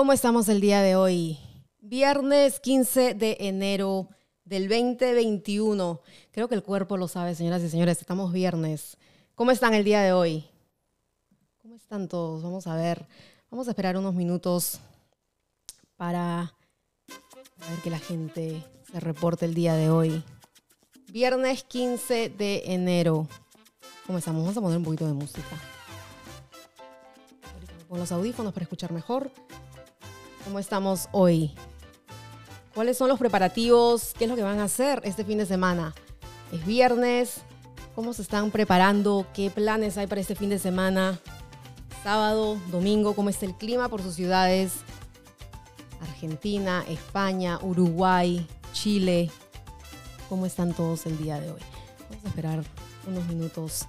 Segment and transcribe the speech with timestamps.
[0.00, 1.38] ¿Cómo estamos el día de hoy?
[1.78, 4.08] Viernes 15 de enero
[4.46, 6.00] del 2021.
[6.30, 8.00] Creo que el cuerpo lo sabe, señoras y señores.
[8.00, 8.96] Estamos viernes.
[9.34, 10.46] ¿Cómo están el día de hoy?
[11.60, 12.42] ¿Cómo están todos?
[12.42, 13.06] Vamos a ver.
[13.50, 14.80] Vamos a esperar unos minutos
[15.98, 16.54] para
[17.68, 20.24] ver que la gente se reporte el día de hoy.
[21.08, 23.28] Viernes 15 de enero.
[24.06, 24.40] ¿Cómo estamos?
[24.44, 25.60] Vamos a poner un poquito de música.
[27.86, 29.30] Con los audífonos para escuchar mejor.
[30.44, 31.52] ¿Cómo estamos hoy?
[32.74, 34.14] ¿Cuáles son los preparativos?
[34.18, 35.94] ¿Qué es lo que van a hacer este fin de semana?
[36.52, 37.42] Es viernes.
[37.94, 39.26] ¿Cómo se están preparando?
[39.34, 41.18] ¿Qué planes hay para este fin de semana?
[42.02, 44.72] Sábado, domingo, ¿cómo está el clima por sus ciudades?
[46.00, 49.30] Argentina, España, Uruguay, Chile.
[50.28, 51.60] ¿Cómo están todos el día de hoy?
[52.08, 52.64] Vamos a esperar
[53.06, 53.86] unos minutos,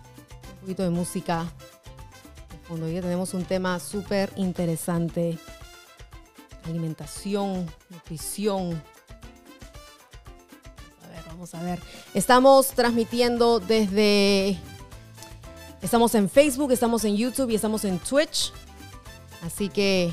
[0.55, 1.45] un poquito de música.
[2.67, 5.37] Cuando hoy tenemos un tema súper interesante
[6.65, 8.81] alimentación, nutrición.
[11.03, 11.79] A ver, vamos a ver.
[12.13, 14.59] Estamos transmitiendo desde...
[15.81, 18.53] Estamos en Facebook, estamos en YouTube y estamos en Twitch.
[19.43, 20.11] Así que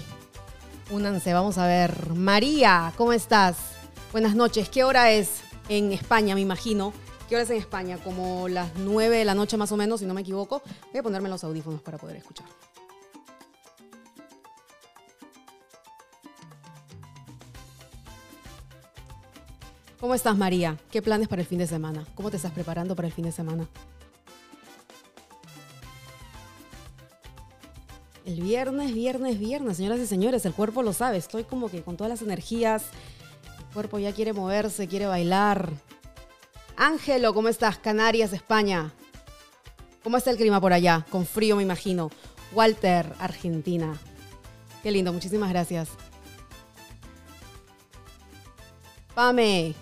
[0.90, 2.14] únanse, vamos a ver.
[2.14, 3.56] María, ¿cómo estás?
[4.12, 4.70] Buenas noches.
[4.70, 6.94] ¿Qué hora es en España, me imagino?
[7.28, 7.98] ¿Qué hora es en España?
[8.02, 10.62] Como las 9 de la noche más o menos, si no me equivoco.
[10.90, 12.46] Voy a ponerme los audífonos para poder escuchar.
[20.00, 20.76] ¿Cómo estás, María?
[20.92, 22.06] ¿Qué planes para el fin de semana?
[22.14, 23.66] ¿Cómo te estás preparando para el fin de semana?
[28.24, 31.16] El viernes, viernes, viernes, señoras y señores, el cuerpo lo sabe.
[31.16, 32.84] Estoy como que con todas las energías.
[33.58, 35.72] El cuerpo ya quiere moverse, quiere bailar.
[36.76, 37.78] Ángelo, ¿cómo estás?
[37.78, 38.92] Canarias, España.
[40.04, 41.06] ¿Cómo está el clima por allá?
[41.10, 42.10] Con frío, me imagino.
[42.52, 43.98] Walter, Argentina.
[44.84, 45.88] Qué lindo, muchísimas gracias.
[49.12, 49.74] Pame,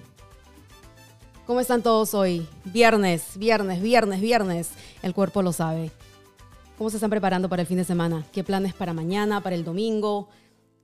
[1.47, 2.45] ¿Cómo están todos hoy?
[2.65, 4.71] Viernes, viernes, viernes, viernes.
[5.01, 5.93] El cuerpo lo sabe.
[6.77, 8.27] ¿Cómo se están preparando para el fin de semana?
[8.33, 10.29] ¿Qué planes para mañana, para el domingo?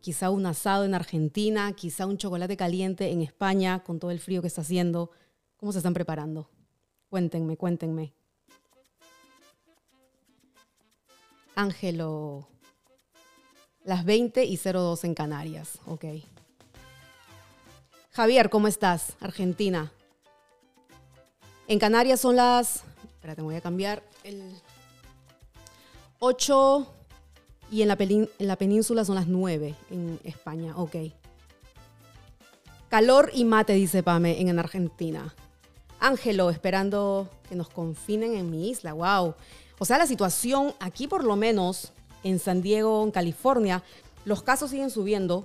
[0.01, 4.41] Quizá un asado en Argentina, quizá un chocolate caliente en España con todo el frío
[4.41, 5.11] que está haciendo.
[5.57, 6.49] ¿Cómo se están preparando?
[7.11, 8.15] Cuéntenme, cuéntenme.
[11.57, 12.47] Ángelo,
[13.83, 15.81] las 20 y 02 en Canarias.
[15.87, 16.05] Ok.
[18.13, 19.17] Javier, ¿cómo estás?
[19.19, 19.91] Argentina.
[21.69, 22.83] En Canarias son las.
[23.05, 24.03] Espérate, voy a cambiar.
[24.25, 24.43] El
[26.19, 26.87] 8
[27.71, 30.75] y en la, en la península son las 9 en España.
[30.77, 30.97] Ok.
[32.89, 35.35] Calor y mate, dice Pame, en Argentina.
[35.99, 38.93] Ángelo, esperando que nos confinen en mi isla.
[38.93, 39.35] Wow.
[39.79, 43.83] O sea, la situación aquí, por lo menos en San Diego, en California,
[44.25, 45.45] los casos siguen subiendo.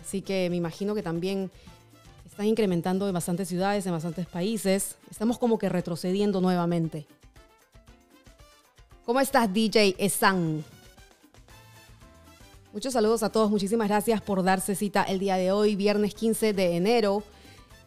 [0.00, 1.50] Así que me imagino que también
[2.38, 4.94] están incrementando en bastantes ciudades, en bastantes países.
[5.10, 7.04] Estamos como que retrocediendo nuevamente.
[9.04, 10.64] ¿Cómo estás, DJ Esan?
[12.72, 13.50] Muchos saludos a todos.
[13.50, 17.24] Muchísimas gracias por darse cita el día de hoy, viernes 15 de enero.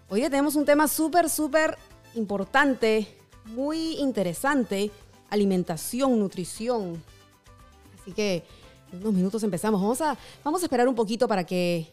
[0.10, 1.78] Hoy tenemos un tema súper, súper
[2.16, 3.08] importante,
[3.46, 4.92] muy interesante.
[5.30, 7.02] Alimentación, nutrición.
[8.02, 8.44] Así que
[8.92, 9.80] en unos minutos empezamos.
[9.80, 11.88] Vamos a, vamos a esperar un poquito para que,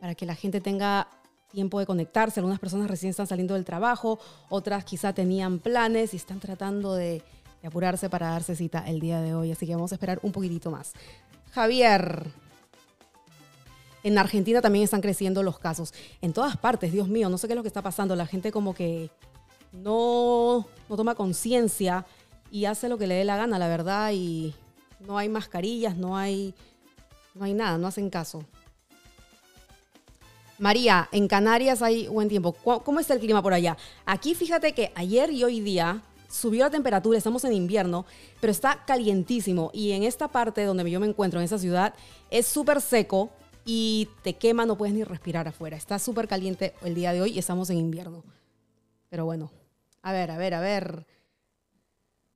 [0.00, 1.06] para que la gente tenga
[1.54, 2.40] tiempo de conectarse.
[2.40, 4.18] Algunas personas recién están saliendo del trabajo,
[4.50, 7.22] otras quizá tenían planes y están tratando de,
[7.66, 9.50] apurarse para darse cita el día de hoy.
[9.50, 10.92] Así que vamos a esperar un poquitito más.
[11.52, 12.26] Javier,
[14.02, 15.94] en Argentina también están creciendo los casos.
[16.20, 18.14] En todas partes, Dios mío, no sé qué es lo que está pasando.
[18.16, 19.10] La gente como que
[19.72, 22.04] no, no toma conciencia
[22.50, 24.54] y hace lo que le dé la gana, la verdad, y
[25.00, 26.54] no hay mascarillas, no hay,
[27.34, 28.44] no hay nada, no hacen caso.
[30.58, 32.52] María, en Canarias hay buen tiempo.
[32.52, 33.76] ¿Cómo está el clima por allá?
[34.06, 38.06] Aquí fíjate que ayer y hoy día subió la temperatura, estamos en invierno,
[38.40, 39.70] pero está calientísimo.
[39.72, 41.94] Y en esta parte donde yo me encuentro, en esa ciudad,
[42.30, 43.30] es súper seco
[43.64, 45.76] y te quema, no puedes ni respirar afuera.
[45.76, 48.22] Está súper caliente el día de hoy y estamos en invierno.
[49.08, 49.50] Pero bueno,
[50.02, 51.06] a ver, a ver, a ver.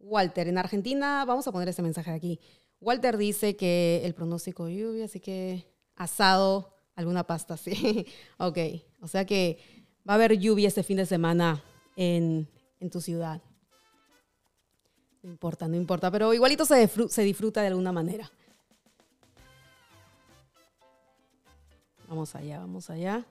[0.00, 2.40] Walter, en Argentina, vamos a poner este mensaje aquí.
[2.80, 5.66] Walter dice que el pronóstico de lluvia, así que
[5.96, 8.04] asado Alguna pasta, sí.
[8.38, 8.58] ok.
[9.00, 9.56] O sea que
[10.06, 11.62] va a haber lluvia este fin de semana
[11.94, 12.48] en,
[12.90, 13.40] tu ciudad.
[15.22, 18.28] No importa, no importa, pero igualito se, se disfruta de alguna manera.
[22.08, 23.24] Vamos allá, vamos allá.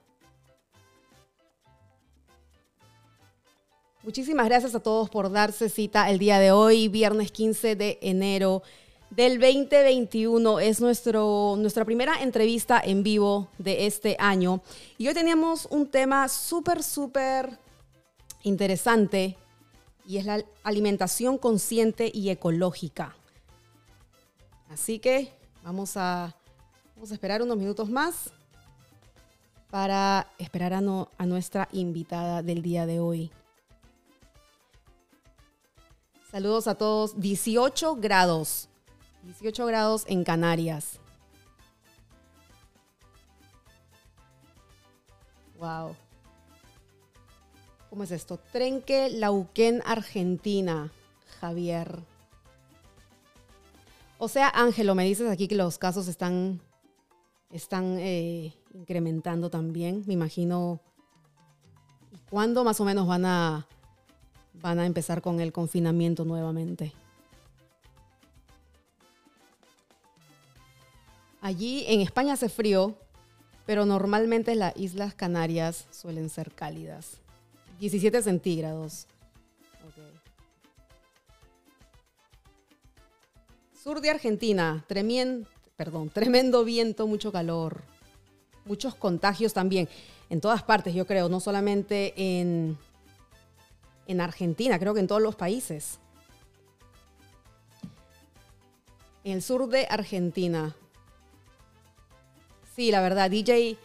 [4.02, 8.64] Muchísimas gracias a todos por darse cita el día de hoy, viernes 15 de enero
[9.10, 10.60] del 2021.
[10.60, 14.62] Es nuestro, nuestra primera entrevista en vivo de este año.
[14.98, 17.58] Y hoy teníamos un tema súper, súper
[18.44, 19.38] interesante
[20.06, 23.16] y es la alimentación consciente y ecológica.
[24.70, 25.34] Así que
[25.64, 26.36] vamos a,
[26.96, 28.32] vamos a esperar unos minutos más
[29.70, 30.78] para esperar a,
[31.18, 33.32] a nuestra invitada del día de hoy.
[36.32, 37.20] Saludos a todos.
[37.20, 38.70] 18 grados.
[39.24, 41.00] 18 grados en Canarias.
[45.60, 45.96] Wow.
[47.90, 48.38] ¿Cómo es esto?
[48.52, 50.92] Trenque Lauquén, Argentina.
[51.40, 52.00] Javier.
[54.20, 56.60] O sea, Ángelo, me dices aquí que los casos están,
[57.52, 60.04] están eh, incrementando también.
[60.08, 60.82] Me imagino.
[62.30, 63.68] ¿Cuándo más o menos van a,
[64.54, 66.94] van a empezar con el confinamiento nuevamente?
[71.42, 72.96] Allí en España hace frío,
[73.66, 77.22] pero normalmente las Islas Canarias suelen ser cálidas.
[77.80, 79.08] 17 centígrados.
[83.84, 85.48] Sur de Argentina, tremendo,
[85.78, 87.84] perdón, tremendo viento, mucho calor,
[88.66, 89.88] muchos contagios también.
[90.30, 92.78] En todas partes, yo creo, no solamente en,
[94.08, 96.00] en Argentina, creo que en todos los países.
[99.24, 100.76] En el sur de Argentina,
[102.78, 103.76] Sí, la verdad, DJ,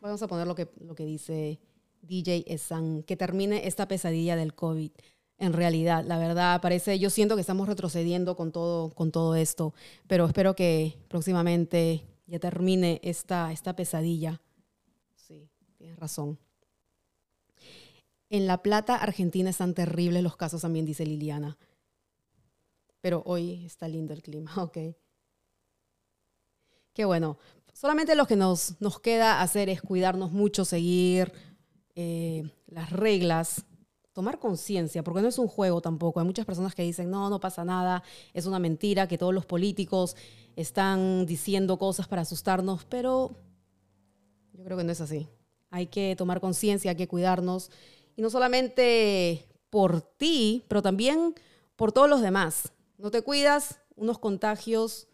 [0.00, 1.58] vamos a poner lo que, lo que dice
[2.02, 4.92] DJ Esan, que termine esta pesadilla del COVID.
[5.38, 9.74] En realidad, la verdad, parece, yo siento que estamos retrocediendo con todo, con todo esto,
[10.06, 14.40] pero espero que próximamente ya termine esta, esta pesadilla.
[15.16, 16.38] Sí, tienes razón.
[18.30, 21.58] En La Plata, Argentina, están terribles los casos también, dice Liliana.
[23.00, 24.78] Pero hoy está lindo el clima, ok.
[26.94, 27.36] Qué bueno.
[27.80, 31.32] Solamente lo que nos, nos queda hacer es cuidarnos mucho, seguir
[31.94, 33.66] eh, las reglas,
[34.12, 36.18] tomar conciencia, porque no es un juego tampoco.
[36.18, 38.02] Hay muchas personas que dicen, no, no pasa nada,
[38.34, 40.16] es una mentira, que todos los políticos
[40.56, 43.30] están diciendo cosas para asustarnos, pero
[44.54, 45.28] yo creo que no es así.
[45.70, 47.70] Hay que tomar conciencia, hay que cuidarnos,
[48.16, 51.32] y no solamente por ti, pero también
[51.76, 52.72] por todos los demás.
[52.96, 55.06] No te cuidas, unos contagios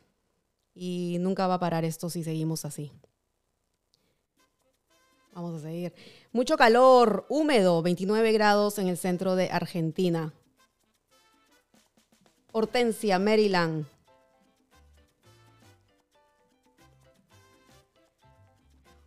[0.75, 2.93] y nunca va a parar esto si seguimos así.
[5.33, 5.93] Vamos a seguir.
[6.33, 10.33] Mucho calor, húmedo, 29 grados en el centro de Argentina.
[12.53, 13.87] Hortensia, Maryland.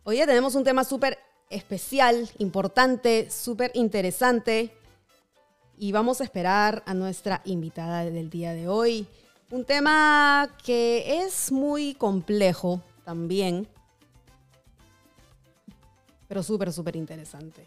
[0.04, 1.18] Hoy ya tenemos un tema súper
[1.48, 4.74] especial, importante, súper interesante.
[5.78, 9.06] Y vamos a esperar a nuestra invitada del día de hoy.
[9.50, 13.66] Un tema que es muy complejo también,
[16.28, 17.66] pero súper, súper interesante.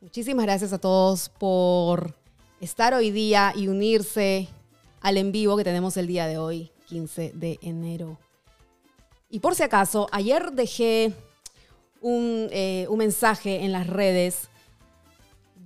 [0.00, 2.14] Muchísimas gracias a todos por
[2.58, 4.48] estar hoy día y unirse
[5.02, 8.18] al en vivo que tenemos el día de hoy, 15 de enero.
[9.28, 11.12] Y por si acaso, ayer dejé
[12.00, 14.48] un, eh, un mensaje en las redes.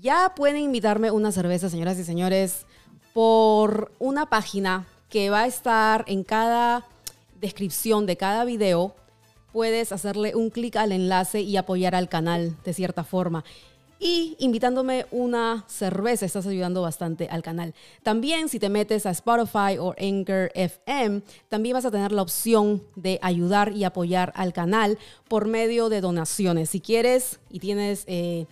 [0.00, 2.66] Ya pueden invitarme una cerveza, señoras y señores
[3.14, 6.84] por una página que va a estar en cada
[7.40, 8.94] descripción de cada video.
[9.52, 13.44] Puedes hacerle un clic al enlace y apoyar al canal de cierta forma.
[14.00, 17.72] Y invitándome una cerveza, estás ayudando bastante al canal.
[18.02, 22.82] También si te metes a Spotify o Anchor FM, también vas a tener la opción
[22.96, 26.68] de ayudar y apoyar al canal por medio de donaciones.
[26.70, 28.02] Si quieres y tienes...
[28.08, 28.46] Eh,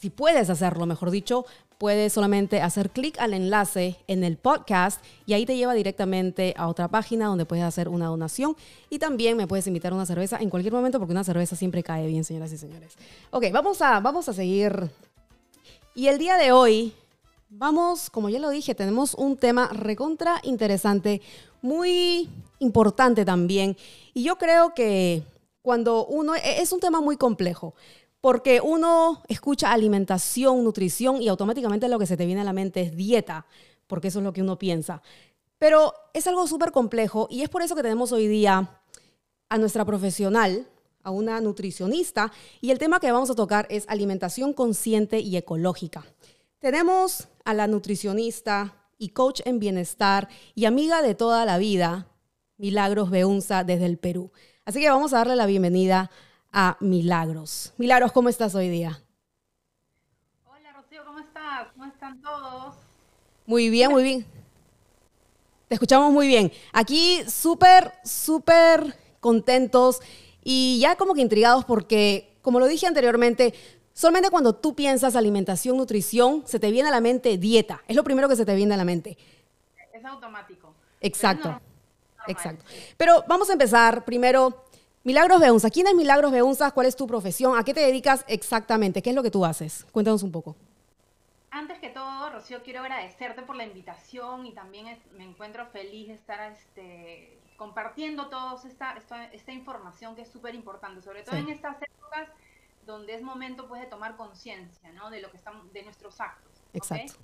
[0.00, 1.44] si puedes hacerlo, mejor dicho,
[1.78, 6.66] puedes solamente hacer clic al enlace en el podcast y ahí te lleva directamente a
[6.66, 8.56] otra página donde puedes hacer una donación
[8.90, 11.84] y también me puedes invitar a una cerveza en cualquier momento porque una cerveza siempre
[11.84, 12.96] cae bien, señoras y señores.
[13.30, 14.90] Ok, vamos a, vamos a seguir.
[15.94, 16.92] Y el día de hoy
[17.48, 21.22] vamos, como ya lo dije, tenemos un tema recontra interesante,
[21.62, 23.76] muy importante también.
[24.14, 25.22] Y yo creo que
[25.62, 27.74] cuando uno, e, es un tema muy complejo,
[28.20, 32.80] porque uno escucha alimentación, nutrición y automáticamente lo que se te viene a la mente
[32.82, 33.46] es dieta,
[33.86, 35.02] porque eso es lo que uno piensa.
[35.58, 38.80] Pero es algo súper complejo y es por eso que tenemos hoy día
[39.48, 40.66] a nuestra profesional,
[41.02, 46.04] a una nutricionista, y el tema que vamos a tocar es alimentación consciente y ecológica.
[46.58, 52.08] Tenemos a la nutricionista y coach en bienestar y amiga de toda la vida,
[52.56, 54.32] Milagros Beunza desde el Perú.
[54.64, 56.10] Así que vamos a darle la bienvenida
[56.60, 57.72] a Milagros.
[57.76, 59.00] Milagros, ¿cómo estás hoy día?
[60.44, 61.68] Hola Rocío, ¿cómo estás?
[61.72, 62.74] ¿Cómo están todos?
[63.46, 64.26] Muy bien, muy bien.
[65.68, 66.50] Te escuchamos muy bien.
[66.72, 70.00] Aquí súper, súper contentos
[70.42, 73.54] y ya como que intrigados porque, como lo dije anteriormente,
[73.92, 77.84] solamente cuando tú piensas alimentación, nutrición, se te viene a la mente dieta.
[77.86, 79.16] Es lo primero que se te viene a la mente.
[79.92, 80.74] Es automático.
[81.00, 81.60] Exacto.
[82.26, 82.64] Exacto.
[82.96, 84.64] Pero vamos a empezar primero.
[85.08, 85.70] Milagros Beunza.
[85.70, 86.70] ¿Quién es Milagros Beunza?
[86.70, 87.58] ¿Cuál es tu profesión?
[87.58, 89.00] ¿A qué te dedicas exactamente?
[89.00, 89.86] ¿Qué es lo que tú haces?
[89.90, 90.54] Cuéntanos un poco.
[91.50, 96.12] Antes que todo, Rocío, quiero agradecerte por la invitación y también me encuentro feliz de
[96.12, 98.98] estar este, compartiendo toda esta,
[99.32, 102.28] esta, información que es súper importante, sobre todo en estas épocas
[102.84, 105.08] donde es momento pues de tomar conciencia, ¿no?
[105.08, 106.52] De lo que estamos, de nuestros actos.
[106.74, 107.14] Exacto.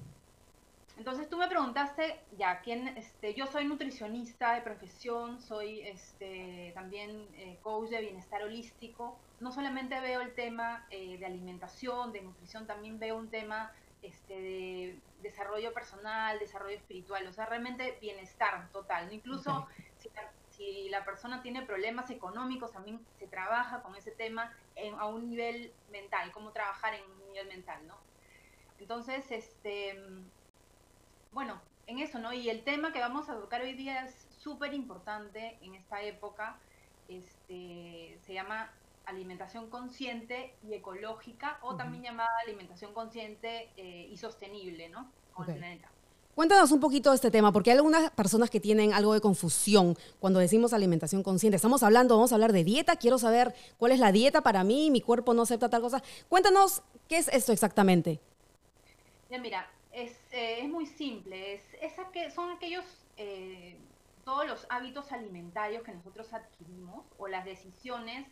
[0.96, 7.26] Entonces tú me preguntaste, ya, ¿quién, este, yo soy nutricionista de profesión, soy este, también
[7.34, 9.18] eh, coach de bienestar holístico.
[9.40, 13.72] No solamente veo el tema eh, de alimentación, de nutrición, también veo un tema
[14.02, 19.12] este, de desarrollo personal, desarrollo espiritual, o sea, realmente bienestar total.
[19.12, 19.66] Incluso
[20.50, 24.56] si, la, persona tiene problemas económicos, también se trabaja con ese tema
[24.98, 27.98] a un nivel mental, cómo trabajar en un nivel mental, ¿no?
[28.78, 29.98] Entonces, este,
[31.34, 32.32] bueno, en eso, ¿no?
[32.32, 36.56] Y el tema que vamos a tocar hoy día es súper importante en esta época,
[37.08, 38.70] este, se llama
[39.04, 45.10] alimentación consciente y ecológica o también llamada alimentación consciente eh, y sostenible, ¿no?
[45.34, 45.90] Con el planeta.
[46.34, 49.96] Cuéntanos un poquito de este tema, porque hay algunas personas que tienen algo de confusión
[50.18, 51.56] cuando decimos alimentación consciente.
[51.56, 54.90] Estamos hablando, vamos a hablar de dieta, quiero saber cuál es la dieta para mí,
[54.90, 56.02] mi cuerpo no acepta tal cosa.
[56.28, 58.20] Cuéntanos qué es esto exactamente.
[59.30, 59.68] Ya mira,
[60.34, 61.62] eh, es muy simple, es,
[62.12, 62.84] que, son aquellos,
[63.16, 63.76] eh,
[64.24, 68.26] todos los hábitos alimentarios que nosotros adquirimos o las decisiones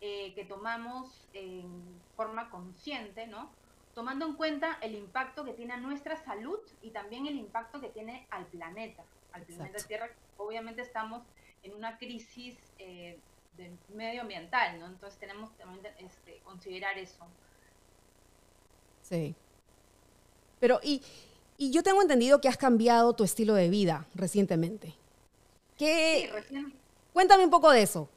[0.00, 3.50] eh, que tomamos en forma consciente, ¿no?
[3.96, 7.88] Tomando en cuenta el impacto que tiene a nuestra salud y también el impacto que
[7.88, 9.02] tiene al planeta,
[9.32, 10.08] al planeta Tierra.
[10.36, 11.24] Obviamente estamos
[11.64, 13.18] en una crisis eh,
[13.56, 14.86] de medioambiental, ¿no?
[14.86, 17.26] Entonces tenemos también este, considerar eso.
[19.02, 19.34] Sí.
[20.60, 21.02] Pero, y,
[21.60, 24.94] y yo tengo entendido que has cambiado tu estilo de vida recientemente.
[25.76, 26.22] ¿Qué?
[26.22, 26.72] Sí, recién...
[27.12, 28.08] Cuéntame un poco de eso.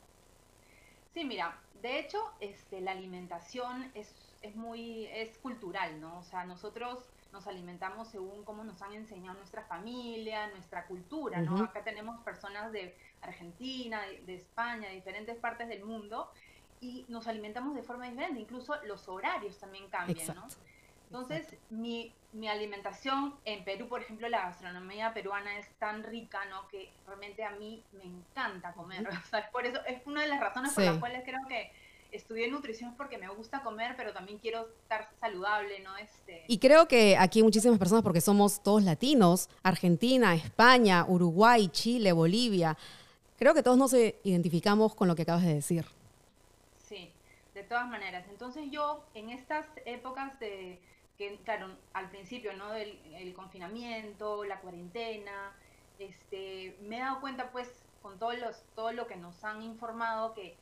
[1.13, 6.19] Sí, mira, de hecho, este, la alimentación es, es muy, es cultural, ¿no?
[6.19, 7.00] O sea, nosotros
[7.33, 11.65] nos alimentamos según cómo nos han enseñado nuestra familia, nuestra cultura, ¿no?
[11.65, 16.31] Acá tenemos personas de Argentina, de, España, de diferentes partes del mundo,
[16.79, 20.47] y nos alimentamos de forma diferente, incluso los horarios también cambian, ¿no?
[21.05, 26.67] Entonces, mi, mi, alimentación en Perú, por ejemplo, la gastronomía peruana es tan rica, ¿no?
[26.69, 29.07] Que realmente a mí me encanta comer.
[29.24, 31.72] O sea, es por eso, es una de las razones por las cuales creo que
[32.13, 35.98] estudié nutrición porque me gusta comer, pero también quiero estar saludable, ¿no?
[35.98, 36.43] Este...
[36.48, 42.77] Y creo que aquí muchísimas personas, porque somos todos latinos, Argentina, España, Uruguay, Chile, Bolivia.
[43.38, 45.86] Creo que todos nos identificamos con lo que acabas de decir.
[46.88, 47.12] Sí,
[47.53, 48.25] de todas maneras.
[48.29, 50.79] Entonces yo, en estas épocas de
[51.17, 52.72] que claro, al principio, ¿no?
[52.72, 55.53] Del el confinamiento, la cuarentena,
[56.00, 57.70] este, me he dado cuenta pues
[58.01, 60.58] con todos los, todo lo que nos han informado que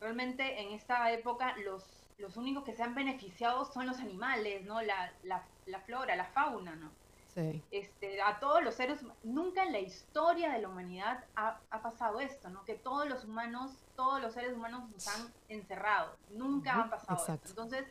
[0.00, 1.84] realmente en esta época los,
[2.18, 4.80] los únicos que se han beneficiado son los animales, ¿no?
[4.82, 6.90] La, la, la flora, la fauna, ¿no?
[7.34, 7.62] Sí.
[7.70, 12.18] Este, a todos los seres, nunca en la historia de la humanidad ha, ha, pasado
[12.18, 12.64] esto, ¿no?
[12.64, 17.48] Que todos los humanos, todos los seres humanos nos han encerrado, nunca ha pasado esto.
[17.48, 17.86] Entonces,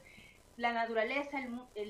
[0.59, 1.39] la naturaleza,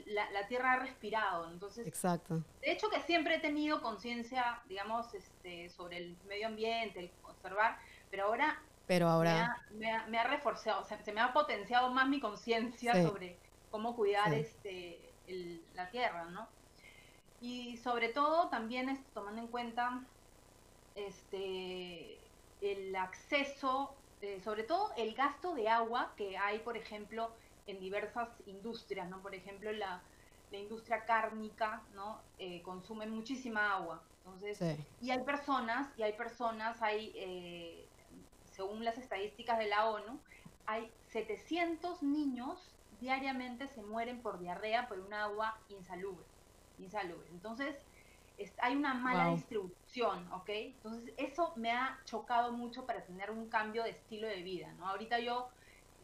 [0.06, 1.50] la, tierra ha respirado.
[1.52, 2.44] Entonces, Exacto.
[2.62, 7.80] De hecho que siempre he tenido conciencia, digamos, este, sobre el medio ambiente, el conservar,
[8.12, 9.58] pero ahora, pero ahora...
[9.72, 13.38] Me, ha, reforzado, o sea, se me ha potenciado más mi conciencia sobre
[13.72, 15.00] cómo cuidar este,
[15.74, 16.48] la tierra, ¿no?
[17.42, 20.04] Y sobre todo también tomando en cuenta
[20.94, 22.20] este,
[22.62, 27.32] el acceso, eh, sobre todo el gasto de agua que hay, por ejemplo,
[27.70, 29.22] en diversas industrias, ¿no?
[29.22, 30.10] Por ejemplo, la,
[30.50, 32.26] la industria cárnica, ¿no?
[32.38, 34.10] Eh, consume muchísima agua.
[34.18, 34.66] Entonces,
[35.00, 37.92] y hay personas, y hay personas, hay, eh,
[38.44, 40.24] según las estadísticas de la ONU,
[40.66, 46.28] hay 700 niños diariamente se mueren por diarrea por un agua insalubre.
[46.78, 47.30] insalubre.
[47.32, 47.88] Entonces,
[48.62, 50.50] hay una mala distribución, ¿ok?
[50.50, 54.88] Entonces, eso me ha chocado mucho para tener un cambio de estilo de vida, ¿no?
[54.88, 55.50] Ahorita yo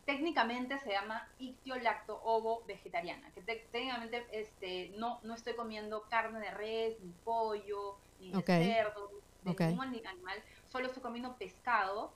[0.06, 6.52] técnicamente se llama ictiolacto ovo vegetariana, que técnicamente este, no, no estoy comiendo carne de
[6.52, 9.12] res, ni pollo, ni de cerdo,
[9.44, 12.14] de ningún animal, solo estoy comiendo pescado,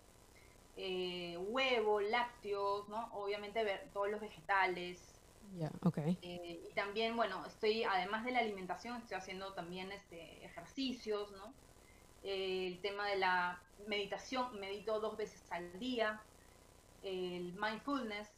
[0.78, 3.10] eh, huevo, lácteos, ¿no?
[3.14, 5.22] Obviamente todos los vegetales.
[6.22, 11.54] Eh, y también, bueno, estoy, además de la alimentación, estoy haciendo también este, ejercicios, ¿no?
[12.24, 16.22] el tema de la meditación, medito dos veces al día,
[17.04, 18.30] el mindfulness.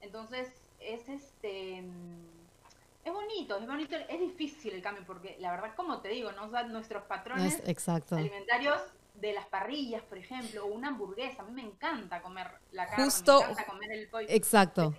[0.00, 0.48] Entonces,
[0.80, 1.84] es este
[3.04, 6.52] es bonito, es bonito, es difícil el cambio porque la verdad, como te digo, nos
[6.52, 7.60] dan nuestros patrones
[8.10, 8.80] alimentarios
[9.14, 11.42] de las parrillas, por ejemplo, o una hamburguesa.
[11.42, 14.26] A mí me encanta comer la carne, me encanta comer el pollo.
[14.30, 14.94] Exacto.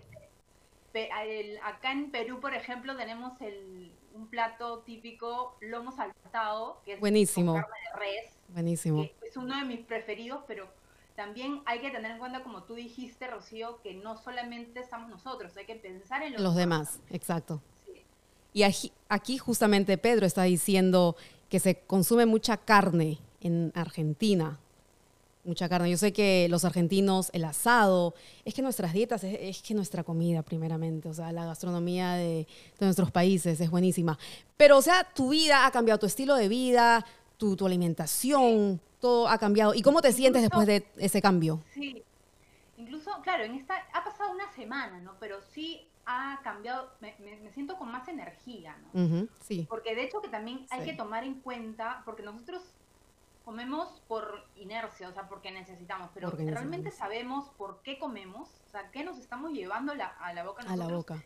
[1.64, 7.54] acá en Perú, por ejemplo, tenemos el, un plato típico lomo saltado, que es Buenísimo.
[7.54, 8.40] carne de res.
[8.50, 9.10] Buenísimo.
[9.22, 10.68] es uno de mis preferidos, pero
[11.16, 15.56] también hay que tener en cuenta, como tú dijiste, Rocío, que no solamente estamos nosotros,
[15.58, 17.00] hay que pensar en los, demás.
[17.10, 17.62] Exacto.
[18.54, 18.64] Y
[19.10, 21.16] aquí justamente Pedro está diciendo
[21.50, 24.60] que se consume mucha carne en Argentina.
[25.44, 25.90] Mucha carne.
[25.90, 28.14] Yo sé que los argentinos, el asado,
[28.46, 32.48] es que nuestras dietas, es, que nuestra comida primeramente, o sea, la gastronomía de,
[32.80, 34.18] nuestros países es buenísima.
[34.56, 37.06] Pero, o sea, tu vida ha cambiado, tu estilo de vida,
[37.44, 39.74] tu, tu alimentación, todo ha cambiado.
[39.74, 41.60] ¿Y cómo te sientes después de ese cambio?
[41.74, 42.02] Sí,
[42.78, 45.16] incluso, claro, en esta, ha pasado una semana, ¿no?
[45.20, 47.14] Pero sí ha cambiado, me,
[47.54, 49.28] siento con más energía, ¿no?
[49.42, 49.66] sí.
[49.70, 52.62] Porque de hecho que también hay que tomar en cuenta, porque nosotros
[53.44, 58.90] comemos por inercia, o sea, porque necesitamos, pero realmente sabemos por qué comemos, o sea,
[58.92, 60.86] qué nos estamos llevando a la boca nosotros.
[60.86, 61.24] A la boca.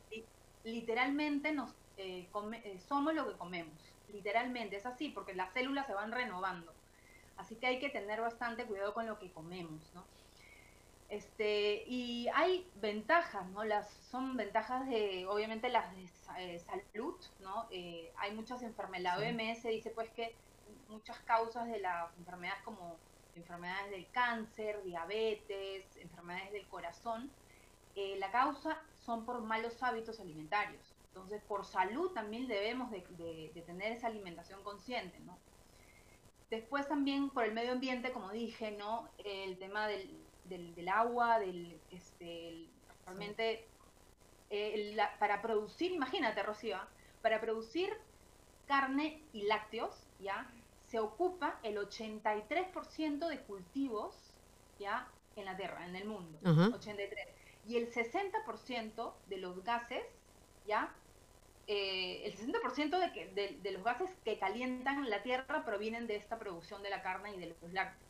[0.63, 2.27] literalmente nos eh,
[2.63, 3.73] eh, somos lo que comemos,
[4.11, 6.73] literalmente, es así, porque las células se van renovando.
[7.37, 10.03] Así que hay que tener bastante cuidado con lo que comemos, ¿no?
[11.09, 13.63] Este, y hay ventajas, ¿no?
[13.63, 17.67] Las, son ventajas de, obviamente, las de eh, salud, ¿no?
[17.71, 19.33] Eh, hay muchas enfermedades.
[19.33, 20.35] La OMS dice, pues, que
[20.89, 22.97] muchas causas de las enfermedades como
[23.35, 27.31] enfermedades del cáncer, diabetes, enfermedades del corazón,
[27.95, 30.96] eh, la causa son por malos hábitos alimentarios.
[31.17, 33.01] Entonces, por salud también debemos de,
[33.53, 35.37] de tener esa alimentación consciente, ¿no?
[36.49, 39.09] Después también por el medio ambiente, como dije, ¿no?
[39.17, 40.09] El tema del,
[40.45, 42.69] del, agua, del, este,
[43.05, 43.67] realmente,
[44.49, 46.77] eh, para producir, imagínate, Rocío,
[47.21, 47.89] para producir
[48.65, 50.49] carne y lácteos, ¿ya?
[50.85, 54.15] Se ocupa el 83% de cultivos,
[54.79, 55.11] ¿ya?
[55.35, 57.27] En la Tierra, en el mundo, 83.
[57.65, 60.05] Y el 60% de los gases,
[60.65, 60.95] ¿ya?
[61.69, 66.15] Eh, el 60% de, que, de, de, los gases que calientan la Tierra provienen de
[66.15, 68.09] esta producción de la carne y de los lácteos.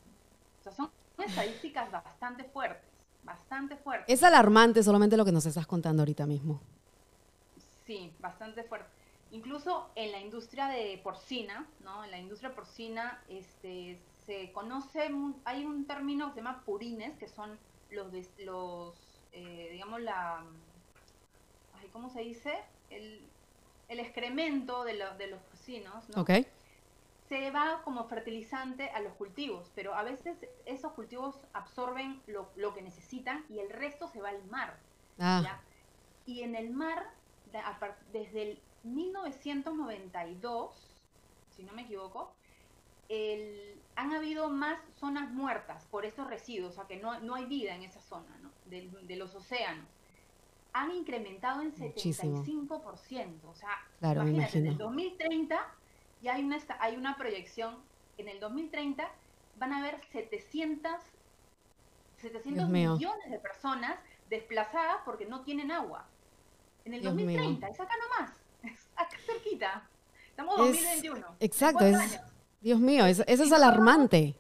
[0.60, 0.92] O sea, son
[1.26, 2.88] estadísticas bastante fuertes,
[3.24, 4.06] bastante fuertes.
[4.08, 6.62] Es alarmante solamente lo que nos estás contando ahorita mismo.
[7.88, 8.90] Sí, bastante fuerte.
[9.32, 12.04] Incluso en la industria de porcina, ¿no?
[12.04, 15.10] En la industria porcina, este, se conoce,
[15.46, 17.58] hay un término que se llama purines, que son
[17.90, 18.96] los, los
[19.32, 20.44] eh, digamos, la,
[21.92, 22.54] ¿cómo se dice?
[22.90, 23.22] El,
[23.88, 25.42] el excremento de, de los.
[26.16, 26.48] Okay
[27.28, 32.82] se va como fertilizante a los cultivos, pero a veces esos cultivos absorben lo, que
[32.82, 34.80] necesitan y el resto se va al mar.
[35.20, 35.60] Ah.
[36.26, 37.12] Y en el mar,
[38.14, 41.04] desde el 1992,
[41.56, 42.34] si no me equivoco,
[43.96, 47.76] han habido más zonas muertas por esos residuos, o sea que no, no hay vida
[47.76, 48.52] en esa zona ¿no?
[48.66, 49.88] de, los océanos.
[50.74, 53.46] Han incrementado en 75%.
[53.46, 53.70] O sea,
[54.02, 55.60] imagínate, en el 2030
[56.22, 57.78] ya hay una, hay una proyección,
[58.18, 59.10] en el 2030
[59.58, 60.92] van a haber 700,
[62.18, 63.96] 700 millones de personas
[64.30, 66.08] desplazadas porque no tienen agua.
[66.86, 68.32] En el 2030, es acá nomás,
[68.64, 69.90] es acá cerquita.
[70.30, 71.36] Estamos en 2021.
[71.40, 72.20] Exacto, es,
[72.62, 74.36] Dios mío, eso, es alarmante.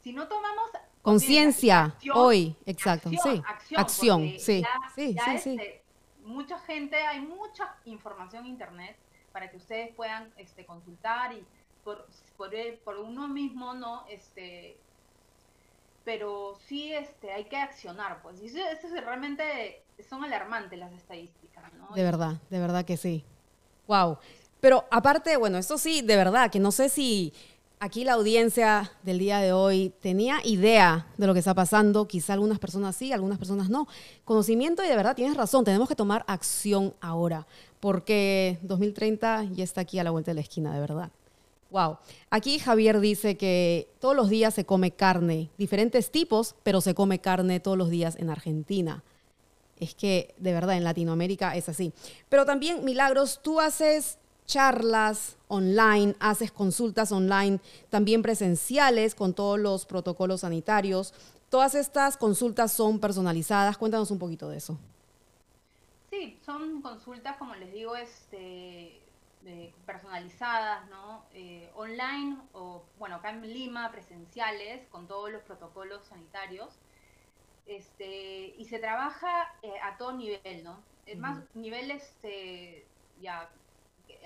[0.00, 0.70] si no tomamos
[1.02, 3.42] conciencia hoy, exacto, sí,
[3.76, 5.56] acción, sí, sí, sí, sí.
[5.60, 5.82] Este,
[6.24, 8.96] mucha gente, hay mucha información en internet
[9.32, 11.44] para que ustedes puedan este, consultar y
[11.84, 12.06] por,
[12.84, 14.04] por, uno mismo, ¿no?
[14.08, 14.76] Este,
[16.04, 18.40] pero sí este, hay que accionar, pues.
[18.40, 21.94] Y eso, realmente son alarmantes las estadísticas, ¿no?
[21.94, 23.24] De verdad, de verdad que sí.
[23.88, 24.18] Wow.
[24.60, 27.32] Pero aparte, bueno, eso sí, de verdad, que no sé si
[27.82, 32.34] aquí la audiencia del día de hoy tenía idea de lo que está pasando, quizá
[32.34, 33.88] algunas personas sí, algunas personas no.
[34.24, 37.44] Conocimiento y de verdad tienes razón, tenemos que tomar acción ahora
[37.80, 41.10] porque 2030 ya está aquí a la vuelta de la esquina, de verdad.
[41.70, 41.98] Wow.
[42.30, 47.18] Aquí Javier dice que todos los días se come carne, diferentes tipos, pero se come
[47.18, 49.02] carne todos los días en Argentina.
[49.80, 51.92] Es que de verdad en Latinoamérica es así.
[52.28, 59.86] Pero también, Milagros, tú haces charlas online, haces consultas online, también presenciales con todos los
[59.86, 61.14] protocolos sanitarios.
[61.48, 63.76] Todas estas consultas son personalizadas.
[63.76, 64.78] Cuéntanos un poquito de eso.
[66.10, 69.00] Sí, son consultas, como les digo, este,
[69.86, 71.24] personalizadas, ¿no?
[71.74, 76.70] online o, bueno, acá en Lima, presenciales, con todos los protocolos sanitarios.
[77.66, 80.80] Este, y se trabaja a todo nivel, ¿no?
[81.06, 82.86] Es más, niveles este,
[83.20, 83.48] ya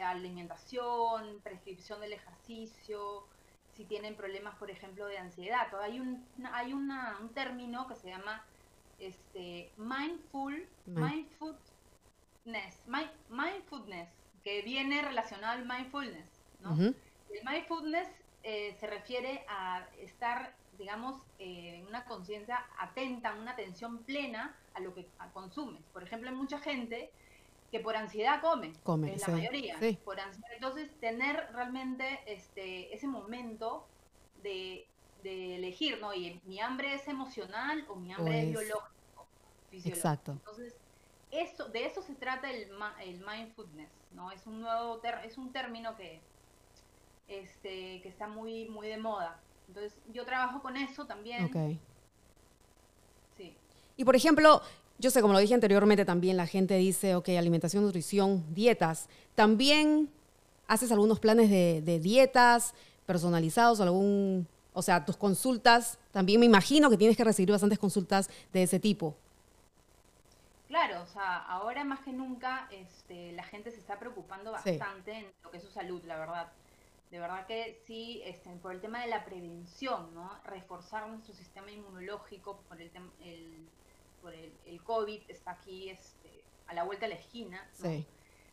[0.02, 3.26] alimentación, prescripción del ejercicio,
[3.76, 5.68] si tienen problemas, por ejemplo, de ansiedad.
[5.82, 8.42] Hay un, hay una, un término que se llama
[8.98, 11.58] este, mindful, mindfulness,
[13.28, 14.08] mindfulness,
[14.42, 16.42] que viene relacionado al mindfulness.
[16.60, 16.74] ¿no?
[16.80, 18.08] El mindfulness
[18.42, 24.80] eh, se refiere a estar, digamos, eh, en una conciencia atenta, una atención plena a
[24.80, 25.82] lo que consumes.
[25.92, 27.10] Por ejemplo, hay mucha gente
[27.70, 29.76] que por ansiedad come, come la mayoría.
[30.04, 30.50] Por ansiedad.
[30.54, 33.86] Entonces, tener realmente este, ese momento
[34.42, 34.88] de,
[35.24, 36.14] elegir, ¿no?
[36.14, 39.26] Y mi hambre es emocional o mi hambre es, biológico,
[39.72, 40.32] Exacto.
[40.32, 40.76] Entonces,
[41.32, 42.68] eso, de eso se trata el,
[43.02, 44.30] el mindfulness, ¿no?
[44.30, 46.20] Es un nuevo es un término que,
[47.26, 49.40] este, que está muy, muy de moda.
[49.66, 51.46] Entonces, yo trabajo con eso también.
[51.46, 51.80] Ok.
[53.36, 53.56] Sí.
[53.96, 54.62] Y por ejemplo,
[54.98, 59.08] yo sé, como lo dije anteriormente, también la gente dice, ok, alimentación, nutrición, dietas.
[59.34, 60.10] También
[60.66, 65.98] haces algunos planes de, dietas personalizados, algún, o sea, tus consultas.
[66.12, 69.14] También me imagino que tienes que recibir bastantes consultas de ese tipo.
[70.68, 75.26] Claro, o sea, ahora más que nunca este, la gente se está preocupando bastante en
[75.44, 76.48] lo que es su salud, la verdad.
[77.10, 80.28] De verdad que sí, este, por el tema de la prevención, ¿no?
[80.44, 83.68] Reforzar nuestro sistema inmunológico por el, el
[84.22, 87.68] por el, COVID está aquí este, a la vuelta de la esquina.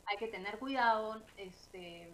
[0.06, 1.22] Hay que tener cuidado.
[1.38, 2.12] Este,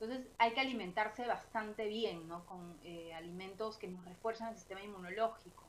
[0.00, 2.44] entonces hay que alimentarse bastante bien, ¿no?
[2.46, 5.64] Con eh, alimentos que nos refuerzan el sistema inmunológico.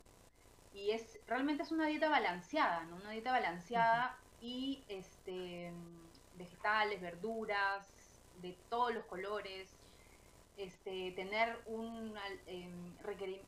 [0.72, 2.96] Y es realmente es una dieta balanceada, ¿no?
[2.96, 5.72] Una dieta balanceada y este,
[6.36, 7.88] vegetales, verduras,
[8.42, 9.70] de todos los colores,
[10.56, 12.14] este, tener un
[12.46, 12.94] em,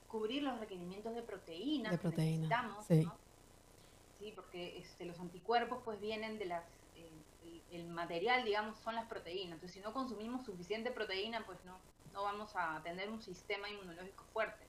[0.09, 3.09] cubrir los requerimientos de proteínas de proteína, que necesitamos, ¿sí?
[4.35, 6.65] Porque este, los anticuerpos pues vienen de las,
[6.97, 9.55] eh, el, material, digamos, son las proteínas.
[9.55, 11.77] Entonces, si no consumimos suficiente proteína, pues no,
[12.13, 14.65] no vamos a tener un sistema inmunológico fuerte.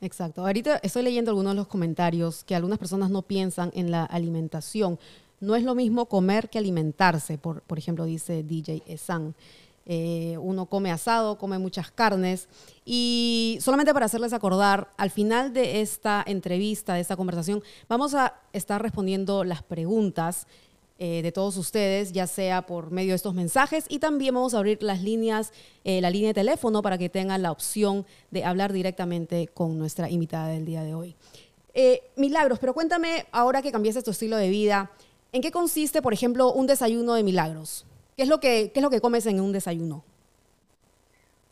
[0.00, 0.44] Exacto.
[0.46, 4.98] Ahorita estoy leyendo algunos de los comentarios que algunas personas no piensan en la alimentación.
[5.40, 9.34] No es lo mismo comer que alimentarse, por, por ejemplo, dice DJ Esan.
[9.86, 12.48] Eh, uno come asado, come muchas carnes.
[12.84, 18.34] Y solamente para hacerles acordar, al final de esta entrevista, de esta conversación, vamos a
[18.52, 20.46] estar respondiendo las preguntas
[20.98, 24.58] eh, de todos ustedes, ya sea por medio de estos mensajes y también vamos a
[24.58, 28.72] abrir las líneas, eh, la línea de teléfono para que tengan la opción de hablar
[28.72, 31.16] directamente con nuestra invitada del día de hoy.
[32.16, 34.90] milagros, pero cuéntame, ahora que cambiaste tu estilo de vida,
[35.32, 37.86] ¿en qué consiste, por ejemplo, un desayuno de milagros?
[38.20, 40.04] ¿Qué es lo que, es lo que comes en un desayuno?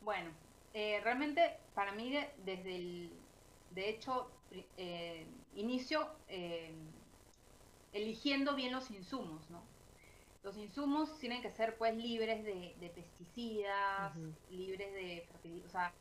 [0.02, 0.28] Bueno,
[0.74, 3.10] eh, realmente para mí desde el,
[3.70, 4.30] de hecho,
[4.76, 6.74] eh, inicio eh,
[7.94, 9.62] eligiendo bien los insumos, ¿no?
[10.42, 14.14] Los insumos tienen que ser pues libres de, pesticidas,
[14.50, 15.26] libres de
[15.64, 15.94] o sea,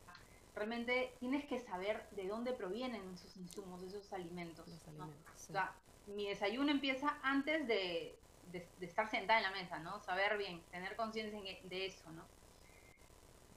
[0.54, 4.68] realmente tienes que saber de dónde provienen esos insumos, esos alimentos.
[4.68, 5.72] O sea,
[6.08, 8.18] mi desayuno empieza antes de,
[8.52, 10.00] de, estar sentada en la mesa, ¿no?
[10.00, 12.24] Saber bien, tener conciencia e, de eso, ¿no?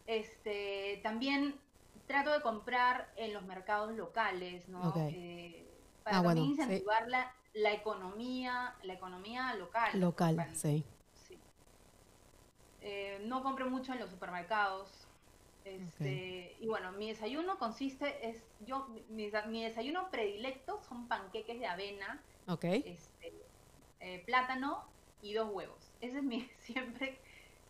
[0.08, 1.60] Este, también
[2.08, 4.94] trato de comprar en los mercados locales, ¿no?
[4.98, 5.68] Eh,
[6.04, 10.00] para ah, también incentivar la, la, economía, la economía local.
[10.00, 10.84] Local, sí.
[12.82, 15.08] Eh, no compro mucho en los supermercados.
[15.64, 22.20] Este, Y bueno, mi desayuno consiste, es yo mi, desayuno predilecto son panqueques de avena,
[22.48, 22.84] okay.
[22.86, 23.32] este,
[24.02, 24.86] eh, plátano
[25.22, 25.92] y dos huevos.
[26.02, 27.20] Ese es mi siempre,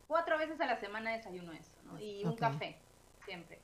[0.07, 1.99] cuatro veces a la semana desayuno eso, ¿no?
[1.99, 2.77] Y un café,
[3.25, 3.59] siempre.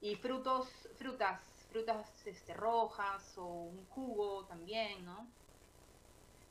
[0.00, 1.40] Y frutos, frutas,
[1.70, 5.26] frutas este, rojas o un jugo también, ¿no?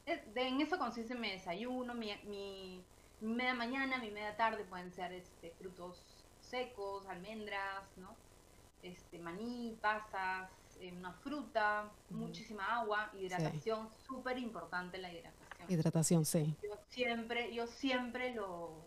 [0.06, 2.84] en eso consiste mi desayuno, mi, mi,
[3.22, 6.04] media mañana, mi media tarde pueden ser este, frutos
[6.40, 8.16] secos, almendras, ¿no?
[8.82, 15.70] Este, maní, pasas, eh, una fruta, muchísima agua, hidratación, súper importante la hidratación.
[15.70, 16.56] Hidratación, sí.
[16.64, 18.86] Yo siempre, yo siempre lo,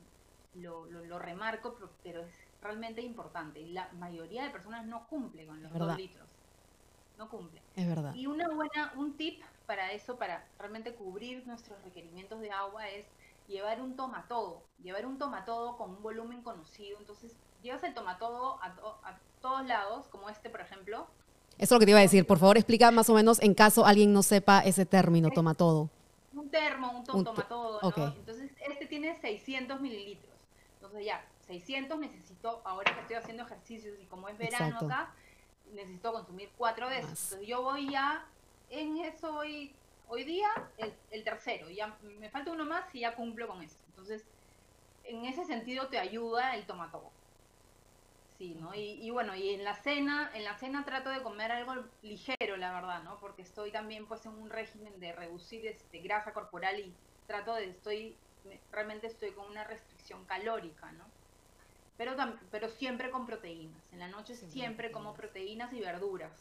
[0.54, 3.60] lo, remarco, pero es realmente importante.
[3.60, 6.28] Y la mayoría de personas no cumple con los dos litros.
[7.18, 7.60] No cumple.
[7.76, 8.14] Es verdad.
[8.14, 13.06] Y una buena, un tip para eso, para realmente cubrir nuestros requerimientos de agua, es
[13.48, 14.62] llevar un tomatodo.
[14.82, 16.98] Llevar un tomatodo con un volumen conocido.
[16.98, 18.68] Entonces, llevas el tomatodo a,
[19.04, 21.06] a todos lados, como este, por ejemplo,
[21.64, 22.26] es lo que te iba a decir.
[22.26, 25.88] Por favor, explica más o menos en caso alguien no sepa ese término, todo.
[26.34, 27.80] Un termo, un, toma todo.
[27.80, 28.14] ¿no?
[28.16, 30.32] Entonces, este tiene 600 mililitros.
[30.74, 35.14] Entonces ya, 600 necesito, ahora que estoy haciendo ejercicios y como es verano acá,
[35.72, 37.10] necesito consumir cuatro veces.
[37.10, 38.26] Entonces yo voy ya,
[38.68, 39.72] en eso hoy,
[40.08, 40.48] hoy día,
[41.10, 43.76] el, tercero, ya me falta uno más y ya cumplo con eso.
[43.90, 44.24] Entonces,
[45.04, 47.12] en ese sentido te ayuda el tomatobo.
[48.42, 48.74] Sí, ¿no?
[48.74, 52.72] Y, bueno, y en la cena, en la cena trato de comer algo ligero, la
[52.72, 53.20] verdad, ¿no?
[53.20, 56.92] Porque estoy también pues en un régimen de reducir este, grasa corporal y
[57.28, 58.16] trato de, estoy,
[58.72, 61.04] realmente estoy con una restricción calórica, ¿no?
[61.96, 62.16] Pero,
[62.50, 63.80] pero siempre con proteínas.
[63.92, 66.32] En la noche siempre, como proteínas y verduras.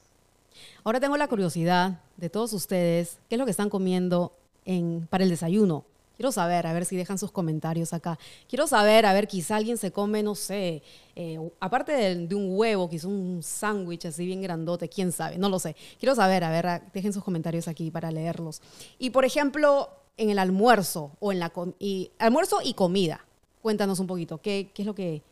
[0.84, 4.36] Ahora tengo la curiosidad de todos ustedes, ¿qué es lo que están comiendo
[4.66, 5.86] en, para el desayuno?
[6.22, 8.20] Quiero saber, a ver si dejan sus comentarios acá.
[8.48, 10.84] Quiero saber, a ver, quizá alguien se come, no sé,
[11.16, 15.58] eh, aparte de, un huevo, quizá un sándwich así bien grandote, quién sabe, no lo
[15.58, 15.76] sé.
[16.00, 18.62] Quiero saber, a ver, dejen sus comentarios aquí para leerlos.
[19.00, 23.26] Y por ejemplo, en el almuerzo o en la y, almuerzo y comida.
[23.64, 25.24] Cuéntanos un poquito, ¿qué, ¿qué es lo que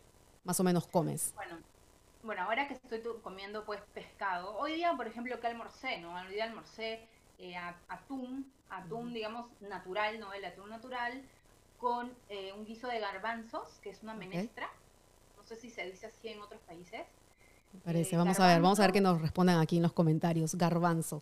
[0.43, 1.33] más o menos comes?
[1.35, 1.59] Bueno,
[2.23, 6.15] bueno, ahora que estoy comiendo pues pescado, hoy día, por ejemplo, que almorcé, ¿no?
[6.15, 7.07] Hoy día almorcé
[7.39, 7.55] eh,
[7.87, 10.33] atún, atún, digamos, natural, ¿no?
[10.33, 11.23] El atún natural,
[11.79, 14.69] con eh, un guiso de garbanzos, que es una menestra.
[15.37, 17.07] No sé si se dice así en otros países.
[17.73, 20.55] Me parece, vamos a ver, vamos a ver qué nos respondan aquí en los comentarios.
[20.55, 21.21] Garbanzo.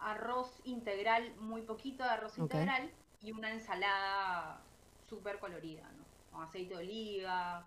[0.00, 2.90] Arroz integral, muy poquito de arroz integral,
[3.22, 4.60] y una ensalada
[5.08, 6.04] súper colorida, ¿no?
[6.32, 7.66] Con aceite de oliva,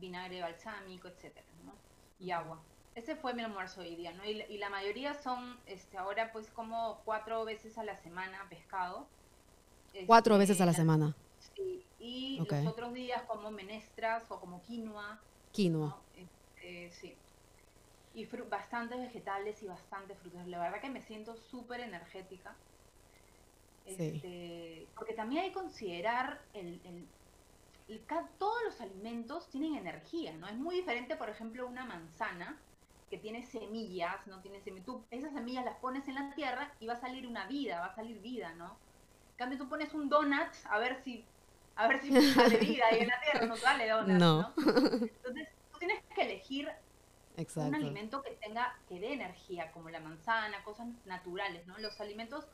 [0.00, 1.72] vinagre balsámico, etcétera, ¿no?
[2.18, 2.60] Y agua.
[2.96, 4.24] Ese fue mi almuerzo hoy día, ¿no?
[4.24, 9.06] Y, la mayoría son, este, ahora pues como cuatro veces a la semana pescado.
[10.06, 11.14] cuatro este, veces a la semana.
[11.54, 15.20] Sí, y los otros días como menestras o como quinoa.
[15.52, 16.00] Quinoa.
[16.16, 17.14] Este, sí.
[18.14, 20.46] Y bastantes vegetales y bastantes frutas.
[20.46, 22.56] La verdad que me siento súper energética.
[23.84, 26.80] Este, Porque también hay que considerar el,
[27.88, 28.00] el,
[28.38, 30.48] todos los alimentos tienen energía, ¿no?
[30.48, 32.58] Es muy diferente, por ejemplo, una manzana
[33.10, 34.40] que tiene semillas, ¿no?
[34.40, 34.86] Tiene semillas.
[34.86, 37.86] Tú esas semillas las pones en la tierra y va a salir una vida, va
[37.86, 38.76] a salir vida, ¿no?
[39.32, 41.24] En cambio, tú pones un donut a ver si,
[41.76, 44.52] a ver si sale vida y en la tierra no sale donut, ¿no?
[44.56, 46.68] Entonces, tú tienes que elegir
[47.56, 51.78] un alimento que tenga, que dé energía, como la manzana, cosas naturales, ¿no?
[51.78, 52.46] Los alimentos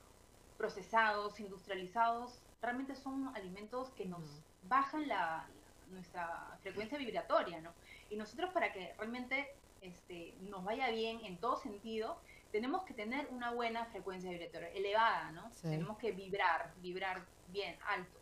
[0.58, 4.22] procesados, industrializados, realmente son alimentos que nos
[4.68, 5.46] bajan la,
[5.92, 7.72] nuestra frecuencia vibratoria, ¿no?
[8.10, 12.16] Y nosotros para que realmente este, nos vaya bien en todo sentido,
[12.50, 15.50] tenemos que tener una buena frecuencia vibratoria, elevada, ¿no?
[15.62, 18.20] Tenemos que vibrar, vibrar bien, alto.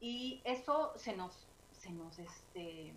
[0.00, 2.94] Y eso se nos, se nos, este,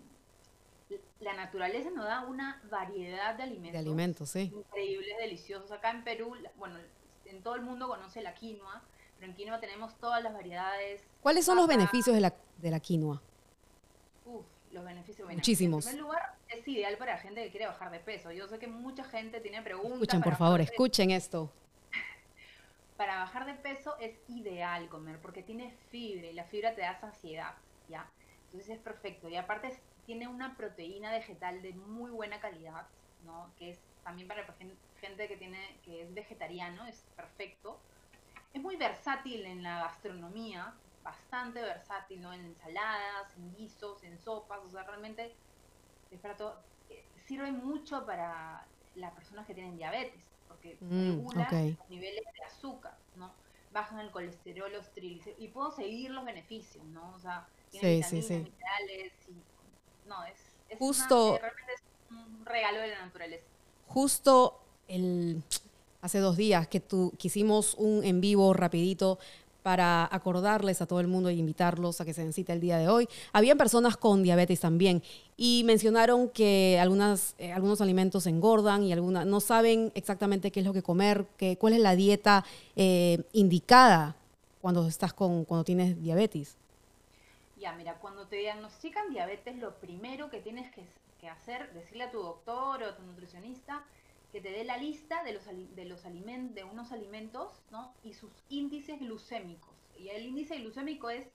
[1.20, 3.72] la naturaleza nos da una variedad de alimentos.
[3.72, 4.52] De alimentos, sí.
[4.54, 5.72] Increíbles, deliciosos.
[5.72, 6.76] Acá en Perú, bueno,
[7.24, 8.82] en todo el mundo conoce la quinoa,
[9.18, 11.02] pero en quinoa tenemos todas las variedades.
[11.22, 13.22] ¿Cuáles son los beneficios de la, de la quinoa?
[14.26, 15.28] Uf, los beneficios.
[15.32, 15.86] Muchísimos.
[15.86, 18.32] En primer lugar, es ideal para la gente que quiere bajar de peso.
[18.32, 19.92] Yo sé que mucha gente tiene preguntas.
[19.92, 21.52] Escuchen, por favor, escuchen esto.
[22.96, 26.98] Para bajar de peso es ideal comer porque tiene fibra y la fibra te da
[26.98, 27.54] saciedad,
[27.88, 28.10] ¿ya?
[28.46, 29.28] Entonces es perfecto.
[29.28, 32.86] Y aparte tiene una proteína vegetal de muy buena calidad,
[33.24, 33.52] ¿no?
[33.58, 34.44] Que es también para
[35.00, 37.78] gente que tiene que es vegetariano, es perfecto.
[38.54, 40.74] Es muy versátil en la gastronomía,
[41.08, 42.32] bastante versátil, ¿no?
[42.32, 45.34] En ensaladas, en guisos, en sopas, o sea, realmente
[46.10, 46.56] es para todo.
[46.90, 52.44] Eh, sirve mucho para las personas que tienen diabetes, porque mm, regula los niveles de
[52.44, 53.32] azúcar, ¿no?
[53.72, 57.14] Bajan el colesterol, los triglicéridos, y puedo seguir los beneficios, ¿no?
[57.14, 60.36] O sea, tiene vitaminas, minerales, y, no, es,
[60.68, 63.46] es Justo, realmente es un regalo de la naturaleza.
[63.86, 65.42] Justo el
[66.00, 69.18] hace dos días que, tu, que hicimos un en vivo rapidito
[69.68, 72.88] para acordarles a todo el mundo y invitarlos a que se den el día de
[72.88, 73.06] hoy.
[73.34, 75.02] Habían personas con diabetes también
[75.36, 80.66] y mencionaron que algunas, eh, algunos alimentos engordan y algunas no saben exactamente qué es
[80.66, 84.16] lo que comer, que, cuál es la dieta eh, indicada
[84.62, 86.56] cuando estás con, cuando tienes diabetes.
[87.58, 90.82] Ya, mira, cuando te diagnostican diabetes, lo primero que tienes que,
[91.20, 93.84] que hacer, decirle a tu doctor o a tu nutricionista,
[94.32, 97.94] que te dé la lista de los, de los alimentos, de unos alimentos, ¿no?
[98.02, 99.74] Y sus índices glucémicos.
[99.98, 101.26] Y el índice glucémico es,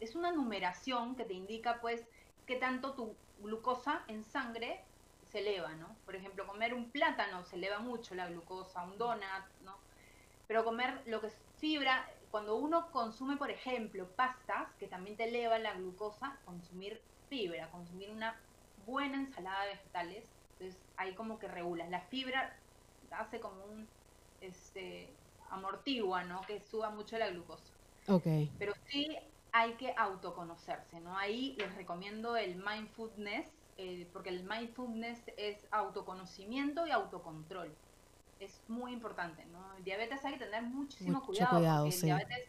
[0.00, 2.06] es una numeración que te indica, pues,
[2.46, 4.80] qué tanto tu glucosa en sangre
[5.30, 5.96] se eleva, ¿no?
[6.04, 9.76] Por ejemplo, comer un plátano se eleva mucho la glucosa, un donut, ¿no?
[10.46, 15.24] Pero comer lo que es fibra, cuando uno consume, por ejemplo, pastas, que también te
[15.24, 18.40] eleva la glucosa, consumir fibra, consumir una
[18.84, 20.30] buena ensalada de vegetales,
[20.62, 21.88] entonces ahí como que regulas.
[21.90, 22.56] La fibra
[23.10, 23.88] hace como un
[24.40, 25.12] este
[25.50, 26.40] amortigua, ¿no?
[26.42, 27.72] Que suba mucho la glucosa.
[28.08, 28.26] Ok.
[28.58, 29.16] Pero sí
[29.52, 31.16] hay que autoconocerse, ¿no?
[31.16, 33.46] Ahí les recomiendo el mindfulness,
[33.76, 37.74] eh, porque el mindfulness es autoconocimiento y autocontrol.
[38.40, 39.76] Es muy importante, ¿no?
[39.76, 41.84] El diabetes hay que tener muchísimo cuidado.
[41.84, 42.48] el diabetes,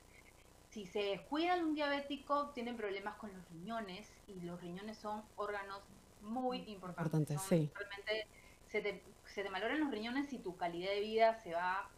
[0.71, 5.83] si se descuida un diabético, tienen problemas con los riñones y los riñones son órganos
[6.23, 7.41] muy mm, importantes.
[7.41, 7.69] sí.
[7.75, 8.27] Realmente
[8.67, 11.89] se te, se te valoran los riñones y tu calidad de vida se va.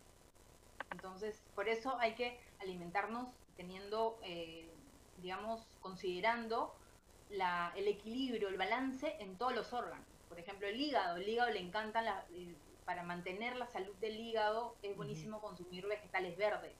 [0.92, 4.70] Entonces, por eso hay que alimentarnos teniendo, eh,
[5.22, 6.76] digamos, considerando
[7.30, 10.06] la, el equilibrio, el balance en todos los órganos.
[10.30, 11.18] Por ejemplo, el hígado.
[11.18, 15.88] El hígado le encanta, la, eh, para mantener la salud del hígado, es buenísimo consumir
[15.88, 16.74] vegetales verdes.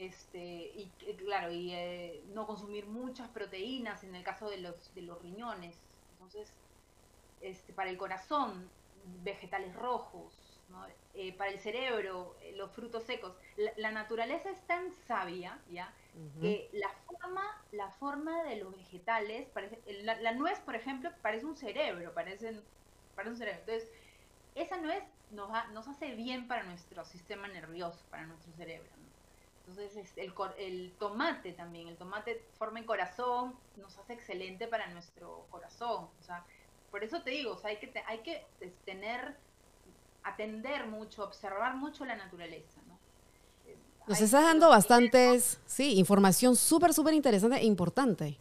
[0.00, 5.02] Este, y claro, y eh, no consumir muchas proteínas en el caso de los, de
[5.02, 5.76] los riñones.
[6.12, 6.50] Entonces,
[7.42, 8.70] este, para el corazón,
[9.22, 10.32] vegetales rojos,
[11.12, 13.36] eh, para el cerebro, eh, los frutos secos.
[13.76, 15.92] La, naturaleza es tan sabia, ¿ya?
[16.40, 21.58] Que la forma, la forma de los vegetales, parece, la, nuez, por ejemplo, parece un
[21.58, 22.62] cerebro, parece,
[23.14, 23.60] parece un cerebro.
[23.60, 23.90] Entonces,
[24.54, 28.88] esa nuez nos, nos hace bien para nuestro sistema nervioso, para nuestro cerebro.
[29.66, 35.46] Entonces, el, el tomate también, el tomate forma el corazón, nos hace excelente para nuestro
[35.50, 36.08] corazón.
[36.20, 36.44] O sea,
[36.90, 38.44] por eso te digo, o sea, hay que, hay que
[38.84, 39.36] tener,
[40.22, 42.98] atender mucho, observar mucho la naturaleza, ¿no?
[44.06, 48.38] Nos estás dando bastantes, sí, información súper, súper interesante e importante.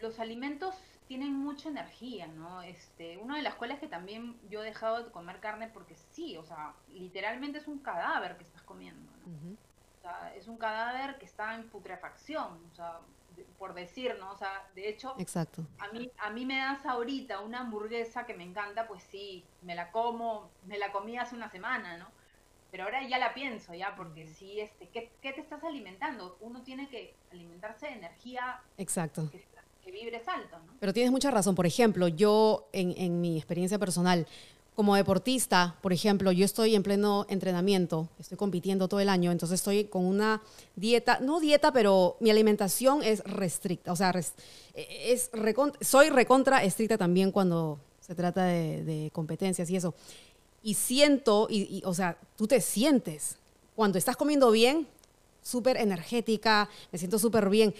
[0.00, 0.74] Los alimentos
[1.08, 2.62] tienen mucha energía, ¿no?
[2.62, 6.36] Este, una de las cuales que también yo he dejado de comer carne porque sí,
[6.38, 9.56] o sea, literalmente es un cadáver que estás comiendo, ¿no?
[9.58, 9.73] O
[10.04, 13.00] sea, es un cadáver que está en putrefacción, o sea,
[13.58, 14.32] por decir, ¿no?
[14.32, 15.66] O sea, de hecho, Exacto.
[15.78, 19.74] A, mí, a mí me das ahorita una hamburguesa que me encanta, pues sí, me
[19.74, 22.06] la como, me la comí hace una semana, ¿no?
[22.70, 26.36] Pero ahora ya la pienso, ya, porque sí, este, ¿qué, te estás alimentando?
[26.40, 28.60] Uno tiene que alimentarse de energía.
[28.76, 29.30] Exacto.
[29.30, 29.44] Que,
[29.84, 30.72] que vibres alto, ¿no?
[30.80, 31.54] Pero tienes mucha razón.
[31.54, 34.26] Por ejemplo, yo, en, en mi experiencia personal,
[34.74, 39.60] como deportista, por ejemplo, yo estoy en pleno entrenamiento, estoy compitiendo todo el año, entonces
[39.60, 40.42] estoy con una
[40.74, 44.12] dieta, no dieta, pero mi alimentación es restricta, o sea,
[44.74, 45.30] es
[45.80, 49.94] soy recontra estricta también cuando se trata de, competencias y eso.
[50.62, 53.36] Y siento, y, o sea, tú te sientes,
[53.76, 54.88] cuando estás comiendo bien,
[55.42, 57.74] súper energética, me siento súper bien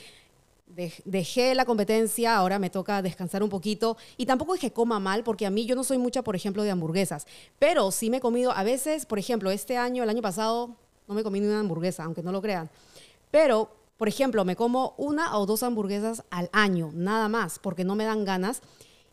[1.05, 3.97] dejé la competencia, ahora me toca descansar un poquito.
[4.17, 6.63] Y tampoco es que coma mal, porque a mí yo no soy mucha, por ejemplo,
[6.63, 7.27] de hamburguesas.
[7.59, 11.15] Pero sí me he comido, a veces, por ejemplo, este año, el año pasado, no
[11.15, 12.71] me comí ni una hamburguesa, aunque no lo crean.
[13.31, 17.95] Pero, por ejemplo, me como una o dos hamburguesas al año, nada más, porque no
[17.95, 18.63] me dan ganas.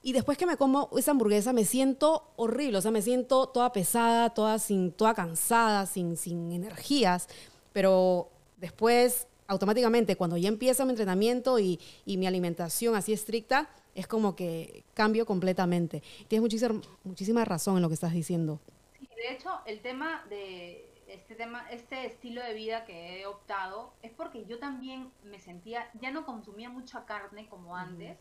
[0.04, 3.72] Y después que me como esa hamburguesa me siento horrible, o sea, me siento toda
[3.72, 7.28] pesada, toda, sin, toda cansada, sin, sin energías.
[7.72, 14.36] Pero después automáticamente cuando ya empieza mi entrenamiento y, mi alimentación así estricta, es como
[14.36, 16.02] que cambio completamente.
[16.28, 18.60] Tienes muchísima, muchísima razón en lo que estás diciendo.
[18.98, 23.94] Sí, de hecho, el tema de este tema, este estilo de vida que he optado,
[24.02, 28.18] es porque yo también me sentía, ya no consumía mucha carne como antes,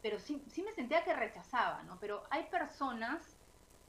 [0.00, 1.98] pero sí, sí me sentía que rechazaba, ¿no?
[2.00, 3.36] Pero hay personas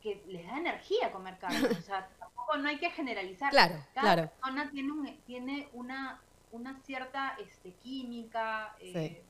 [0.01, 3.51] que les da energía comer carne, o sea, tampoco no hay que generalizar.
[3.51, 4.31] Claro, Cada claro.
[4.31, 6.19] persona tiene, tiene una
[6.53, 9.21] una cierta este, química, eh,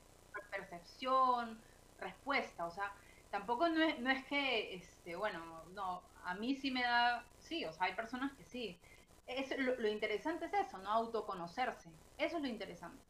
[0.50, 1.58] percepción,
[1.98, 2.66] respuesta.
[2.66, 2.92] O sea,
[3.30, 5.40] tampoco no es, no es que, este, bueno,
[5.74, 8.78] no, a mí sí me da, sí, o sea, hay personas que sí.
[9.26, 10.90] Es, lo, interesante es eso, ¿no?
[10.90, 11.88] Autoconocerse.
[12.18, 13.02] Eso es lo interesante.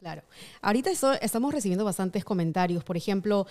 [0.00, 0.22] Claro.
[0.60, 2.84] Ahorita estamos recibiendo bastantes comentarios.
[2.84, 3.46] Por ejemplo,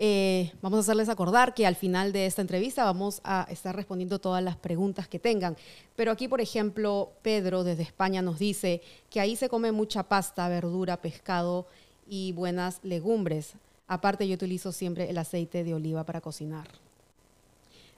[0.00, 4.20] eh, vamos a hacerles acordar que al final de esta entrevista vamos a estar respondiendo
[4.20, 5.56] todas las preguntas que tengan.
[5.96, 8.80] Pero aquí, por ejemplo, Pedro desde España nos dice
[9.10, 11.66] que ahí se come mucha pasta, verdura, pescado
[12.08, 13.54] y buenas legumbres.
[13.88, 16.68] Aparte, yo utilizo siempre el aceite de oliva para cocinar.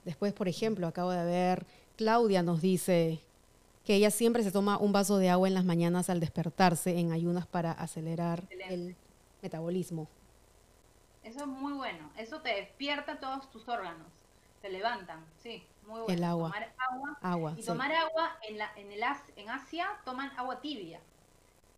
[0.03, 1.65] Después, por ejemplo, acabo de ver,
[1.97, 3.19] Claudia nos dice
[3.85, 7.11] que ella siempre se toma un vaso de agua en las mañanas al despertarse en
[7.11, 8.95] ayunas para acelerar el
[9.43, 10.07] metabolismo.
[11.23, 12.09] Eso es muy bueno.
[12.17, 14.07] Eso te despierta todos tus órganos.
[14.61, 16.13] Te levantan, sí, muy bueno.
[16.13, 16.49] El agua.
[16.49, 17.55] Tomar agua.
[17.57, 19.03] y tomar agua en, la, en, el,
[19.35, 20.99] en Asia toman agua tibia.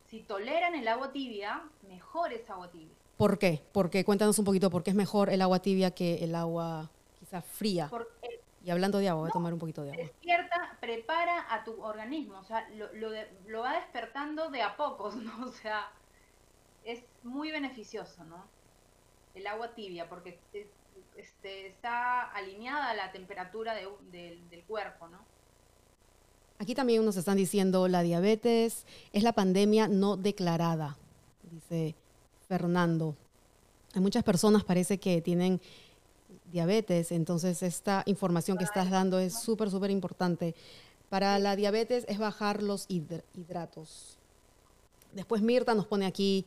[0.08, 2.94] Si toleran el agua tibia, mejor es agua tibia.
[3.18, 3.62] ¿Por qué?
[3.72, 6.90] Porque cuéntanos un poquito por qué es mejor el agua tibia que el agua
[7.20, 7.90] quizás fría.
[8.66, 10.04] y hablando de agua, voy a tomar un poquito de agua.
[10.04, 13.10] Despierta, prepara a tu organismo, o sea, lo, lo,
[13.48, 15.46] lo va despertando de a pocos, ¿no?
[15.46, 15.90] O sea,
[16.84, 18.44] es muy beneficioso, ¿no?
[19.34, 20.40] El agua tibia, porque
[21.18, 25.20] este, está alineada a la temperatura del cuerpo, ¿no?
[26.60, 30.98] Aquí también nos están diciendo, la diabetes es la pandemia no declarada,
[31.52, 31.96] dice
[32.48, 33.16] Fernando.
[33.94, 35.60] Hay muchas personas parece que tienen
[36.52, 40.56] diabetes, entonces esta información que estás dando es súper, súper importante.
[41.10, 44.18] Para la diabetes es bajar los hidratos.
[45.12, 46.46] Después Mirta nos pone aquí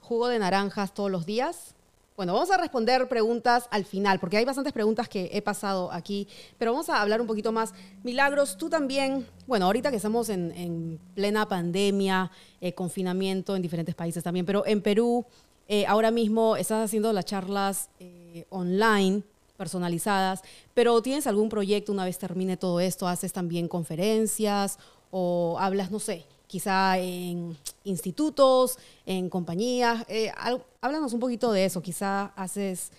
[0.00, 1.74] jugo de naranjas todos los días.
[2.20, 6.28] Bueno, vamos a responder preguntas al final, porque hay bastantes preguntas que he pasado aquí,
[6.58, 7.72] pero vamos a hablar un poquito más.
[8.02, 14.22] Milagros, tú también, bueno, ahorita que estamos en, plena pandemia, eh, confinamiento en diferentes países
[14.22, 15.24] también, pero en Perú,
[15.66, 19.22] eh, ahora mismo estás haciendo las charlas eh, online
[19.56, 20.42] personalizadas,
[20.74, 23.08] pero ¿tienes algún proyecto una vez termine todo esto?
[23.08, 24.78] ¿Haces también conferencias
[25.10, 28.76] o hablas, no sé, quizá en institutos,
[29.06, 30.04] en compañías.
[30.08, 30.32] Eh,
[30.80, 31.80] háblanos un poquito de eso.
[31.80, 32.90] Quizá haces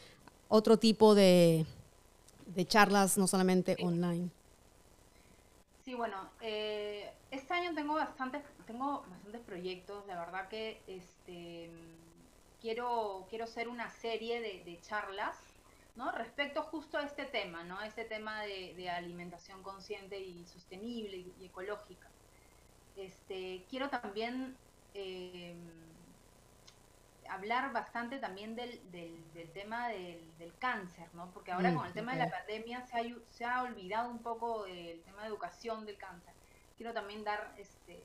[0.47, 1.65] otro tipo de,
[2.67, 4.29] charlas, no solamente online.
[5.83, 10.07] Sí, bueno, eh, este año tengo bastantes, tengo bastantes proyectos.
[10.07, 11.69] La verdad que este,
[12.61, 15.35] quiero, quiero hacer una serie de, charlas
[15.97, 16.09] ¿no?
[16.13, 17.81] respecto justo a este tema, ¿no?
[17.81, 22.10] este tema de, alimentación consciente y sostenible y ecológica.
[22.95, 24.55] Este, quiero también
[24.93, 25.55] eh,
[27.29, 28.79] hablar bastante también del,
[29.53, 31.31] tema del, cáncer, ¿no?
[31.31, 34.19] Porque ahora mm, con el tema de la pandemia se ha, se ha olvidado un
[34.19, 36.33] poco el tema de educación del cáncer.
[36.77, 38.03] Quiero también dar este,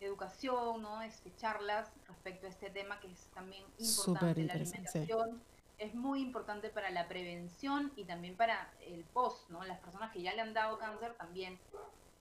[0.00, 1.02] educación, ¿no?
[1.02, 4.44] Este, charlas respecto a este tema que es también importante.
[4.44, 5.42] La alimentación
[5.78, 9.64] es muy importante para la prevención y también para el post, ¿no?
[9.64, 11.58] Las personas que ya le han dado cáncer también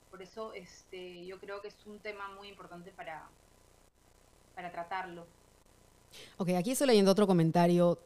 [0.09, 3.27] por eso este, yo creo que es un tema muy importante para,
[4.55, 5.25] para tratarlo.
[6.37, 7.99] Ok, aquí estoy leyendo otro comentario.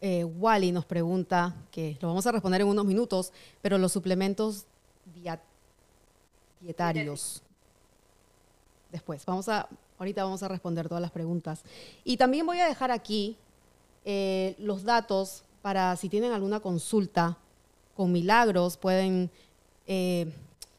[0.00, 4.66] Eh, Wally nos pregunta, que lo vamos a responder en unos minutos, pero los suplementos
[6.60, 7.42] dietarios.
[8.90, 9.68] Después, vamos a,
[9.98, 11.62] ahorita vamos a responder todas las preguntas.
[12.04, 13.36] Y también voy a dejar aquí
[14.04, 17.38] eh, los datos para si tienen alguna consulta
[17.96, 19.30] con milagros, pueden
[19.86, 20.32] eh,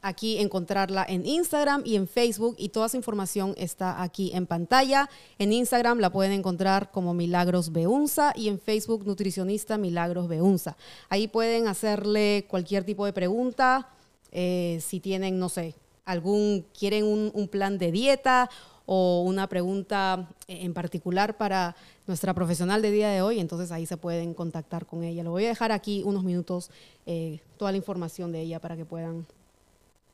[0.04, 5.10] aquí encontrarla en Instagram y en Facebook y toda esa información está aquí en pantalla.
[5.40, 10.76] En Instagram la pueden encontrar como Milagros Beunza y en Facebook Nutricionista Milagros Beunza.
[11.10, 13.90] Ahí pueden hacerle cualquier tipo de pregunta,
[14.32, 15.74] eh, si tienen, no sé,
[16.06, 18.50] algún, quieren un, plan de dieta
[18.86, 21.78] o una pregunta en particular para
[22.08, 25.24] nuestra profesional de día de hoy, entonces ahí se pueden contactar con ella.
[25.24, 26.72] Lo voy a dejar aquí unos minutos,
[27.06, 29.26] eh, toda la información de ella para que puedan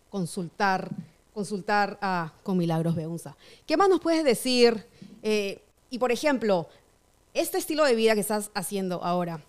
[0.09, 0.89] consultar,
[1.33, 3.35] consultar a, con Milagros Beunza.
[3.65, 4.85] ¿Qué más nos puedes decir?
[5.23, 6.67] Eh, y por ejemplo,
[7.33, 9.41] este estilo de vida que estás haciendo ahora,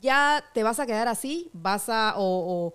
[0.00, 1.50] ¿ya te vas a quedar así?
[1.52, 2.72] ¿Vas a, o,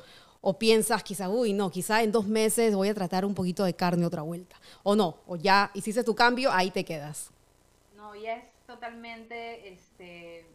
[0.59, 4.05] piensas quizá, uy, no, quizá en dos meses voy a tratar un poquito de carne
[4.05, 4.55] otra vuelta?
[4.83, 5.17] ¿O no?
[5.27, 7.31] ¿O ya hiciste tu cambio, ahí te quedas?
[7.95, 10.45] No, ya es totalmente, este,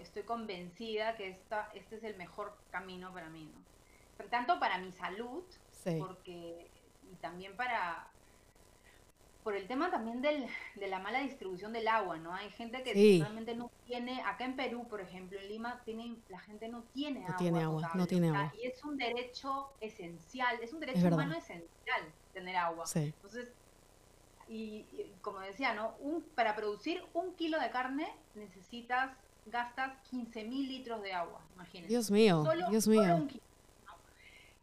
[0.00, 3.66] estoy convencida que este es el mejor camino para mí, ¿no?
[4.30, 5.42] Tanto para mi salud,
[5.98, 6.70] porque,
[7.10, 8.08] y también para,
[9.42, 12.34] por el tema también del, de la mala distribución del agua, ¿no?
[12.34, 16.40] Hay gente que realmente no tiene, acá en Perú, por ejemplo, en Lima, tiene, la
[16.40, 18.52] gente no tiene no Tiene agua no tiene agua.
[18.60, 22.84] Y es un derecho esencial, es un derecho humano esencial tener agua.
[22.94, 23.48] Entonces,
[24.48, 24.84] y,
[25.22, 25.94] como decía, ¿no?
[26.00, 29.10] Un, para producir un kilo de carne necesitas,
[29.46, 31.88] gastas 15 mil litros de agua, imagínate.
[31.88, 33.28] Dios mío, Dios mío.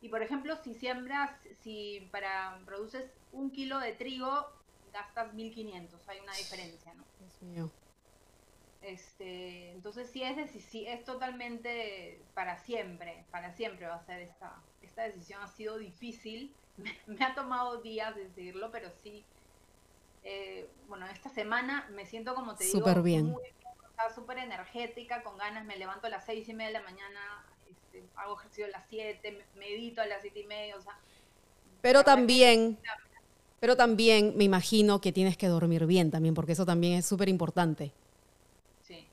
[0.03, 1.31] Y por ejemplo, si siembras,
[1.61, 4.49] si para produces un kilo de trigo,
[4.91, 7.05] gastas 1500, hay una diferencia, ¿no?
[7.21, 7.71] Dios mío.
[8.81, 14.61] Este, entonces sí es, sí, es totalmente para siempre, para siempre va a ser esta,
[14.81, 15.41] esta decisión.
[15.41, 16.53] Ha sido difícil,
[17.07, 19.23] me, ha tomado días decidirlo, pero sí,
[20.25, 23.33] eh, bueno, esta semana me siento como te digo, súper bien.
[24.13, 28.03] súper energética, con ganas, me levanto a las seis y media de la mañana, este,
[28.15, 30.97] hago ejercicio a las 7, medito a las 7 y media, o sea.
[31.81, 32.79] Pero también,
[33.59, 37.29] pero también me imagino que tienes que dormir bien también, porque eso también es súper
[37.29, 37.91] importante.
[38.87, 39.05] Sí,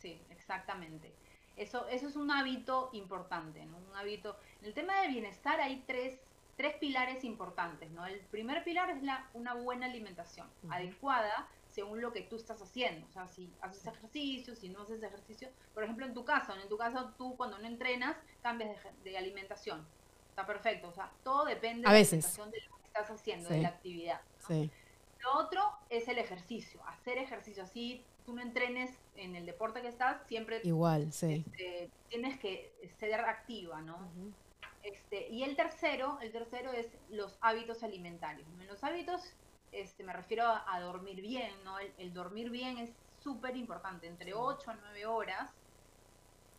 [0.00, 1.12] sí, exactamente.
[1.56, 3.78] Eso, eso es un hábito importante, ¿no?
[3.78, 4.36] Un hábito.
[4.60, 6.18] En el tema del bienestar hay tres,
[6.56, 8.06] tres pilares importantes, ¿no?
[8.06, 11.48] El primer pilar es la, una buena alimentación adecuada
[11.78, 13.06] según lo que tú estás haciendo.
[13.06, 15.48] O sea, si haces ejercicio, si no haces ejercicio.
[15.72, 19.86] Por ejemplo, en tu caso, en tu caso tú cuando no entrenas cambias de, alimentación.
[20.30, 20.88] Está perfecto.
[20.88, 24.20] O sea, todo depende de la alimentación de lo que estás haciendo, de la actividad.
[24.48, 27.62] Lo otro es el ejercicio, hacer ejercicio.
[27.62, 31.44] Así tú no entrenes en el deporte que estás, siempre igual, sí.
[31.46, 33.98] Este, tienes que ser activa, ¿no?
[34.82, 38.48] Este, y el tercero, el tercero es los hábitos alimentarios.
[38.66, 39.22] los hábitos
[39.72, 41.78] este, me refiero a, dormir bien, ¿no?
[41.78, 42.90] El, dormir bien es
[43.22, 45.50] súper importante, entre 8 a 9 horas.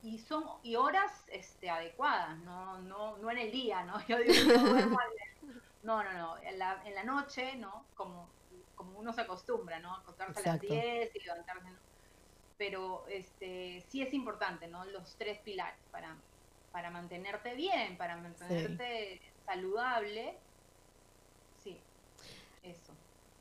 [0.01, 2.79] Y son y horas este, adecuadas, ¿no?
[2.79, 3.95] No, no en el día, ¿no?
[4.07, 4.53] Yo digo,
[5.83, 7.85] no, no, no, en la, en la noche, ¿no?
[7.95, 8.29] Como,
[8.75, 9.95] como uno se acostumbra, ¿no?
[9.95, 11.67] Acostarse a las 10 y levantarse.
[12.57, 14.85] Pero este, sí es importante, ¿no?
[14.85, 16.15] Los tres pilares para,
[16.71, 20.37] para mantenerte bien, para mantenerte saludable.
[22.63, 22.93] Eso.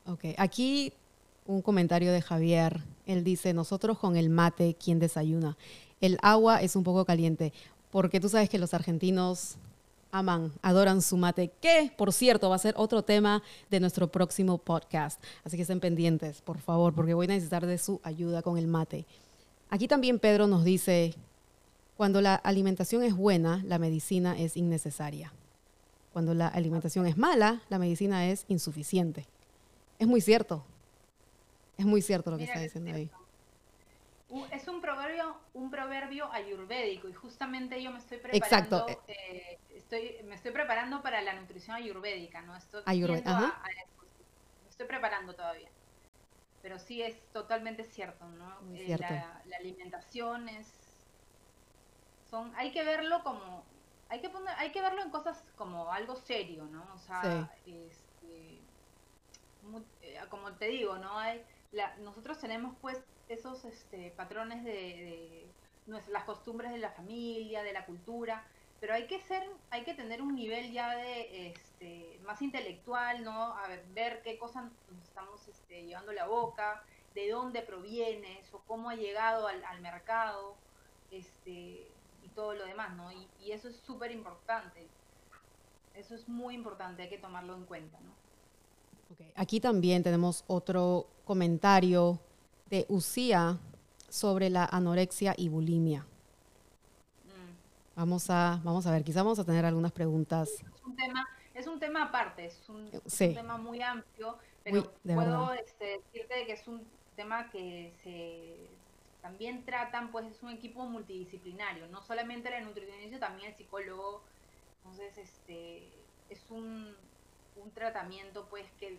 [0.05, 0.93] Ok, aquí
[1.49, 2.81] un comentario de Javier.
[3.05, 5.57] Él dice, nosotros con el mate, ¿quién desayuna?
[5.99, 7.53] El agua es un poco caliente,
[7.89, 9.57] porque tú sabes que los argentinos
[10.11, 14.59] aman, adoran su mate, que por cierto va a ser otro tema de nuestro próximo
[14.59, 15.21] podcast.
[15.43, 18.67] Así que estén pendientes, por favor, porque voy a necesitar de su ayuda con el
[18.67, 19.05] mate.
[19.69, 21.15] Aquí también Pedro nos dice,
[21.97, 25.33] cuando la alimentación es buena, la medicina es innecesaria.
[26.13, 29.27] Cuando la alimentación es mala, la medicina es insuficiente.
[29.99, 30.65] Es muy cierto.
[31.77, 33.09] Es muy cierto lo que está diciendo ahí.
[34.51, 40.35] Es un proverbio, un proverbio ayurvédico y justamente yo me estoy preparando, eh, estoy, me
[40.35, 42.55] estoy preparando para la nutrición ayurvédica, ¿no?
[42.55, 45.69] Estoy, me estoy preparando todavía.
[46.61, 48.55] Pero sí es totalmente cierto, ¿no?
[48.75, 50.67] Eh, la, alimentación es
[52.29, 53.63] son, hay que verlo como,
[54.09, 56.85] hay que poner, hay que verlo en cosas como algo serio, ¿no?
[56.95, 58.59] O sea, este,
[60.01, 61.17] eh, como te digo, ¿no?
[61.17, 61.43] Hay,
[61.99, 65.47] nosotros tenemos pues esos este, patrones de,
[66.09, 68.43] las costumbres de la familia, de la cultura,
[68.79, 73.55] pero hay que ser, hay que tener un nivel ya de este, más intelectual, ¿no?
[73.57, 76.83] A ver, ver qué cosas nos estamos este, llevando la boca,
[77.13, 80.55] de dónde proviene eso, cómo ha llegado al, al mercado,
[81.11, 81.87] este,
[82.29, 83.11] todo lo demás, ¿no?
[83.11, 84.87] Y, eso es súper importante.
[85.95, 88.11] Eso es muy importante, hay que tomarlo en cuenta, ¿no?
[89.35, 92.19] Aquí también tenemos otro comentario
[92.69, 93.57] de Usía
[94.07, 96.01] sobre la anorexia y bulimia.
[97.25, 97.95] Mm.
[97.95, 100.49] Vamos, a, vamos a ver, quizás vamos a tener algunas preguntas.
[100.49, 102.91] Es un tema, es un tema aparte, es un,
[103.33, 108.69] tema muy amplio, pero puedo este, decirte que es un tema que se
[109.21, 114.21] también tratan, pues es un equipo multidisciplinario, no solamente la nutricionista, también el psicólogo.
[114.77, 115.83] Entonces, este,
[116.29, 116.95] es un,
[117.61, 118.97] un tratamiento pues que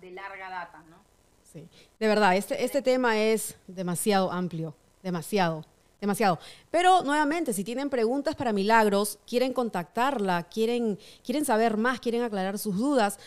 [0.00, 0.96] de larga data, ¿no?
[1.52, 1.66] Sí,
[1.98, 5.64] de verdad, este, este tema es demasiado amplio, demasiado,
[6.00, 6.38] demasiado.
[6.70, 12.58] Pero nuevamente, si tienen preguntas para Milagros, quieren contactarla, quieren, quieren saber más, quieren aclarar
[12.58, 13.18] sus dudas,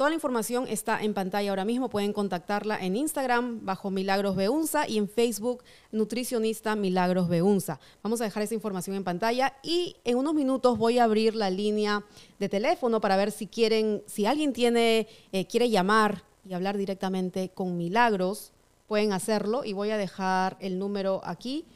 [0.00, 1.90] Toda la información está en pantalla ahora mismo.
[1.90, 7.78] Pueden contactarla en Instagram bajo Milagros Beunza y en Facebook Nutricionista Milagros Beunza.
[8.02, 11.50] Vamos a dejar esa información en pantalla y en unos minutos voy a abrir la
[11.50, 12.02] línea
[12.38, 17.50] de teléfono para ver si quieren, si alguien tiene, eh, quiere llamar y hablar directamente
[17.50, 18.54] con Milagros,
[18.86, 21.66] pueden hacerlo y voy a dejar el número aquí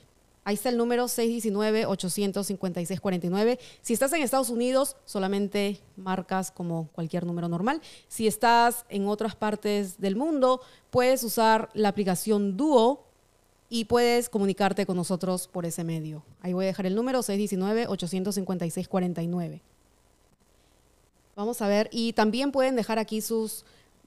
[0.45, 3.59] Ahí está el número 619-856-49.
[3.80, 7.80] Si estás en Estados Unidos, solamente marcas como cualquier número normal.
[8.09, 13.07] Si estás en otras partes del mundo, puedes usar la aplicación Duo
[13.70, 16.22] y puedes comunicarte con nosotros por ese medio.
[16.42, 19.62] Ahí voy a dejar el número 619-856-49.
[21.36, 23.64] Vamos a ver, y también pueden dejar aquí sus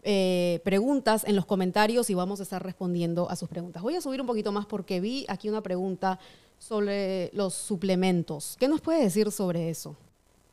[0.10, 3.84] eh, preguntas en los comentarios y vamos a estar respondiendo a sus preguntas.
[3.84, 6.18] Voy a subir un poquito más porque vi aquí una pregunta
[6.60, 8.56] sobre los suplementos.
[8.58, 9.98] ¿Qué nos puede decir sobre eso,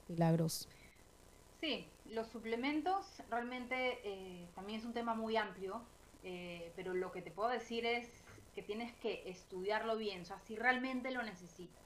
[0.08, 0.68] Milagros?
[1.60, 5.82] Sí, los suplementos realmente eh, también es un tema muy amplio,
[6.24, 8.08] eh, pero lo que te puedo decir es
[8.56, 11.84] que tienes que estudiarlo bien, o sea, si realmente lo necesitas.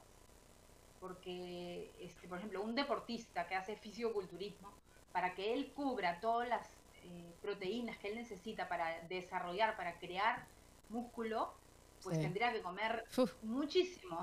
[0.99, 4.71] Porque, este, por ejemplo, un deportista que hace fisioculturismo,
[5.11, 6.67] para que él cubra todas las
[7.03, 10.47] eh, proteínas que él necesita para desarrollar, para crear
[10.87, 11.53] músculo,
[12.01, 13.05] pues tendría que comer
[13.41, 14.21] muchísimo.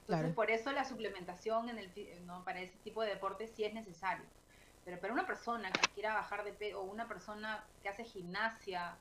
[0.00, 2.44] Entonces, por eso la suplementación en el, ¿no?
[2.44, 4.24] para ese tipo de deporte sí es necesario.
[4.84, 8.96] Pero para una persona que quiera bajar de peso o una persona que hace gimnasia,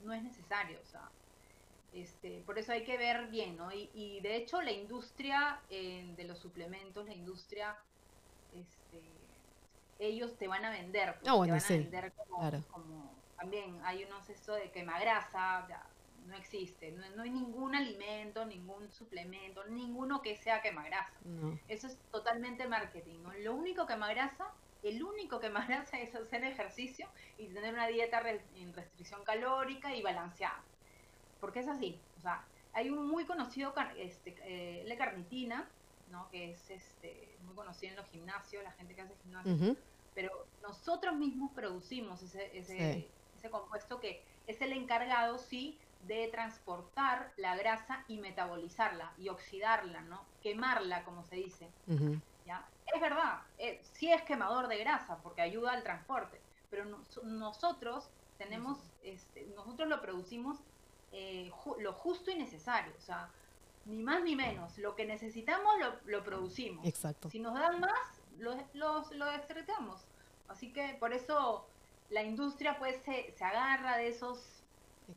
[0.00, 0.80] no es necesario.
[0.80, 1.12] O sea,
[1.92, 3.70] este, por eso hay que ver bien, ¿no?
[3.72, 7.78] Y, de hecho la industria eh, de los suplementos, la industria
[8.50, 9.25] este,
[9.98, 11.14] ellos te van a vender.
[11.18, 12.12] Pues, ah, te van a vender
[12.70, 15.86] como, también hay unos esto de quemagrasa, ya,
[16.26, 21.12] no existe, no, hay ningún alimento, ningún suplemento, ninguno que sea quemagrasa.
[21.24, 21.58] No.
[21.68, 23.32] Eso es totalmente marketing, ¿no?
[23.34, 24.50] Lo único quemagrasa,
[24.82, 28.22] el único quemagrasa es hacer ejercicio y tener una dieta
[28.56, 30.62] en restricción calórica y balanceada.
[31.40, 35.68] Porque es así, o sea, hay un muy conocido, este, eh, la carnitina,
[36.10, 36.28] ¿no?
[36.30, 39.76] que es este, muy conocido en los gimnasios, la gente que hace gimnasio,
[40.14, 47.32] pero nosotros mismos producimos ese, ese, ese compuesto que es el encargado, sí, de transportar
[47.36, 50.24] la grasa y metabolizarla y oxidarla, ¿no?
[50.42, 51.68] Quemarla, como se dice.
[52.46, 52.68] ¿ya?
[52.94, 56.40] Es verdad, eh, sí es quemador de grasa porque ayuda al transporte,
[56.70, 56.84] pero
[57.24, 60.58] nosotros tenemos, este, nosotros lo producimos
[61.12, 63.30] eh, lo justo y necesario, o sea,
[63.86, 64.76] ni más ni menos.
[64.78, 65.72] Lo que necesitamos
[66.04, 66.86] lo, producimos.
[66.86, 67.30] Exacto.
[67.30, 67.92] Si nos dan más,
[68.38, 69.26] lo, lo, lo
[70.48, 71.66] Así que por eso
[72.10, 74.38] la industria pues se, se agarra de esos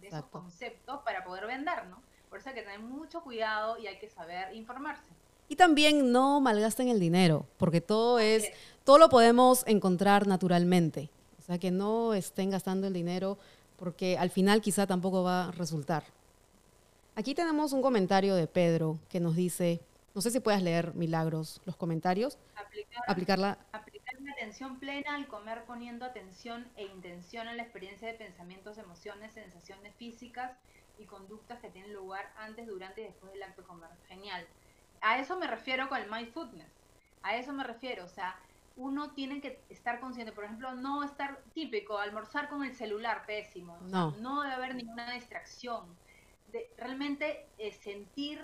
[0.02, 2.02] de esos conceptos para poder vender, ¿no?
[2.30, 5.10] Por eso hay que tener mucho cuidado y hay que saber informarse.
[5.48, 8.52] Y también no malgasten el dinero, porque todo es,
[8.84, 11.10] todo lo podemos encontrar naturalmente.
[11.40, 13.40] O sea, que no estén gastando el dinero
[13.78, 16.04] porque al final quizá tampoco va a resultar.
[17.20, 19.82] Aquí tenemos un comentario de Pedro que nos dice,
[20.16, 22.38] no sé si puedes leer, Milagros, los comentarios.
[23.10, 23.58] aplicarla
[24.32, 29.94] atención plena al comer poniendo atención e intención en la experiencia de pensamientos, emociones, sensaciones
[29.96, 30.54] físicas
[30.98, 33.90] y conductas que tienen lugar antes, durante y después del acto de comer.
[34.08, 34.48] Genial.
[35.02, 36.72] A eso me refiero con el mindfulness.
[37.22, 38.06] A eso me refiero.
[38.06, 38.40] O sea,
[38.78, 40.32] uno tiene que estar consciente.
[40.32, 43.78] Por ejemplo, no estar típico, almorzar con el celular, pésimo.
[43.82, 44.12] no.
[44.22, 45.84] no debe haber ninguna distracción.
[46.52, 48.40] De, realmente eh, sentir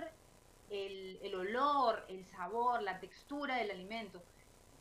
[0.70, 4.22] el, el olor, el sabor, la textura del alimento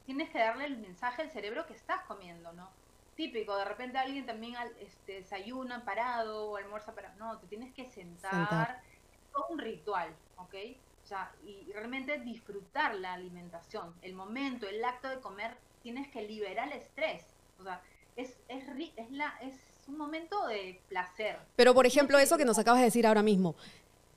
[0.05, 2.71] tienes que darle el mensaje al cerebro que estás comiendo, ¿no?
[3.17, 7.17] Típico, de repente alguien también este, desayuna parado o almuerza parado.
[7.17, 8.83] No, te tienes que sentar.
[9.13, 10.55] Es todo un ritual, ¿ok?
[11.03, 16.23] O sea, y realmente disfrutar la alimentación, el momento, el acto de comer, tienes que
[16.23, 17.37] liberar el estrés.
[17.59, 17.83] O sea,
[18.17, 18.65] es, es,
[18.97, 21.39] es, la, es un momento de placer.
[21.57, 23.55] Pero, por ejemplo, eso que nos acabas de decir ahora mismo,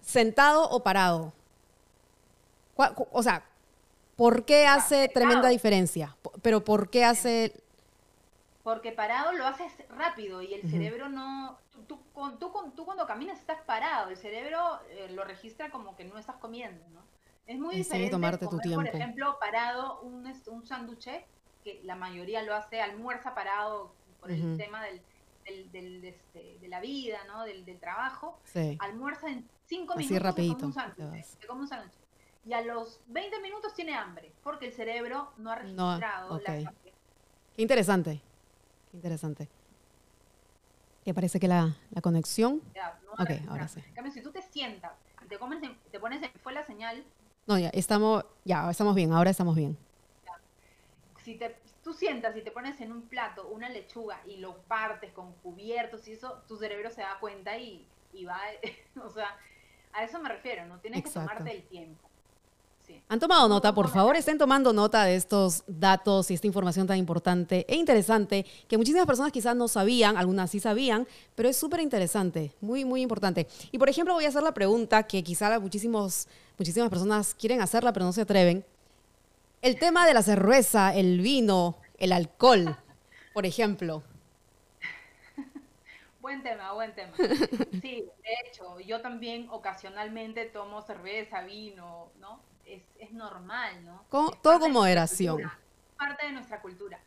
[0.01, 1.33] sentado o parado.
[3.11, 3.43] O sea,
[4.17, 6.17] ¿Por qué hace tremenda diferencia?
[6.41, 7.53] Pero ¿por qué hace...?
[8.63, 11.57] Porque parado lo haces rápido y el cerebro no...
[11.87, 11.99] Tú,
[12.39, 16.35] tú, tú, cuando caminas estás parado, el cerebro eh, lo registra como que no estás
[16.37, 17.01] comiendo, ¿no?
[17.45, 18.81] Es muy diferente tomarte tu tiempo.
[18.81, 21.09] por ejemplo, parado un, un sándwich,
[21.63, 24.99] que la mayoría lo hace, almuerza parado por el tema del,
[25.71, 27.43] del, este, de la vida, ¿no?
[27.43, 28.39] Del, del trabajo.
[28.79, 30.17] Almuerza en cinco minutos.
[30.17, 30.65] Así rapidito.
[30.65, 30.73] un
[31.67, 31.93] sándwich
[32.47, 36.73] y a los 20 minutos tiene hambre, porque el cerebro no ha registrado la
[37.55, 38.21] Qué interesante,
[38.89, 39.49] qué interesante.
[41.03, 42.61] ¿Qué parece que la, la conexión?
[42.73, 43.81] Ya, no ok, ahora sí.
[43.85, 44.91] En cambio, si tú te sientas
[45.23, 47.03] y te, comes te pones fue la señal.
[47.47, 49.77] No, ya, estamos, ya, estamos bien, ahora estamos bien.
[51.27, 55.11] Si te, tú sientas y te pones en un plato una lechuga y lo partes
[55.11, 58.39] con cubiertos y eso, tu cerebro se da cuenta y, y va,
[59.03, 59.35] o sea,
[59.91, 62.09] a eso me refiero, no tienes que tomarte el tiempo.
[63.09, 63.73] ¿Han tomado nota?
[63.73, 68.45] Por favor, estén tomando nota de estos datos y esta información tan importante e interesante
[68.69, 71.05] que muchísimas personas quizás no sabían, algunas sí sabían,
[71.35, 73.47] pero es súper interesante, muy, muy importante.
[73.73, 77.91] Y por ejemplo, voy a hacer la pregunta que quizás muchísimos, muchísimas personas quieren hacerla,
[77.91, 78.63] pero no se atreven.
[79.61, 82.77] El tema de la cerveza, el vino, el alcohol,
[83.33, 84.03] por ejemplo.
[86.21, 87.13] Buen tema, buen tema.
[87.81, 92.41] Sí, de hecho, yo también ocasionalmente tomo cerveza, vino, ¿no?
[92.99, 94.05] es, normal, ¿no?
[94.09, 95.41] todo con moderación.
[95.97, 96.99] parte de nuestra cultura.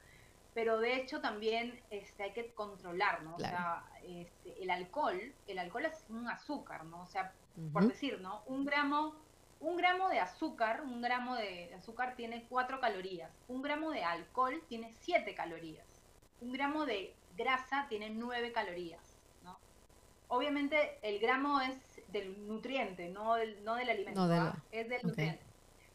[0.55, 3.37] Pero de hecho también este, hay que controlar, ¿no?
[3.37, 7.03] O sea, este, el alcohol, el alcohol es un azúcar, ¿no?
[7.03, 7.33] O sea,
[7.73, 8.43] por decir, ¿no?
[8.47, 9.15] Un gramo,
[9.61, 13.31] un gramo de azúcar, un gramo de azúcar tiene cuatro calorías.
[13.49, 15.87] Un gramo de alcohol tiene siete calorías.
[16.41, 19.59] Un gramo de grasa tiene nueve calorías, ¿no?
[20.29, 21.77] Obviamente el gramo es
[22.09, 24.57] del nutriente, no del, no del alimento, ¿ah?
[24.73, 25.45] es del nutriente.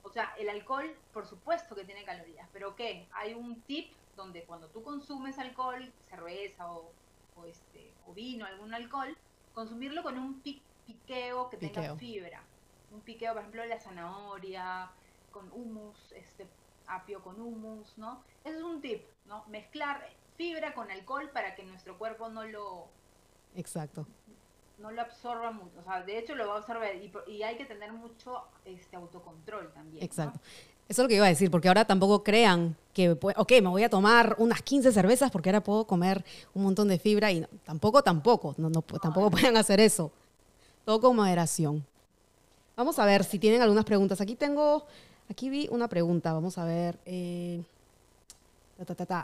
[0.04, 3.08] O sea, el alcohol, por supuesto que tiene calorías, pero ¿qué?
[3.14, 6.92] Hay un tip donde cuando tú consumes alcohol, cerveza o,
[7.48, 9.18] este, o vino, algún alcohol,
[9.54, 12.44] consumirlo con un piqueo que tenga fibra.
[12.96, 14.90] Un piqueo, por ejemplo, de la zanahoria,
[15.32, 16.48] con humus, este,
[16.88, 18.24] apio con humus, ¿no?
[18.44, 19.44] Ese es un tip, ¿no?
[19.48, 22.88] Mezclar fibra con alcohol para que nuestro cuerpo no lo...
[23.56, 24.06] Exacto
[24.80, 27.66] no lo absorba mucho, o sea, de hecho lo va a absorber y, hay que
[27.66, 30.04] tener mucho este autocontrol también.
[30.04, 30.40] Exacto.
[30.88, 33.84] Eso es lo que iba a decir, porque ahora tampoco crean que, ok, me voy
[33.84, 36.24] a tomar unas 15 cervezas porque ahora puedo comer
[36.54, 40.12] un montón de fibra y tampoco, tampoco, no, no, tampoco pueden hacer eso.
[40.84, 41.84] Todo con moderación.
[42.76, 44.20] Vamos a ver si tienen algunas preguntas.
[44.22, 44.86] Aquí tengo,
[45.30, 46.98] aquí vi una pregunta, vamos a ver.
[47.06, 47.64] Eh,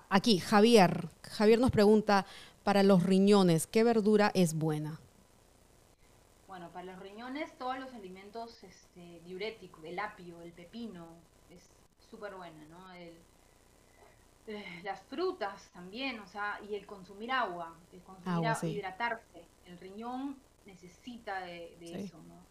[0.10, 1.10] aquí, Javier.
[1.24, 2.26] Javier nos pregunta,
[2.64, 5.00] para los riñones, ¿qué verdura es buena?
[6.48, 11.08] Bueno, para los riñones todos los alimentos este, diuréticos, el apio, el pepino,
[11.50, 11.64] es
[12.10, 12.92] súper buena, ¿no?
[12.94, 13.14] El,
[14.48, 19.46] eh, las frutas también, o sea, y el consumir agua, el consumir agua, hidratarse.
[19.66, 22.51] El riñón necesita de, eso, ¿no?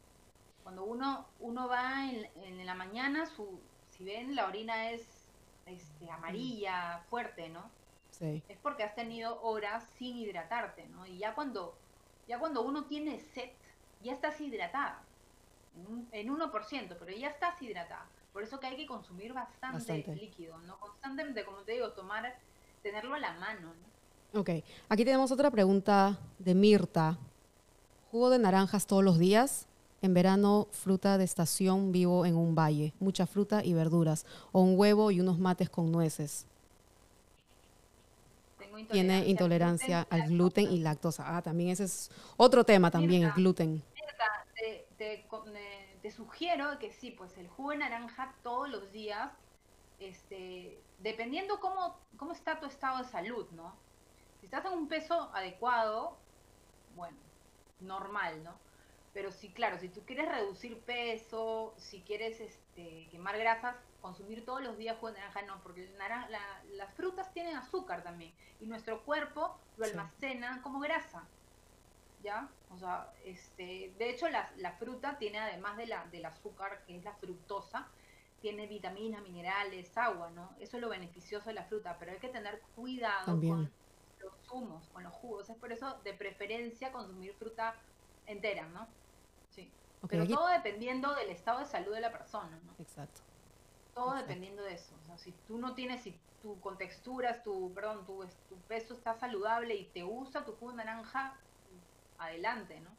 [0.62, 5.02] Cuando uno, uno va en, en, la mañana, su, si ven, la orina es
[5.66, 7.70] este, amarilla, fuerte, ¿no?
[8.10, 8.42] Sí.
[8.48, 11.06] Es porque has tenido horas sin hidratarte, ¿no?
[11.06, 11.76] Y ya cuando,
[12.28, 13.50] ya cuando uno tiene sed,
[14.02, 15.02] ya estás hidratada,
[16.12, 18.06] en, 1%, pero ya estás hidratada.
[18.32, 20.78] Por eso que hay que consumir bastante, líquido, ¿no?
[20.78, 22.36] Constantemente, como te digo, tomar,
[22.82, 24.40] tenerlo a la mano, ¿no?
[24.40, 24.50] Ok,
[24.88, 27.18] aquí tenemos otra pregunta de Mirta.
[28.10, 29.66] ¿Jugo de naranjas todos los días?
[30.02, 32.92] En verano, fruta de estación, vivo en un valle.
[33.00, 34.24] Mucha fruta y verduras.
[34.52, 36.46] O un huevo y unos mates con nueces.
[38.90, 41.36] Tiene intolerancia al gluten y lactosa.
[41.36, 43.82] Ah, también ese es otro tema también, el gluten
[46.02, 49.32] te, sugiero que sí, pues el jugo de naranja todos los días,
[49.98, 53.74] este, dependiendo cómo, cómo está tu estado de salud, ¿no?
[54.40, 56.16] Si estás en un peso adecuado,
[56.96, 57.16] bueno,
[57.80, 58.52] normal, ¿no?
[59.12, 64.62] Pero sí, claro, si tú quieres reducir peso, si quieres este, quemar grasas, consumir todos
[64.62, 65.92] los días jugo de naranja no, porque
[66.72, 71.32] las frutas tienen azúcar también y nuestro cuerpo lo almacena como grasa.
[72.20, 72.54] ¿ya?
[72.68, 76.96] O sea, este, de hecho la, la fruta tiene además de la, del azúcar, que
[76.96, 77.92] es la fructosa,
[78.40, 80.54] tiene vitaminas, minerales, agua, ¿no?
[80.58, 83.70] Eso es lo beneficioso de la fruta, pero hay que tener cuidado con
[84.18, 85.50] los zumos, con los jugos.
[85.50, 87.82] Es por eso de preferencia consumir fruta
[88.32, 88.86] entera, ¿no?
[89.50, 89.70] Sí.
[90.08, 92.72] pero todo dependiendo del estado de salud de la persona, ¿no?
[92.82, 93.20] Exacto.
[93.94, 94.92] Todo dependiendo de eso.
[95.02, 99.14] O sea, si tú no tienes, si tu contexturas, tu, perdón, tu, tu peso está
[99.14, 101.34] saludable y te gusta tu jugo de naranja,
[102.18, 102.90] adelante, ¿no?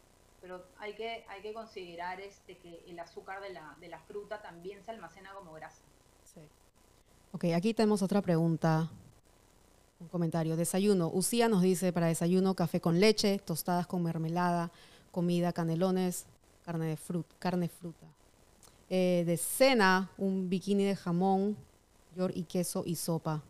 [0.42, 4.42] Pero hay que, hay que considerar este, que el azúcar de la, de la fruta
[4.42, 5.84] también se almacena como grasa.
[6.24, 6.42] Sí.
[7.32, 8.90] Ok, aquí tenemos otra pregunta,
[10.00, 10.56] un comentario.
[10.56, 11.10] Desayuno.
[11.10, 14.72] Usía nos dice para desayuno café con leche, tostadas con mermelada,
[15.12, 16.26] comida, canelones,
[16.66, 17.36] carne de fruta.
[17.40, 18.08] Carne fruta.
[18.90, 21.56] Eh, de cena, un bikini de jamón,
[22.16, 23.42] york y queso y sopa.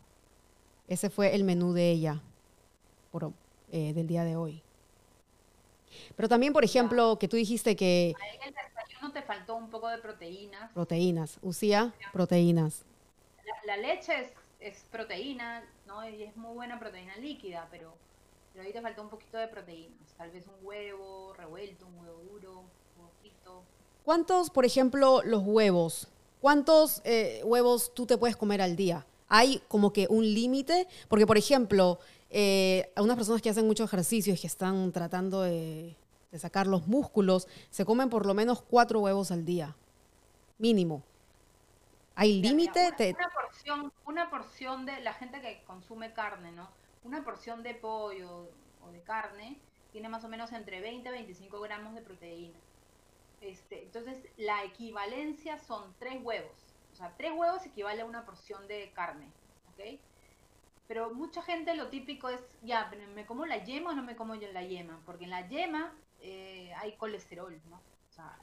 [0.88, 2.22] Ese fue el menú de ella
[3.12, 3.32] por,
[3.72, 4.62] eh, del día de hoy.
[6.16, 8.14] Pero también, por ejemplo, que tú dijiste que...
[8.20, 10.72] En el desayuno te faltó un poco de proteínas.
[10.72, 11.40] Proteínas.
[11.42, 12.86] Usía, proteínas.
[13.66, 16.08] La, leche es, proteína, ¿no?
[16.08, 17.94] Y es muy buena proteína líquida, pero,
[18.62, 20.14] pero ahí te faltó un poquito de proteínas.
[20.16, 23.64] Tal vez un huevo revuelto, un huevo duro, un huevo frito.
[24.06, 26.10] ¿Cuántos, por ejemplo, los huevos?
[26.40, 29.08] ¿Cuántos eh, huevos tú te puedes comer al día?
[29.30, 30.88] ¿Hay como que un límite?
[31.08, 31.98] Porque, por ejemplo,
[32.30, 35.98] eh, algunas personas que hacen mucho ejercicio y que están tratando de,
[36.38, 39.76] sacar los músculos, se comen por lo menos cuatro huevos al día,
[40.60, 41.02] mínimo.
[42.14, 42.94] ¿Hay límite?
[43.00, 46.70] Una, porción, una porción de la gente que consume carne, ¿no?
[47.04, 48.50] Una porción de pollo
[48.82, 49.58] o de carne
[49.92, 52.58] tiene más o menos entre 20 y 25 gramos de proteína.
[53.42, 56.58] Este, entonces, la equivalencia son tres huevos.
[56.94, 59.28] O sea, tres huevos equivale a una porción de carne.
[60.88, 64.36] Pero mucha gente lo típico es, ya, ¿me como la yema o no me como
[64.36, 65.02] yo la yema?
[65.06, 67.78] Porque en la yema eh, hay colesterol, ¿no?
[67.78, 68.38] O sea,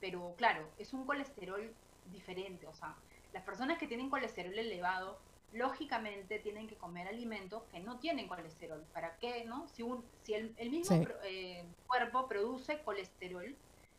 [0.00, 2.66] pero claro, es un colesterol diferente.
[2.66, 2.94] O sea,
[3.32, 5.18] las personas que tienen colesterol elevado,
[5.54, 8.84] lógicamente tienen que comer alimentos que no tienen colesterol.
[8.92, 9.66] ¿Para qué, no?
[9.68, 13.56] Si, un, si el, mismo eh, cuerpo produce colesterol,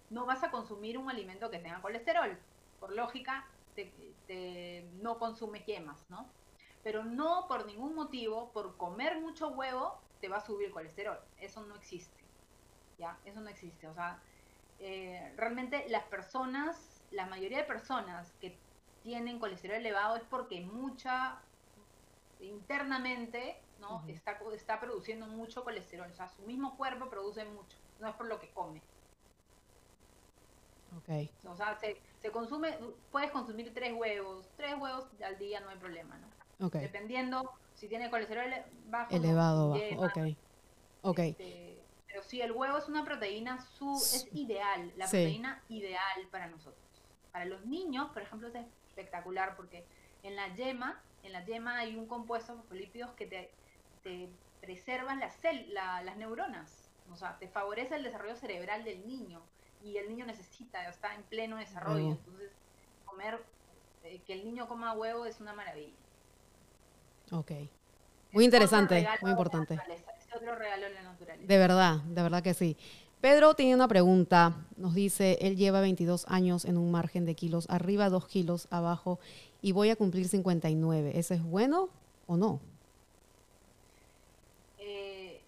[0.10, 2.38] no vas a consumir un alimento que tenga colesterol.
[2.80, 6.30] Por lógica, te, no consumes yemas, ¿no?
[6.86, 11.18] pero no por ningún motivo, por comer mucho huevo, te va a subir el colesterol.
[11.40, 12.24] Eso no existe.
[13.00, 13.18] ¿Ya?
[13.26, 13.88] Eso no existe.
[13.88, 14.20] O sea,
[14.80, 18.56] eh, realmente las personas, la mayoría de personas que
[19.02, 21.40] tienen colesterol elevado es porque mucha
[22.40, 24.04] internamente ¿no?
[24.08, 26.10] está, está produciendo mucho colesterol.
[26.10, 27.78] O sea, su mismo cuerpo produce mucho.
[28.00, 28.82] No es por lo que come.
[31.00, 31.30] Okay.
[31.44, 32.78] O sea, se, se consume,
[33.12, 36.70] puedes consumir tres huevos, tres huevos al día no hay problema, ¿no?
[36.70, 38.50] Dependiendo si tiene colesterol
[38.88, 39.14] bajo.
[39.14, 40.06] Elevado, bajo.
[40.06, 40.38] ok.
[41.02, 41.20] Ok.
[41.20, 41.78] Este,
[42.08, 46.82] pero sí, el huevo es una proteína, su, es ideal, la proteína ideal para nosotros.
[47.32, 48.56] Para los niños, por ejemplo, es
[48.88, 49.86] espectacular porque
[50.24, 53.52] en la yema, en la yema hay un compuesto fosfolípidos que te,
[54.04, 54.30] te
[54.62, 55.38] preservan las,
[55.74, 56.90] las neuronas.
[57.12, 59.42] O sea, te favorece el desarrollo cerebral del niño
[59.84, 62.12] y el niño necesita, está en pleno desarrollo.
[62.12, 62.52] Entonces,
[63.06, 63.40] comer,
[64.04, 65.94] eh, que el niño coma huevo es una maravilla.
[67.32, 67.52] Ok.
[68.32, 69.80] Muy interesante, muy importante.
[69.88, 71.48] Es otro regalo de la naturaleza.
[71.48, 72.76] De verdad, de verdad que sí.
[73.22, 74.56] Pedro tiene una pregunta.
[74.78, 79.20] Nos dice, él lleva 22 años en un margen de kilos, arriba 2 kilos, abajo,
[79.66, 81.14] y voy a cumplir 59.
[81.16, 81.90] ¿Eso es bueno
[82.28, 82.60] o no?
[84.78, 85.42] Eh,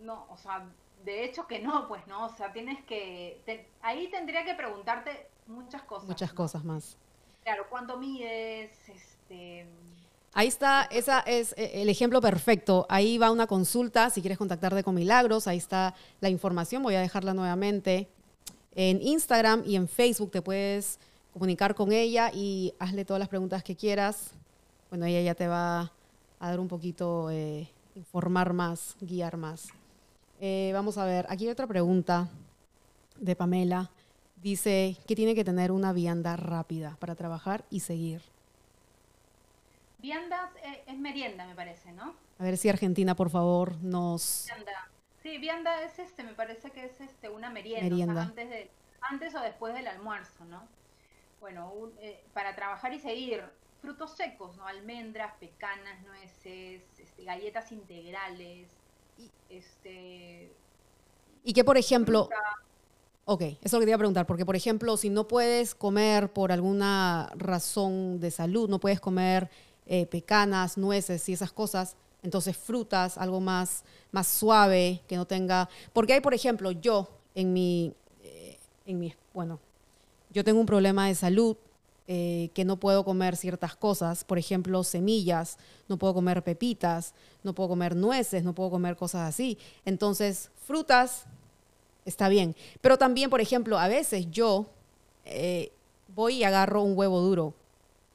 [0.00, 0.66] no, o sea,
[1.04, 3.40] de hecho que no, pues no, o sea, tienes que,
[3.82, 6.08] ahí tendría que preguntarte muchas cosas.
[6.08, 6.96] Muchas cosas más.
[7.44, 8.72] Claro, ¿cuánto mides?
[8.88, 9.64] Este,
[10.34, 12.86] Ahí está, esa es eh, el ejemplo perfecto.
[12.88, 17.00] Ahí va una consulta, si quieres contactarte con Milagros, ahí está la información, voy a
[17.00, 18.08] dejarla nuevamente.
[18.74, 20.98] En Instagram y en Facebook te puedes
[21.32, 24.32] comunicar con ella y hazle todas las preguntas que quieras.
[24.90, 25.92] Bueno, ella ya te va
[26.38, 29.68] a dar un poquito, eh, informar más, guiar más.
[30.40, 32.28] Eh, vamos a ver, aquí hay otra pregunta
[33.18, 33.90] de Pamela.
[34.36, 38.22] Dice que tiene que tener una vianda rápida para trabajar y seguir.
[39.98, 42.14] Viandas eh, es merienda, me parece, ¿no?
[42.38, 44.46] A ver si Argentina, por favor, nos...
[44.48, 44.88] Vianda.
[45.22, 48.68] Sí, vianda es este, me parece que es este una merienda, antes, de,
[49.00, 50.66] antes o después del almuerzo, ¿no?
[51.42, 53.42] Bueno, eh, para trabajar y seguir,
[53.80, 54.64] frutos secos, ¿no?
[54.64, 58.68] Almendras, pecanas, nueces, este, galletas integrales,
[59.50, 60.52] este...
[61.42, 62.28] Y que, por ejemplo...
[63.24, 65.74] Ok, eso es lo que te iba a preguntar, porque por ejemplo, si no puedes
[65.74, 69.50] comer por alguna razón de salud, no puedes comer
[69.86, 73.82] eh, pecanas, nueces y esas cosas, entonces frutas, algo más,
[74.12, 75.68] más suave, que no tenga...
[75.92, 79.58] Porque hay, por ejemplo, yo en mi, eh, en mi, bueno,
[80.32, 81.56] yo tengo un problema de salud
[82.08, 85.56] eh, que no puedo comer ciertas cosas, por ejemplo, semillas,
[85.88, 87.14] no puedo comer pepitas,
[87.44, 89.56] no puedo comer nueces, no puedo comer cosas así.
[89.84, 91.24] Entonces, frutas,
[92.04, 92.56] está bien.
[92.80, 94.66] Pero también, por ejemplo, a veces yo
[95.24, 95.70] eh,
[96.14, 97.54] voy y agarro un huevo duro.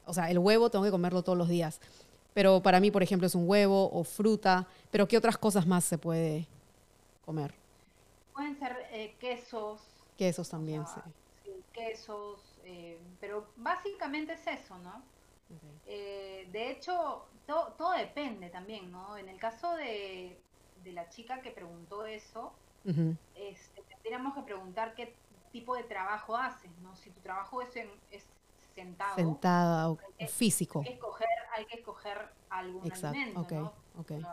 [0.05, 1.79] O sea, el huevo tengo que comerlo todos los días.
[2.33, 4.67] Pero para mí, por ejemplo, es un huevo o fruta.
[4.91, 6.45] Pero ¿qué otras cosas más se puede
[7.25, 7.53] comer?
[8.33, 9.79] Pueden ser eh, quesos.
[10.17, 10.99] Quesos también, sí.
[11.77, 15.03] Quesos, eh, pero básicamente es eso, ¿no?
[15.87, 19.15] de hecho, todo depende también, ¿no?
[19.15, 20.37] En el caso de,
[20.83, 22.53] de la chica que preguntó eso,
[23.35, 25.13] este, tendríamos que preguntar qué
[25.51, 26.95] tipo de trabajo haces, ¿no?
[26.95, 27.73] Si tu trabajo es,
[28.73, 29.15] sentado.
[29.15, 29.97] Sentada o
[30.29, 30.79] físico.
[30.79, 34.31] Hay que escoger, hay que escoger algún alimento, ¿no?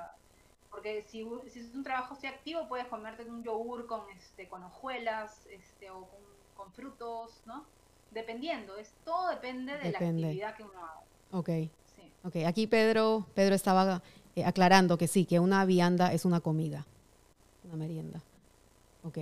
[0.71, 4.65] porque si, si, es un trabajo así activo, puedes comerte un yogur con, este, con
[4.65, 6.34] hojuelas este, o con,
[6.73, 7.65] frutos, ¿no?
[8.11, 11.01] Dependiendo, es, todo depende de la actividad que uno haga.
[11.33, 11.51] Ok.
[12.25, 14.03] Ok, aquí Pedro, Pedro estaba
[14.35, 16.87] eh, aclarando que sí, que una vianda es una comida,
[17.65, 18.23] una merienda.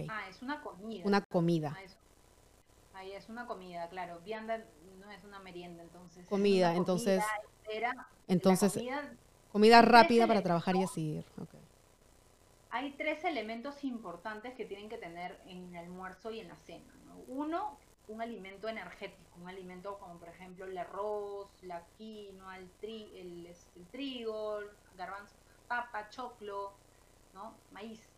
[0.08, 1.02] Ah, es una comida.
[1.04, 1.76] Una comida.
[1.76, 4.20] Ah, Ahí es una comida, claro.
[4.24, 4.58] Vianda
[5.00, 6.24] no es una merienda, entonces.
[6.28, 7.22] Comida, entonces.
[8.28, 8.78] entonces,
[9.50, 11.24] comida, rápida para trabajar y así.
[12.74, 16.90] Hay tres elementos importantes que tienen que tener en el almuerzo y en la cena.
[17.28, 23.86] Uno, un alimento energético, un alimento como por ejemplo el arroz, la quinoa, el, el,
[23.90, 24.60] trigo,
[24.96, 25.36] garbanzo,
[25.68, 26.72] papa, choclo,
[27.34, 27.58] ¿no?
[27.72, 28.10] maíz.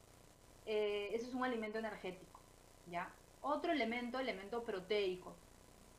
[0.67, 2.39] Eh, ese es un alimento energético,
[2.87, 3.13] ¿ya?
[3.41, 5.35] Otro elemento, elemento proteico,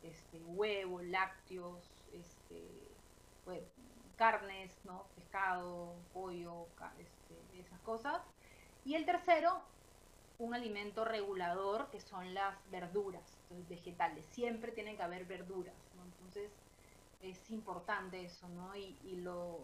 [0.01, 2.95] este, huevo, lácteos, este,
[3.43, 3.68] pues,
[4.16, 5.08] carnes, ¿no?
[5.14, 8.22] Pescado, pollo, este, esas cosas.
[8.86, 9.64] Y el tercero,
[10.38, 14.26] un alimento regulador, que son las verduras, vegetales.
[14.28, 16.04] Siempre tienen que haber verduras, ¿no?
[16.06, 16.52] Entonces,
[17.20, 18.76] es importante eso, ¿no?
[18.76, 19.58] Y, lo,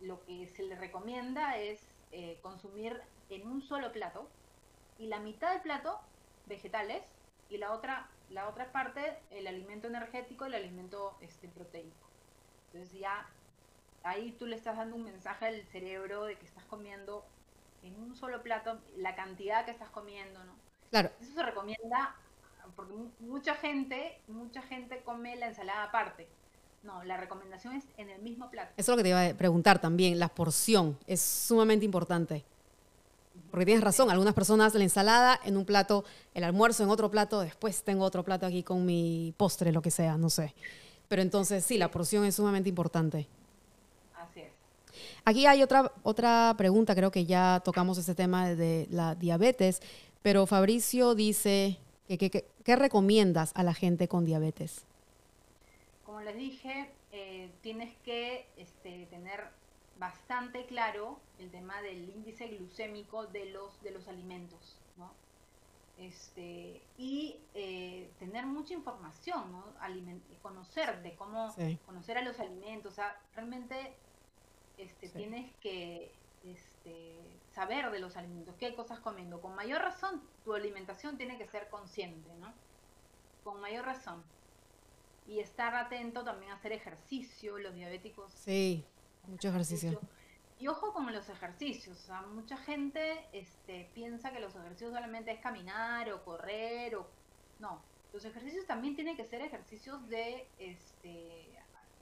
[0.00, 1.80] lo que se le recomienda es
[2.12, 3.00] eh, consumir
[3.30, 4.28] en un solo plato
[4.98, 6.00] y la mitad del plato
[6.46, 7.04] vegetales
[7.48, 12.10] y la otra la otra parte el alimento energético y el alimento este proteico
[12.66, 13.26] entonces ya
[14.02, 17.24] ahí tú le estás dando un mensaje al cerebro de que estás comiendo
[17.82, 20.52] en un solo plato la cantidad que estás comiendo no
[20.90, 22.14] claro eso se recomienda
[22.76, 26.28] porque mucha gente mucha gente come la ensalada aparte
[26.82, 28.72] no, la recomendación es en el mismo plato.
[28.76, 32.44] Eso es lo que te iba a preguntar también, la porción es sumamente importante.
[33.50, 36.04] Porque tienes razón, algunas personas la ensalada en un plato,
[36.34, 39.90] el almuerzo en otro plato, después tengo otro plato aquí con mi postre, lo que
[39.90, 40.54] sea, no sé.
[41.08, 43.28] Pero entonces sí, la porción es sumamente importante.
[45.24, 49.80] Aquí hay otra, otra pregunta, creo que ya tocamos ese tema de la diabetes,
[50.22, 51.78] pero Fabricio dice,
[52.08, 52.30] que,
[52.64, 54.84] ¿qué recomiendas a la gente con diabetes?
[56.04, 59.48] Como les dije, eh, tienes que este, tener
[59.98, 65.10] bastante claro el tema del índice glucémico de los, de los alimentos, ¿no?
[65.98, 69.64] Este, y eh, tener mucha información, ¿no?
[70.42, 73.94] conocer de cómo conocer a los alimentos, o sea, realmente
[74.78, 76.12] este, tienes que,
[76.44, 77.14] este,
[77.52, 79.40] saber de los alimentos, qué cosas comiendo.
[79.40, 82.52] Con mayor razón, tu alimentación tiene que ser consciente, ¿no?
[83.44, 84.22] Con mayor razón.
[85.26, 88.32] Y estar atento también a hacer ejercicio, los diabéticos.
[88.32, 88.84] Sí,
[89.26, 90.00] mucho ejercicio.
[90.58, 95.30] Y ojo con los ejercicios, o sea, mucha gente este, piensa que los ejercicios solamente
[95.30, 97.06] es caminar o correr o...
[97.60, 97.80] No,
[98.12, 101.47] los ejercicios también tienen que ser ejercicios de este,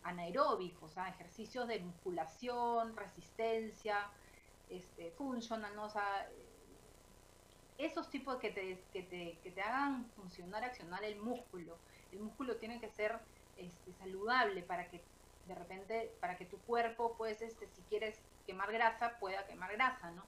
[0.08, 4.10] anaeróbicos, o sea, ejercicios de musculación, resistencia,
[4.68, 5.84] este, funcional, ¿no?
[5.84, 6.28] O sea,
[7.78, 11.78] esos tipos que te, que te, que te hagan funcionar, accionar el músculo.
[12.12, 13.18] El músculo tiene que ser
[13.56, 15.02] este, saludable para que
[15.46, 20.10] de repente, para que tu cuerpo, pues, este, si quieres quemar grasa, pueda quemar grasa,
[20.10, 20.24] ¿no?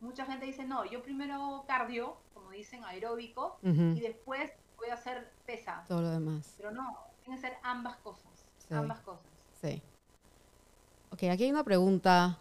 [0.00, 5.30] Mucha gente dice, no, yo primero cardio, como dicen, aeróbico, y después voy a hacer
[5.46, 5.84] pesa.
[5.86, 6.54] Todo lo demás.
[6.56, 8.31] Pero no, tiene que ser ambas cosas,
[8.72, 9.22] ambas cosas.
[9.60, 9.82] Sí.
[11.10, 12.38] Ok, aquí hay una pregunta.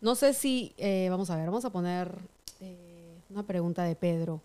[0.00, 2.18] No sé si, eh, vamos a ver, vamos a poner
[2.60, 4.40] eh, una pregunta de Pedro.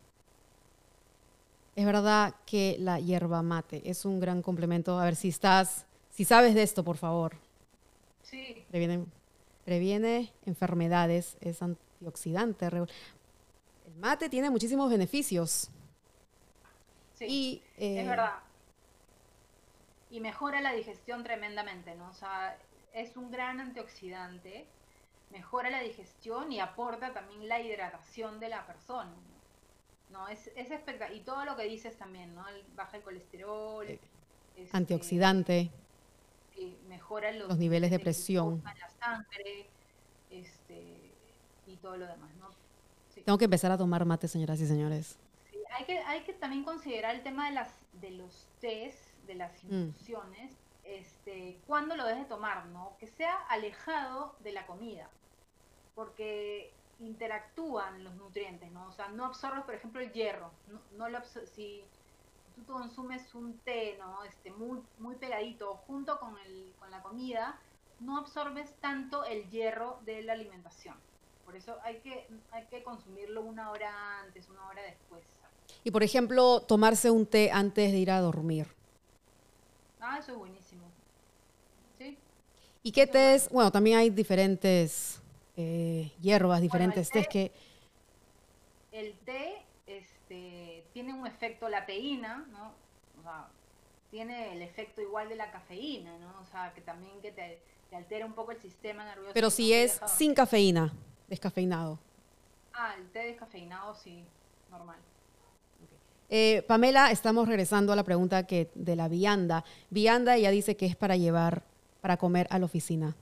[1.76, 5.00] Es verdad que la hierba mate es un gran complemento.
[5.00, 7.36] A ver si estás, si sabes de esto, por favor.
[8.24, 8.64] Sí.
[8.70, 9.06] Previene,
[9.66, 12.68] previene enfermedades, es antioxidante.
[12.68, 12.88] El
[14.00, 15.70] mate tiene muchísimos beneficios.
[17.18, 18.34] Sí, es eh, verdad.
[20.16, 22.08] Y mejora la digestión tremendamente, ¿no?
[22.08, 22.58] O sea,
[22.94, 24.66] es un gran antioxidante,
[25.30, 29.12] mejora la digestión y aporta también la hidratación de la persona.
[30.10, 31.14] No, es, es espectacular.
[31.14, 32.46] Y todo lo que dices también, ¿no?
[32.78, 33.86] baja el colesterol.
[33.86, 34.00] Eh,
[34.56, 35.70] este, antioxidante.
[36.88, 38.64] mejora los, niveles de presión.
[38.64, 39.68] La sangre,
[40.32, 41.12] este,
[41.68, 42.52] y todo lo demás, ¿no?
[43.26, 45.18] Tengo que empezar a tomar mate, señoras y señores.
[45.78, 49.64] hay, que, hay que también considerar el tema de, las, de los tés, de las
[49.64, 49.74] mm.
[49.74, 50.54] infusiones,
[50.84, 52.96] este, cuando lo dejes de tomar, ¿no?
[53.00, 55.10] Que sea alejado de la comida.
[55.96, 58.88] Porque interactúan los nutrientes, ¿no?
[58.88, 60.52] O sea, no absorbes, por ejemplo, el hierro.
[60.98, 61.84] No, lo si
[62.56, 64.24] tú consumes un té, ¿no?
[64.24, 67.60] Este, muy, muy pegadito junto con, el, con la comida,
[68.00, 70.96] no absorbes tanto el hierro de la alimentación.
[71.46, 75.24] Por eso hay que, hay que consumirlo una hora antes, una hora después.
[75.84, 78.68] Y por ejemplo, tomarse un té antes de ir a dormir.
[80.08, 80.84] Ah, eso es buenísimo.
[81.98, 82.16] ¿Sí?
[82.84, 83.50] ¿Y qué té es?
[83.50, 85.20] Bueno, también hay diferentes
[85.58, 87.52] eh, hierbas, diferentes tés que...
[88.92, 92.74] El té este, tiene un efecto, la teína, ¿no?
[93.20, 93.48] O sea,
[94.12, 96.40] tiene el efecto igual de la cafeína, ¿no?
[96.40, 97.60] O sea, que también que te,
[97.96, 99.34] altera un poco el sistema nervioso.
[99.34, 100.94] Pero si es sin cafeína,
[101.28, 101.98] descafeinado.
[102.74, 104.24] Ah, el té descafeinado sí,
[104.70, 104.98] normal.
[106.30, 109.64] Eh, Pamela, estamos regresando a la pregunta que de la vianda.
[109.90, 111.62] Vianda ya dice que es para llevar,
[112.02, 113.16] para comer a la oficina.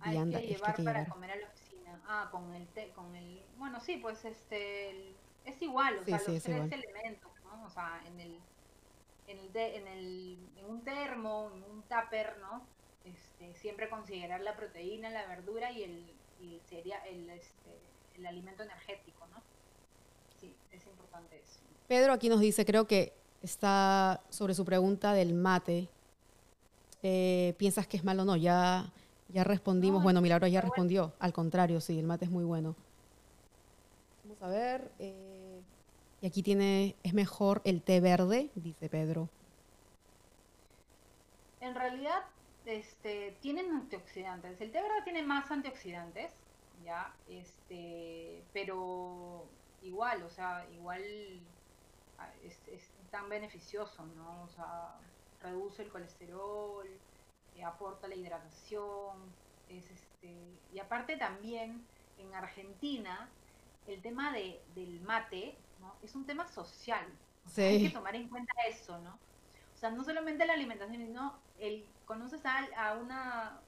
[0.00, 2.00] Hay que llevar para comer a la oficina.
[2.08, 5.14] Ah, con el, té, con el, bueno, sí, pues este,
[5.44, 7.64] es igual, o sea, los tres elementos, ¿no?
[7.64, 8.38] O sea, en el,
[9.28, 12.62] en el, en el, en un termo, en un tupper, ¿no?
[13.04, 17.78] Este, siempre considerar la proteína, la verdura y el, y sería el, este,
[18.16, 19.40] el alimento energético, ¿no?
[20.42, 21.60] Sí, es importante eso.
[21.88, 25.88] Pedro aquí nos dice, creo que está sobre su pregunta del mate.
[27.02, 28.36] Eh, ¿Piensas que es malo o no?
[28.36, 28.92] Ya
[29.32, 31.14] ya respondimos, bueno, Milagro ya respondió.
[31.18, 32.76] Al contrario, sí, el mate es muy bueno.
[34.24, 34.90] Vamos a ver.
[34.98, 35.60] Eh,
[36.20, 39.30] y aquí tiene, es mejor el té verde, dice Pedro.
[41.60, 42.22] En realidad,
[42.66, 44.60] este, tienen antioxidantes.
[44.60, 46.30] El té verde tiene más antioxidantes,
[46.84, 49.46] ya, este, pero
[49.82, 51.02] igual, o sea, igual
[52.18, 54.42] ah, es, es tan beneficioso, ¿no?
[54.42, 54.94] O sea,
[55.40, 56.86] reduce el colesterol,
[57.64, 59.16] aporta la hidratación,
[59.68, 61.84] es este, y aparte también
[62.18, 63.28] en Argentina
[63.86, 65.94] el tema de, del mate ¿no?
[66.02, 67.06] es un tema social.
[67.56, 69.18] Hay que tomar en cuenta eso, ¿no?
[69.74, 73.60] O sea, no solamente la alimentación, sino el conoces a, una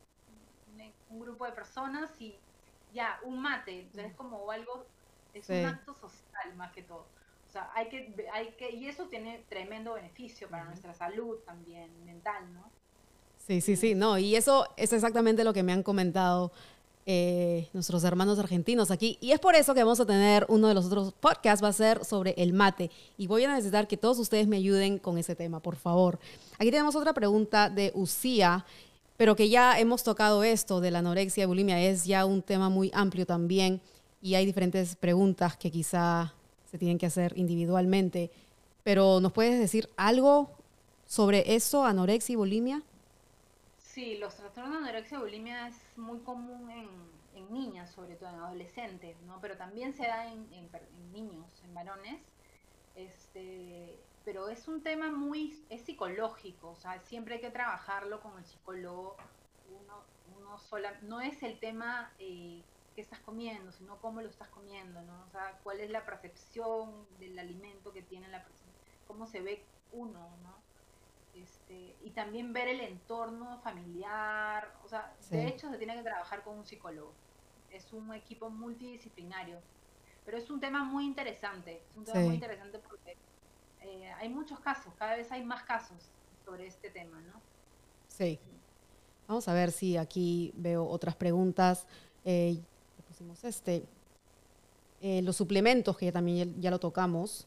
[1.08, 2.36] un grupo de personas y
[2.92, 4.86] ya, un mate, entonces es como algo,
[5.34, 7.06] es un acto social más que todo.
[7.48, 11.88] O sea, hay que, hay que, y eso tiene tremendo beneficio para nuestra salud también
[12.04, 12.70] mental, ¿no?
[13.46, 16.50] Sí, sí, sí, no, y eso es exactamente lo que me han comentado
[17.06, 19.18] eh, nuestros hermanos argentinos aquí.
[19.20, 21.74] Y es por eso que vamos a tener uno de los otros podcasts, va a
[21.74, 22.90] ser sobre el mate.
[23.18, 26.18] Y voy a necesitar que todos ustedes me ayuden con ese tema, por favor.
[26.58, 28.64] Aquí tenemos otra pregunta de Usía,
[29.18, 32.70] pero que ya hemos tocado esto de la anorexia y bulimia, es ya un tema
[32.70, 33.82] muy amplio también
[34.24, 36.32] y hay diferentes preguntas que quizá
[36.64, 38.30] se tienen que hacer individualmente.
[38.82, 40.50] Pero ¿nos puedes decir algo
[41.04, 42.82] sobre eso, anorexia y bulimia?
[43.76, 46.88] Sí, los trastornos de anorexia y bulimia es muy común en,
[47.34, 49.38] en niñas, sobre todo en adolescentes, ¿no?
[49.42, 50.48] Pero también se da en,
[51.12, 52.18] niños, en varones.
[52.96, 58.38] Este, pero es un tema muy, es psicológico, o sea, siempre hay que trabajarlo con
[58.38, 59.16] el psicólogo.
[59.82, 60.00] Uno,
[60.40, 62.62] uno sola, no es el tema eh,
[62.94, 65.24] qué estás comiendo, sino cómo lo estás comiendo, ¿no?
[65.26, 68.72] O sea, cuál es la percepción del alimento que tiene la persona,
[69.06, 70.54] cómo se ve uno, ¿no?
[71.34, 76.44] Este, y también ver el entorno familiar, o sea, de hecho se tiene que trabajar
[76.44, 77.12] con un psicólogo.
[77.70, 79.58] Es un equipo multidisciplinario,
[80.24, 83.16] pero es un tema muy interesante, es un tema muy interesante porque
[83.80, 86.08] eh, hay muchos casos, cada vez hay más casos
[86.44, 87.40] sobre este tema, ¿no?
[88.06, 88.38] Sí.
[89.26, 91.86] Vamos a ver si aquí veo otras preguntas.
[92.24, 92.62] Eh,
[93.42, 93.84] este.
[95.02, 97.46] Eh, los suplementos, que también ya lo tocamos.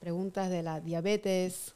[0.00, 1.74] Preguntas de la diabetes,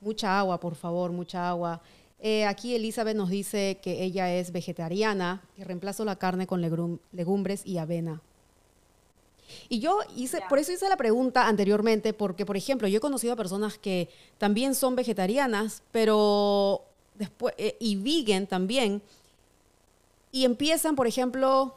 [0.00, 1.82] Mucha agua, por favor, mucha agua.
[2.20, 6.62] Eh, aquí Elizabeth nos dice que ella es vegetariana, que reemplazo la carne con
[7.12, 8.22] legumbres y avena.
[9.68, 13.34] Y yo hice, por eso hice la pregunta anteriormente, porque, por ejemplo, yo he conocido
[13.34, 14.08] a personas que
[14.38, 16.82] también son vegetarianas, pero
[17.16, 19.02] después, eh, y vegan también,
[20.32, 21.74] y empiezan, por ejemplo,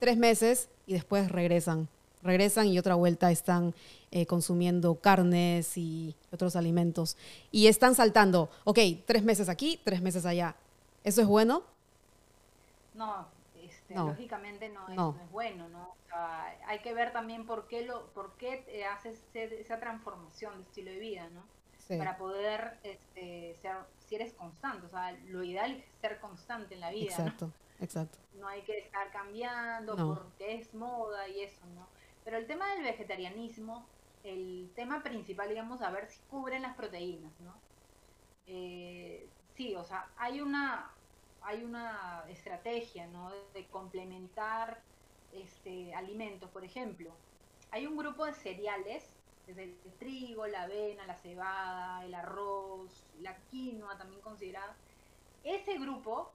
[0.00, 1.88] tres meses y después regresan.
[2.22, 3.74] Regresan y otra vuelta están
[4.10, 7.16] eh, consumiendo carnes y otros alimentos.
[7.52, 10.56] Y están saltando, ok, tres meses aquí, tres meses allá.
[11.04, 11.62] ¿Eso es bueno?
[12.94, 13.26] No,
[13.62, 15.94] este, lógicamente no es, bueno, ¿no?
[16.66, 20.98] hay que ver también por qué, lo, por qué haces esa transformación de estilo de
[20.98, 21.44] vida, ¿no?
[21.98, 23.76] Para poder este, ser,
[24.06, 27.10] si eres constante, o sea, lo ideal es ser constante en la vida.
[27.10, 28.18] Exacto, exacto.
[28.34, 31.86] No hay que estar cambiando porque es moda y eso, ¿no?
[32.24, 33.86] Pero el tema del vegetarianismo
[34.24, 37.54] el tema principal, digamos, a ver si cubren las proteínas, ¿no?
[38.46, 40.90] Eh, sí, o sea, hay una,
[41.42, 43.32] hay una estrategia, ¿no?
[43.54, 44.82] De complementar
[45.32, 47.12] este, alimentos, por ejemplo.
[47.70, 49.04] Hay un grupo de cereales,
[49.46, 54.76] desde el trigo, la avena, la cebada, el arroz, la quinoa también considerada.
[55.44, 56.30] Ese grupo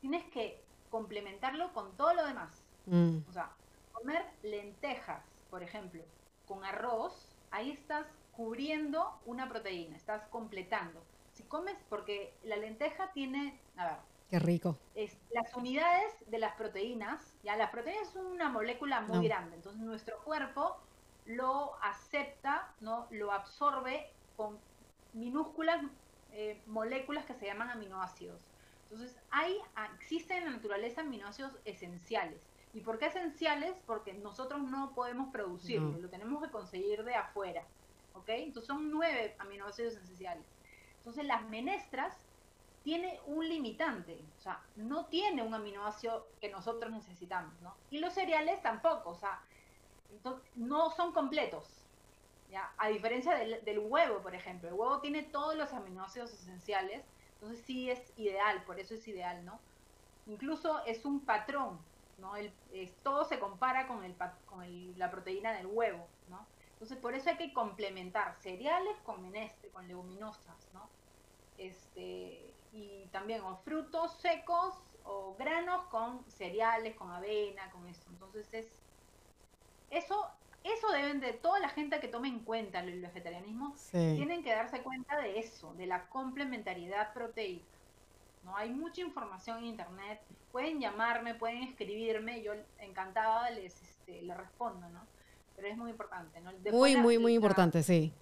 [0.00, 0.62] tienes que
[0.94, 2.62] complementarlo con todo lo demás.
[2.86, 3.18] Mm.
[3.28, 3.50] O sea,
[3.90, 6.04] comer lentejas, por ejemplo,
[6.46, 11.02] con arroz, ahí estás cubriendo una proteína, estás completando.
[11.32, 13.96] Si comes, porque la lenteja tiene, a ver,
[14.30, 14.78] qué rico.
[14.94, 19.82] Es, las unidades de las proteínas, ya las proteínas son una molécula muy grande, entonces
[19.82, 20.76] nuestro cuerpo
[21.26, 24.60] lo acepta, no, lo absorbe con
[25.12, 25.82] minúsculas
[26.30, 28.40] eh, moléculas que se llaman aminoácidos.
[28.90, 29.56] Entonces, hay,
[29.94, 32.40] existen en la naturaleza aminoácidos esenciales.
[32.74, 33.74] ¿Y por qué esenciales?
[33.86, 37.64] Porque nosotros no podemos producirlo, lo tenemos que conseguir de afuera.
[38.14, 38.28] ¿Ok?
[38.28, 40.44] Entonces son nueve aminoácidos esenciales.
[40.98, 42.16] Entonces las menestras
[42.84, 47.74] tiene un limitante, o sea, no tiene un aminoácido que nosotros necesitamos, ¿no?
[47.90, 49.40] Y los cereales tampoco, o sea,
[50.54, 51.66] no son completos,
[52.50, 52.72] ¿ya?
[52.76, 57.06] A diferencia del, del, huevo, por ejemplo, el huevo tiene todos los aminoácidos esenciales,
[57.44, 59.66] entonces sí es ideal, por eso es ideal, ¿no?
[60.24, 61.86] Incluso es un patrón,
[62.16, 62.36] ¿no?
[62.36, 62.58] El,
[63.02, 64.16] todo se compara con, el,
[64.46, 66.54] con la proteína del huevo, ¿no?
[66.72, 70.94] Entonces, por eso hay que complementar cereales con menestre, con leguminosas, ¿no?
[71.56, 78.10] Este, y también o frutos secos o granos con cereales, con avena, con esto.
[78.10, 78.86] Entonces, es
[79.90, 80.30] eso
[80.64, 84.80] eso deben de toda la gente que tome en cuenta el vegetarianismo tienen que darse
[84.80, 87.64] cuenta de eso, de la complementariedad proteica.
[88.44, 88.56] ¿no?
[88.56, 90.20] Hay mucha información en internet,
[90.50, 95.06] pueden llamarme, pueden escribirme, yo encantada les, este, les respondo, ¿no?
[95.54, 96.50] Pero es muy importante, ¿no?
[96.72, 98.12] muy, muy, muy importante, sí.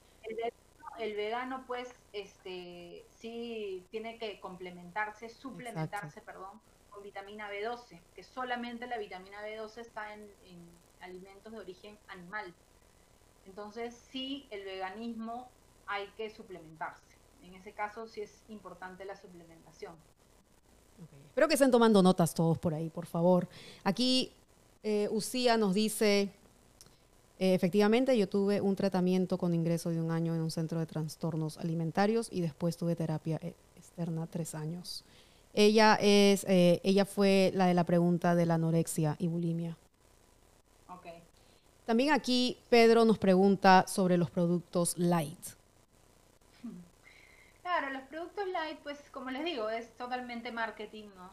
[0.98, 6.60] El vegano, pues, este, sí tiene que complementarse, suplementarse, perdón,
[6.90, 10.28] con vitamina B12, que solamente la vitamina B12 está en,
[11.03, 12.53] alimentos de origen animal.
[13.47, 15.49] Entonces, sí, el veganismo
[15.87, 17.03] hay que suplementarse.
[17.45, 19.95] En ese caso, sí es importante la suplementación.
[21.27, 23.49] Espero que estén tomando notas todos por ahí, por favor.
[23.83, 24.31] Aquí
[24.83, 26.31] eh, Usía nos dice,
[27.43, 30.87] eh, efectivamente yo tuve un tratamiento con ingreso de un año en un centro de
[30.87, 35.05] trastornos alimentarios y después tuve terapia eh, externa tres años.
[35.53, 39.77] Ella, es, eh, ella fue la de la pregunta de la anorexia y bulimia.
[41.87, 45.39] También aquí Pedro nos pregunta sobre los productos light.
[47.63, 51.31] Claro, los productos light, pues como les digo, es totalmente marketing, ¿no?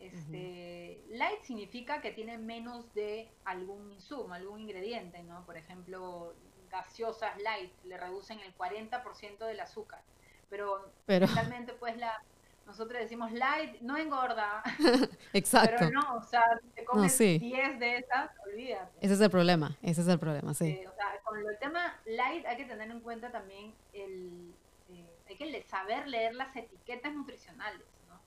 [0.00, 5.44] Este, Light significa que tiene menos de algún insumo, algún ingrediente, ¿no?
[5.46, 6.34] Por ejemplo,
[6.70, 10.02] gaseosas light le reducen el 40% del azúcar.
[10.50, 12.22] Pero, realmente pues la,
[12.66, 14.62] nosotros decimos light, no engorda.
[15.32, 15.76] Exacto.
[15.78, 16.42] Pero no, o sea,
[16.74, 18.92] te comes 10 de esas, olvídate.
[19.00, 20.84] Ese es el problema, ese es el problema, sí.
[20.86, 24.54] o sea, con el tema light hay que tener en cuenta también el,
[24.90, 28.20] eh, hay que saber leer las etiquetas nutricionales, ¿no?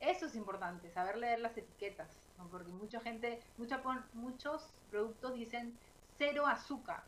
[0.00, 2.08] Eso es importante, saber leer las etiquetas,
[2.38, 2.48] ¿no?
[2.48, 3.80] Porque mucha gente, mucha,
[4.12, 5.78] muchos productos dicen
[6.18, 7.02] cero azúcar,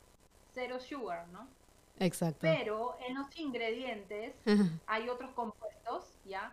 [0.55, 1.48] cero sugar, ¿no?
[2.01, 2.41] Exacto.
[2.43, 4.35] Pero en los ingredientes
[4.87, 6.53] hay otros compuestos, ¿ya?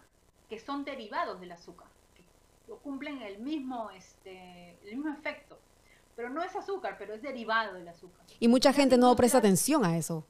[0.49, 5.57] Que son derivados del azúcar, que cumplen el mismo, este, el mismo efecto.
[6.15, 8.25] Pero no es azúcar, pero es derivado del azúcar.
[8.39, 10.25] Y mucha gente no presta atención a eso.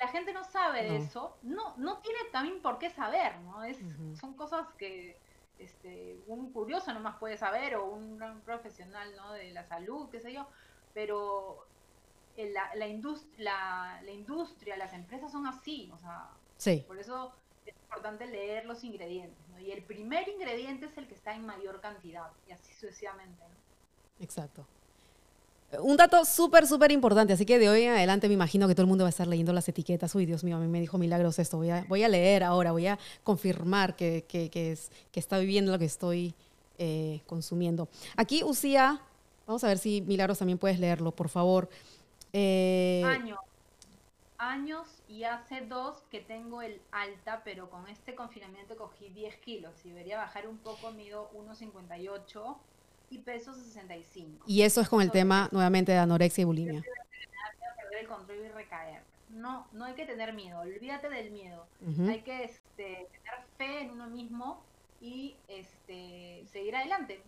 [0.00, 3.64] La, gente no sabe de eso, no, no tiene también por qué saber, ¿no?
[3.64, 3.78] Es,
[4.20, 5.16] Son cosas que
[5.58, 9.32] este, un curioso nomás puede saber o un, un profesional ¿no?
[9.32, 10.46] de la salud, qué sé yo,
[10.92, 11.66] pero
[12.36, 16.84] la, la, industria, la, industria, las empresas son así, o sea, sí.
[16.86, 17.32] por eso
[17.64, 19.58] es importante leer los ingredientes, ¿no?
[19.58, 24.24] Y el primer ingrediente es el que está en mayor cantidad, y así sucesivamente, ¿no?
[24.24, 24.66] Exacto.
[25.80, 28.82] Un dato súper, súper importante, así que de hoy en adelante me imagino que todo
[28.82, 30.14] el mundo va a estar leyendo las etiquetas.
[30.14, 32.70] Uy, Dios mío, a mí me dijo milagros esto, voy a, voy a leer ahora,
[32.70, 36.34] voy a confirmar que, que, que, es, que está viviendo lo que estoy
[36.78, 37.88] eh, consumiendo.
[38.16, 39.00] Aquí, Usía,
[39.46, 41.68] vamos a ver si Milagros también puedes leerlo, por favor.
[42.32, 43.38] Eh, años.
[44.38, 49.74] Años y hace dos que tengo el alta, pero con este confinamiento cogí 10 kilos.
[49.82, 52.56] Si debería bajar un poco, mido 1,58
[53.10, 54.44] y peso 65.
[54.46, 56.82] Y eso es con el tema nuevamente de anorexia y bulimia.
[56.82, 59.02] Perder el control y recaer.
[59.30, 61.66] No, no hay que tener miedo, olvídate del miedo.
[62.08, 64.62] Hay que este, tener fe en uno mismo
[65.00, 67.22] y este, seguir adelante.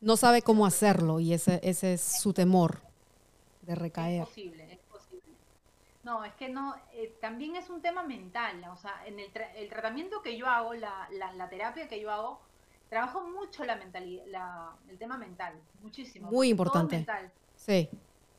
[0.00, 2.89] No sabe cómo hacerlo y ese, ese es su temor
[3.70, 4.22] de recaer.
[4.22, 5.22] Es posible, es posible.
[6.02, 9.68] No, es que no, eh, también es un tema mental, o sea, en el, el
[9.68, 12.40] tratamiento que yo hago, la, la, terapia que yo hago,
[12.88, 16.30] trabajo mucho la mentalidad, el tema mental, muchísimo.
[16.30, 17.06] Muy importante.
[17.54, 17.88] Sí,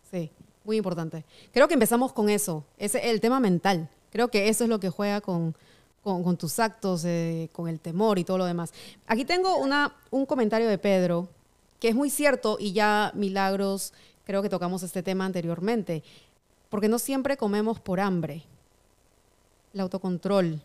[0.10, 0.32] sí,
[0.64, 1.24] muy importante.
[1.54, 3.88] Creo que empezamos con eso, ese, el tema mental.
[4.12, 5.56] Creo que eso es lo que juega con,
[6.04, 8.74] con, tus actos, eh, con el temor y todo lo demás.
[9.06, 11.30] Aquí tengo una, un comentario de Pedro,
[11.80, 13.94] que es muy cierto y ya Milagros
[14.26, 16.04] Creo que tocamos este tema anteriormente,
[16.70, 18.44] porque no siempre comemos por hambre.
[19.74, 20.62] El autocontrol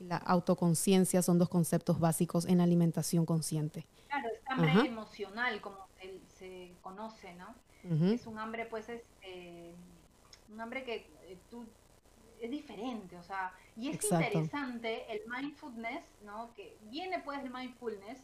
[0.00, 3.86] y la autoconciencia son dos conceptos básicos en la alimentación consciente.
[4.08, 5.86] Claro, es hambre emocional, como
[6.38, 7.54] se, conoce, ¿no?
[8.12, 9.74] Es un hambre, pues, es este,
[10.52, 11.64] un hambre que eh, tú
[12.40, 16.52] es diferente, o sea, y es interesante el mindfulness, ¿no?
[16.54, 18.18] Que viene pues el mindfulness,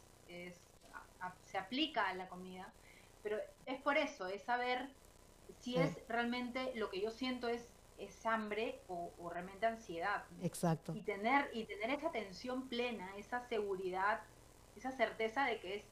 [1.45, 2.71] se aplica a la comida,
[3.23, 4.89] pero es por eso, es saber
[5.59, 7.67] si es realmente lo que yo siento es,
[7.97, 10.23] es hambre o, realmente ansiedad.
[10.41, 10.93] Exacto.
[10.95, 14.21] Y tener, y tener esa atención plena, esa seguridad,
[14.75, 15.83] esa certeza de que es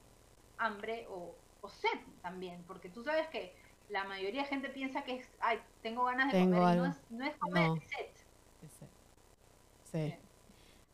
[0.58, 1.36] hambre o,
[1.82, 3.54] sed también, porque tú sabes que
[3.90, 6.96] la mayoría de gente piensa que es, ay, tengo ganas de comer, y no es,
[7.10, 8.88] no es comer, es sed.
[9.92, 10.16] Sí.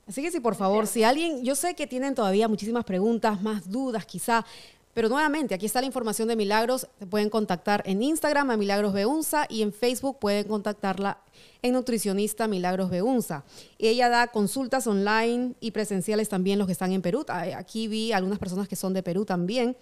[0.07, 3.69] Así que sí, por favor, si alguien, yo sé que tienen todavía muchísimas preguntas, más
[3.69, 4.45] dudas quizá,
[4.93, 6.87] pero nuevamente, aquí está la información de Milagros.
[7.09, 11.17] Pueden contactar en Instagram a Milagros Beunza y en Facebook pueden contactarla
[11.63, 13.43] en Nutricionista Milagros Beunza.
[13.79, 17.25] Ella da consultas online y presenciales también los que están en Perú.
[17.27, 19.75] Aquí vi algunas personas que son de Perú también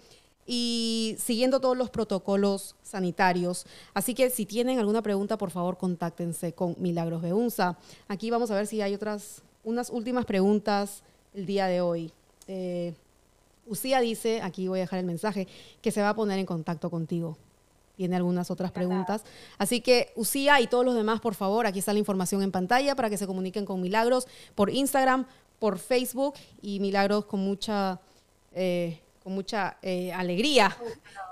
[0.46, 3.66] y siguiendo todos los protocolos sanitarios.
[3.92, 7.76] Así que si tienen alguna pregunta, por favor, contáctense con Milagros Beunza.
[8.08, 11.02] Aquí vamos a ver si hay otras, unas últimas preguntas
[11.34, 12.12] el día de hoy.
[12.48, 12.94] Eh,
[13.66, 15.46] Usía dice, aquí voy a dejar el mensaje,
[15.80, 17.36] que se va a poner en contacto contigo.
[17.96, 19.22] Tiene algunas otras preguntas.
[19.58, 22.96] Así que Usía y todos los demás, por favor, aquí está la información en pantalla
[22.96, 25.26] para que se comuniquen con Milagros por Instagram,
[25.58, 28.00] por Facebook y Milagros con mucha,
[28.52, 30.76] eh, con mucha eh, alegría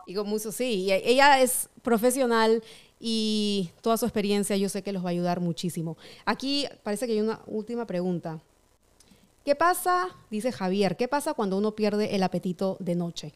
[0.07, 0.93] y con mucho, sí.
[0.93, 2.63] ella es profesional
[3.01, 5.97] y toda su experiencia yo sé que los va a ayudar muchísimo.
[6.27, 8.41] Aquí parece que hay una última pregunta.
[9.45, 13.33] ¿Qué pasa, dice Javier, qué pasa cuando uno pierde el apetito de noche?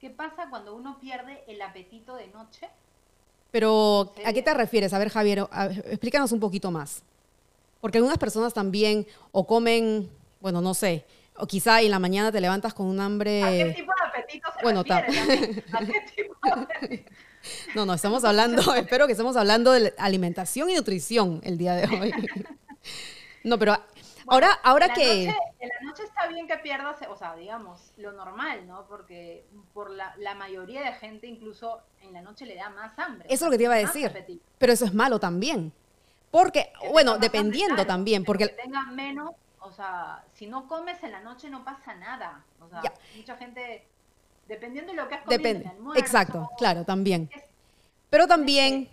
[0.00, 2.68] ¿Qué pasa cuando uno pierde el apetito de noche?
[3.50, 4.92] Pero, ¿a qué te refieres?
[4.92, 5.46] A ver, Javier,
[5.86, 7.02] explícanos un poquito más.
[7.80, 10.10] Porque algunas personas también o comen,
[10.40, 11.04] bueno, no sé,
[11.36, 13.42] o quizá en la mañana te levantas con un hambre...
[13.42, 15.64] ¿A qué tipo de apetito se bueno, refiere?
[15.72, 17.10] ¿A qué tipo de apetito?
[17.74, 21.96] No, no, estamos hablando, espero que estemos hablando de alimentación y nutrición el día de
[21.96, 22.12] hoy.
[23.44, 23.76] No, pero
[24.26, 25.24] ahora, ahora que...
[25.24, 28.86] en la noche está bien que pierdas, o sea, digamos, lo normal, ¿no?
[28.86, 33.26] Porque por la, mayoría de gente incluso en la noche le da más hambre.
[33.28, 34.40] Eso es lo que te iba a decir.
[34.58, 35.72] Pero eso es malo también.
[36.30, 38.48] Porque, bueno, dependiendo también, porque...
[38.48, 39.30] Que tenga menos,
[39.60, 42.44] o sea, si no comes en la noche no pasa nada.
[42.60, 42.82] O sea,
[43.16, 43.86] mucha gente,
[44.48, 45.70] dependiendo de lo que has comido Depende.
[45.70, 47.30] En Exacto, claro, también.
[48.10, 48.88] Pero también,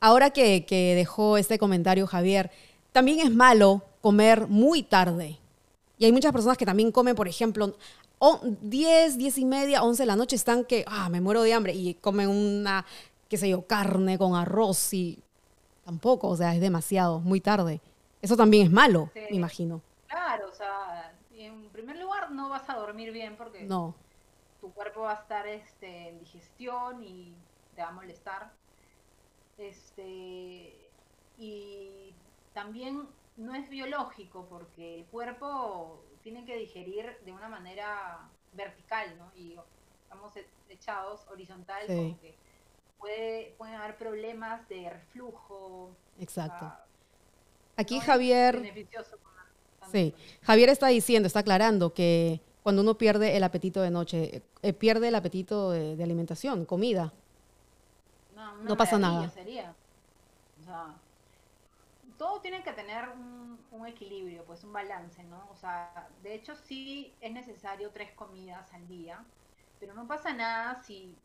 [0.00, 2.50] ahora que, que dejó este comentario Javier,
[2.92, 5.38] también es malo comer muy tarde.
[5.96, 7.74] Y hay muchas personas que también comen, por ejemplo,
[8.42, 11.72] 10, 10 y media, 11 de la noche están que, ah, me muero de hambre
[11.72, 12.84] y comen una,
[13.28, 15.18] qué sé yo, carne con arroz y
[15.84, 17.80] tampoco, o sea, es demasiado, muy tarde.
[18.20, 19.80] Eso también es malo, me imagino.
[20.08, 23.94] Claro, o sea, en primer lugar no vas a dormir bien porque no.
[24.60, 27.32] tu cuerpo va a estar este, en digestión y
[27.74, 28.52] te va a molestar.
[29.58, 30.76] Este,
[31.38, 32.12] y
[32.54, 39.32] también no es biológico porque el cuerpo tiene que digerir de una manera vertical, ¿no?
[39.36, 39.56] Y
[40.02, 42.34] estamos e-, echados horizontal, como que
[42.98, 45.90] puede, pueden haber problemas de reflujo.
[46.20, 46.72] Exacto.
[47.76, 48.62] Aquí Javier...
[49.90, 54.72] sí, Javier está diciendo, está aclarando que cuando uno pierde el apetito de noche, eh,
[54.72, 57.12] pierde el apetito de, alimentación, comida.
[58.36, 59.28] No, no pasa nada.
[59.30, 59.74] Sería.
[62.22, 65.48] Todo tiene que tener un, equilibrio, pues un balance, ¿no?
[65.50, 69.24] O sea, de hecho sí es necesario tres comidas al día,
[69.80, 71.18] pero no pasa nada si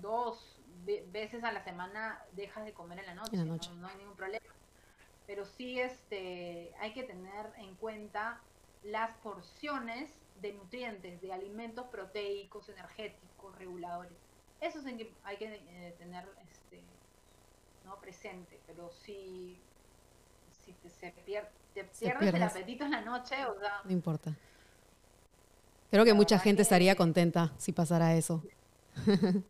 [0.00, 0.60] dos
[1.12, 3.52] veces a la semana dejas de comer en la noche, ¿no?
[3.86, 4.44] hay ningún problema.
[5.28, 8.40] Pero sí este, hay que tener en cuenta
[8.82, 10.10] las porciones
[10.40, 14.18] de nutrientes, de alimentos proteicos, energéticos, reguladores.
[14.60, 16.82] Eso es que hay que eh, tener este,
[17.84, 17.94] ¿no?
[18.00, 19.62] presente, pero sí
[20.64, 23.80] si te, se pierde, te pierdes el apetito en la noche, o sea...
[23.84, 24.34] No importa.
[25.90, 28.42] Creo que mucha gente estaría contenta si pasara eso.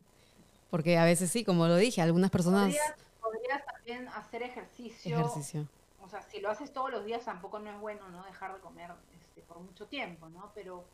[0.71, 2.75] Porque a veces sí, como lo dije, algunas personas...
[3.21, 5.19] Podrías, también hacer ejercicio.
[5.19, 5.69] Ejercicio.
[6.03, 8.25] O sea, si lo haces todos los días tampoco no es bueno, ¿no?
[8.25, 10.51] Dejar de comer este, por mucho tiempo, ¿no?
[10.55, 10.85] Pero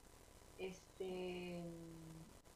[0.58, 1.62] este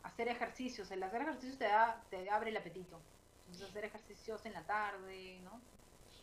[0.04, 3.00] hacer ejercicios, el hacer ejercicios te da, te abre el apetito.
[3.46, 5.60] Entonces hacer ejercicios en la tarde, ¿no?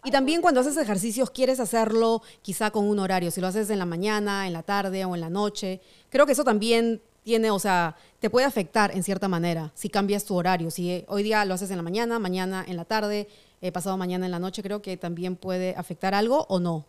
[0.04, 3.78] Y también cuando haces ejercicios quieres hacerlo quizá con un horario, si lo haces en
[3.78, 5.80] la mañana, en la tarde o en la noche.
[6.10, 10.26] Creo que eso también tiene, o sea, te puede afectar en cierta manera si cambias
[10.26, 10.72] tu horario.
[10.72, 13.28] Si eh, hoy día lo haces en la mañana, mañana en la tarde,
[13.62, 16.86] eh, pasado mañana en la noche, creo que también puede afectar algo o no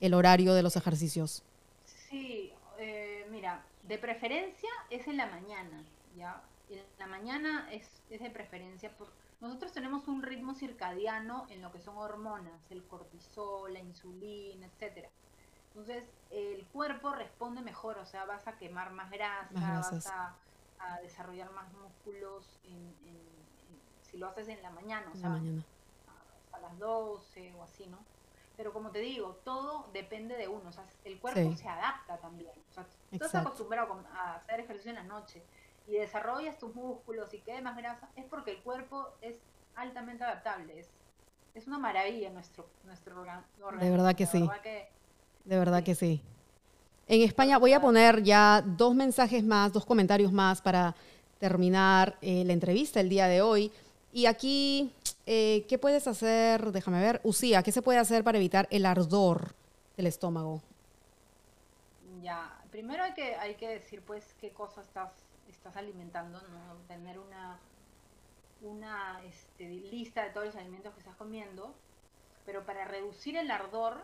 [0.00, 1.44] el horario de los ejercicios.
[2.10, 5.84] Sí, eh, mira, de preferencia es en la mañana,
[6.16, 6.42] ¿ya?
[6.68, 11.72] En la mañana es, es de preferencia porque nosotros tenemos un ritmo circadiano en lo
[11.72, 15.08] que son hormonas, el cortisol, la insulina, etcétera.
[15.68, 20.34] Entonces, el cuerpo responde mejor, o sea, vas a quemar más grasa, vas a,
[21.02, 22.60] desarrollar más músculos
[24.02, 25.40] si lo haces en la mañana, o sea,
[26.52, 27.98] A, las 12 o así, ¿no?
[28.56, 32.52] Pero como te digo, todo depende de uno, o sea, el cuerpo se adapta también.
[32.70, 35.42] O sea, tú estás acostumbrado a hacer ejercicio en la noche
[35.88, 39.36] y desarrollas tus músculos y quede más grasa, es porque el cuerpo es
[39.76, 40.78] altamente adaptable.
[40.78, 40.88] Es,
[41.54, 43.42] es una maravilla nuestro, nuestro órgano.
[43.80, 44.48] De verdad que sí.
[45.44, 46.20] de verdad que sí.
[47.08, 50.94] En España voy a poner ya dos mensajes más, dos comentarios más para
[51.38, 53.70] terminar eh, la entrevista el día de hoy.
[54.12, 54.92] Y aquí,
[55.26, 56.72] eh, ¿qué puedes hacer?
[56.72, 57.20] Déjame ver.
[57.22, 59.54] Usía, ¿qué se puede hacer para evitar el ardor
[59.96, 60.62] del estómago?
[62.22, 65.10] Ya, primero hay que, hay que decir pues qué cosas estás
[65.48, 66.76] estás alimentando, ¿no?
[66.88, 67.58] tener una,
[68.60, 71.74] una este, lista de todos los alimentos que estás comiendo,
[72.44, 74.02] pero para reducir el ardor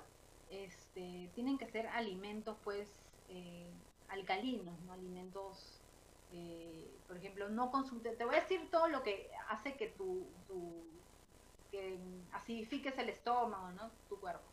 [0.51, 2.89] este, tienen que ser alimentos pues
[3.29, 3.73] eh,
[4.09, 4.93] alcalinos, ¿no?
[4.93, 5.83] alimentos,
[6.31, 10.27] eh, por ejemplo, no consumir, te voy a decir todo lo que hace que tu,
[10.47, 10.85] tu
[11.71, 11.99] que
[12.33, 13.91] acidifiques el estómago, ¿no?
[14.09, 14.52] tu cuerpo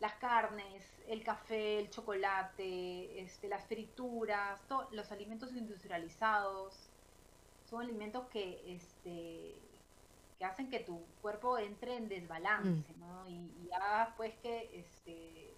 [0.00, 4.60] las carnes, el café, el chocolate, este, las frituras,
[4.92, 6.90] los alimentos industrializados,
[7.64, 9.54] son alimentos que, este,
[10.38, 13.00] que hacen que tu cuerpo entre en desbalance, mm.
[13.00, 13.28] ¿no?
[13.28, 15.54] Y, y haga pues que, este,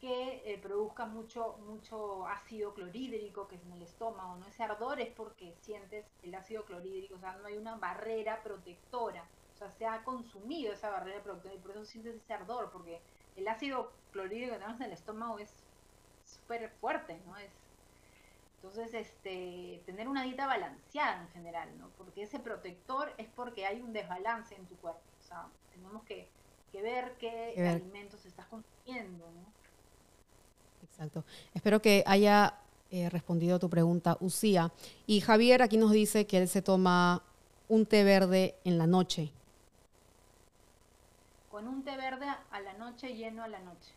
[0.00, 4.46] que eh, produzca mucho, mucho ácido clorhídrico que es en el estómago, ¿no?
[4.46, 9.30] Ese ardor es porque sientes el ácido clorhídrico, o sea, no hay una barrera protectora,
[9.54, 13.02] o sea, se ha consumido esa barrera protectora y por eso sientes ese ardor, porque
[13.38, 15.50] el ácido clorhídrico que tenemos en el estómago es
[16.24, 17.36] súper fuerte, ¿no?
[17.36, 17.50] Es,
[18.56, 21.90] entonces, este, tener una dieta balanceada en general, ¿no?
[21.96, 25.00] Porque ese protector es porque hay un desbalance en tu cuerpo.
[25.22, 26.28] O sea, tenemos que,
[26.72, 29.52] ver qué alimentos estás consumiendo, ¿no?
[30.84, 31.24] Exacto.
[31.54, 32.54] Espero que haya
[32.90, 34.72] eh, respondido a tu pregunta, Usía.
[35.06, 37.22] Y Javier aquí nos dice que él se toma
[37.68, 39.32] un té verde en la noche.
[41.58, 43.92] Con un té verde a la noche lleno a la noche.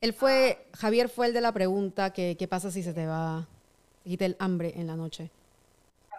[0.00, 0.76] Él fue, ah.
[0.78, 3.46] Javier fue el de la pregunta que qué pasa si se te va,
[4.02, 5.30] te quita el hambre en la noche.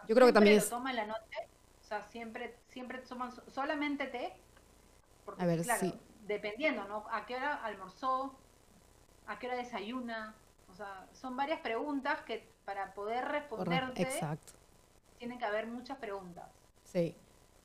[0.07, 0.69] Yo creo que también lo es...
[0.69, 1.37] toma en la noche,
[1.81, 4.31] o sea, siempre, siempre toman solamente té,
[5.25, 5.95] porque a ver, claro,
[6.25, 7.03] dependiendo, ¿no?
[7.11, 8.33] ¿A qué hora almorzó?
[9.27, 10.33] ¿A qué hora desayuna?
[10.71, 14.53] O sea, son varias preguntas que para poder responderte Exacto.
[15.19, 16.45] tienen que haber muchas preguntas.
[16.85, 17.17] Sí.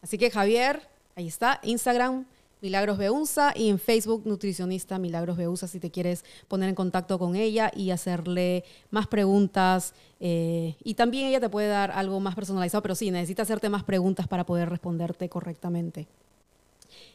[0.02, 2.26] Así que Javier, ahí está, Instagram,
[2.62, 7.36] Milagros Beunza y en Facebook Nutricionista Milagros Beunza si te quieres poner en contacto con
[7.36, 9.92] ella y hacerle más preguntas.
[10.20, 13.84] Eh, y también ella te puede dar algo más personalizado, pero sí, necesita hacerte más
[13.84, 16.06] preguntas para poder responderte correctamente.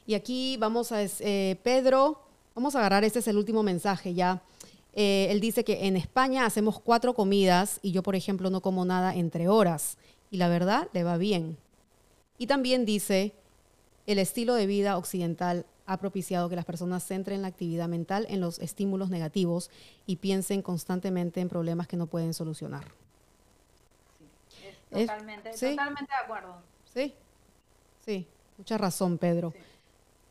[0.06, 2.22] Y aquí vamos a, eh, Pedro,
[2.56, 4.42] vamos a agarrar, este es el último mensaje ya.
[4.94, 8.86] Eh, él dice que en España hacemos cuatro comidas y yo, por ejemplo, no como
[8.86, 9.98] nada entre horas.
[10.30, 11.58] Y la verdad, le va bien.
[12.38, 13.34] Y también dice
[14.12, 18.42] el estilo de vida occidental ha propiciado que las personas centren la actividad mental en
[18.42, 19.70] los estímulos negativos
[20.06, 22.84] y piensen constantemente en problemas que no pueden solucionar.
[24.50, 26.56] Sí, totalmente, totalmente de acuerdo.
[26.94, 27.14] Sí,
[28.06, 28.28] sí,
[28.58, 29.54] mucha razón, Pedro.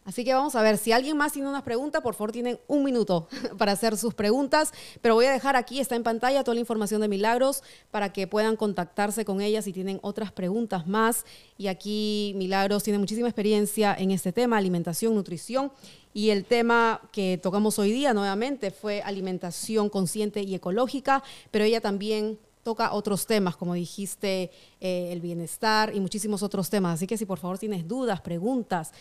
[0.04, 2.82] Así que vamos a ver, si alguien más tiene unas preguntas, por favor tienen un
[2.82, 3.28] minuto
[3.58, 4.72] para hacer sus preguntas,
[5.02, 8.26] pero voy a dejar aquí, está en pantalla toda la información de Milagros para que
[8.26, 11.26] puedan contactarse con ella si tienen otras preguntas más.
[11.58, 15.70] Y aquí Milagros tiene muchísima experiencia en este tema, alimentación, nutrición.
[16.14, 21.80] Y el tema que tocamos hoy día nuevamente fue alimentación consciente y ecológica, pero ella
[21.80, 24.50] también toca otros temas, como dijiste,
[24.80, 26.94] eh, el bienestar y muchísimos otros temas.
[26.94, 28.92] Así que si por favor tienes dudas, preguntas,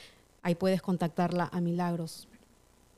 [0.44, 2.28] ahí puedes contactarla a Milagros.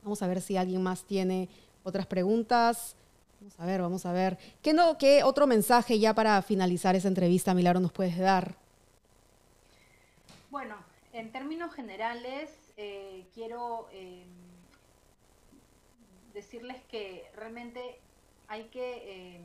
[0.02, 1.48] Vamos a ver si alguien más tiene
[1.84, 2.96] otras preguntas.
[3.40, 4.38] Vamos a ver, vamos a ver.
[4.62, 8.54] ¿Qué, no, qué otro mensaje ya para finalizar esa entrevista, Milagros, nos puedes dar?
[10.50, 10.76] Bueno,
[11.12, 14.24] en términos generales, eh, quiero eh,
[16.34, 17.98] decirles que realmente
[18.48, 19.40] hay que, eh,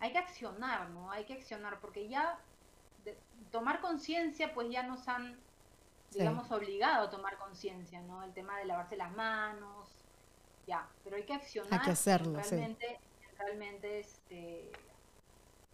[0.00, 1.10] hay que accionar, ¿no?
[1.10, 2.38] Hay que accionar, porque ya
[3.50, 5.36] tomar conciencia, pues ya nos han
[6.10, 8.22] digamos, obligado a tomar conciencia, ¿no?
[8.22, 9.88] El tema de lavarse las manos,
[10.66, 11.72] ya, pero hay que accionar.
[11.72, 13.00] Hay que hacerlo, realmente,
[13.38, 14.70] realmente este,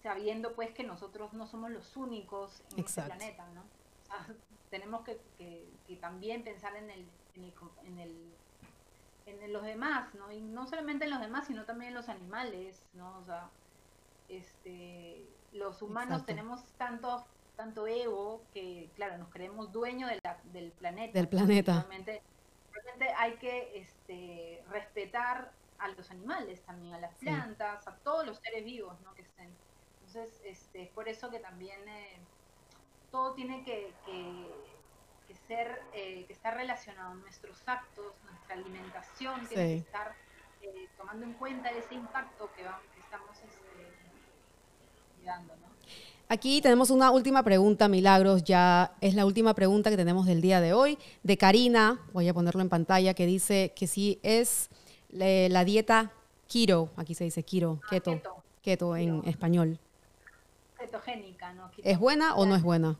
[0.02, 3.62] sabiendo pues que nosotros no somos los únicos en este planeta, ¿no?
[4.70, 7.52] tenemos que, que, también pensar en el, en el,
[7.84, 8.32] en el
[9.26, 10.30] en los demás, ¿no?
[10.30, 13.18] Y no solamente en los demás, sino también en los animales, ¿no?
[13.18, 13.50] O sea,
[14.28, 17.24] este, los humanos tenemos tantos
[17.56, 20.10] tanto ego que, claro, nos creemos dueños
[20.52, 21.12] del planeta.
[21.18, 21.72] Del planeta.
[21.72, 22.22] Realmente,
[23.18, 28.64] hay que este, respetar a los animales también, a las plantas, a todos los seres
[28.64, 29.14] vivos ¿no?
[29.14, 29.50] que estén.
[30.06, 32.18] Entonces, este, es por eso que también eh,
[33.10, 37.14] todo tiene que, que, ser, eh, que estar relacionado.
[37.14, 40.14] Nuestros actos, nuestra alimentación tiene que estar
[40.62, 43.92] eh, tomando en cuenta ese impacto que, vamos, que estamos este,
[45.24, 45.75] dando, ¿no?
[46.28, 50.60] Aquí tenemos una última pregunta, Milagros, ya es la última pregunta que tenemos del día
[50.60, 54.68] de hoy, de Karina, voy a ponerlo en pantalla, que dice que si es
[55.10, 56.10] la dieta
[56.48, 59.78] keto, aquí se dice keto, ah, keto, keto, en español.
[60.76, 61.70] Ketogénica, ¿no?
[61.84, 62.96] ¿Es buena o no es buena?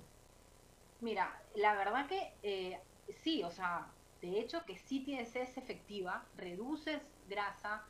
[1.00, 2.78] Mira, la verdad que eh,
[3.24, 3.88] sí, o sea,
[4.22, 7.82] de hecho que sí es efectiva, reduces grasa,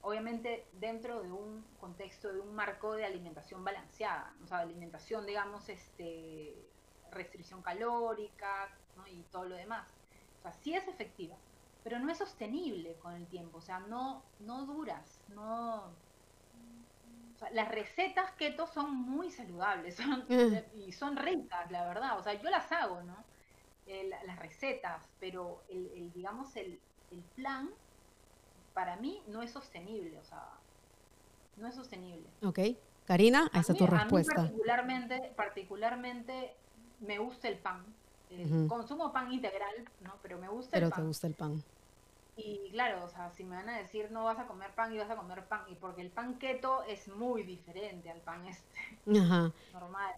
[0.00, 5.68] obviamente dentro de un contexto, de un marco de alimentación balanceada, o sea, alimentación, digamos,
[5.68, 6.70] este,
[7.10, 9.88] restricción calórica y todo lo demás.
[10.38, 11.36] O sea, sí es efectiva,
[11.82, 15.96] pero no es sostenible con el tiempo, o sea, no, no duras, no...
[17.34, 19.98] O sea, las recetas keto son muy saludables
[20.74, 22.18] y son ricas, la verdad.
[22.18, 23.24] O sea, yo las hago, ¿no?
[23.86, 27.70] las recetas, pero el, el digamos, el, el plan
[28.78, 30.50] para mí no es sostenible, o sea,
[31.56, 32.28] no es sostenible.
[32.44, 32.60] Ok.
[33.06, 34.34] Karina, esa es tu respuesta.
[34.34, 36.54] A mí particularmente, particularmente
[37.00, 37.84] me gusta el pan.
[38.68, 39.74] Consumo pan integral,
[40.04, 40.14] ¿no?
[40.22, 40.90] Pero me gusta el pan.
[40.90, 41.64] Pero te gusta el pan.
[42.36, 44.98] Y claro, o sea, si me van a decir no vas a comer pan y
[44.98, 48.96] vas a comer pan, y porque el pan keto es muy diferente al pan este
[49.72, 50.14] normal.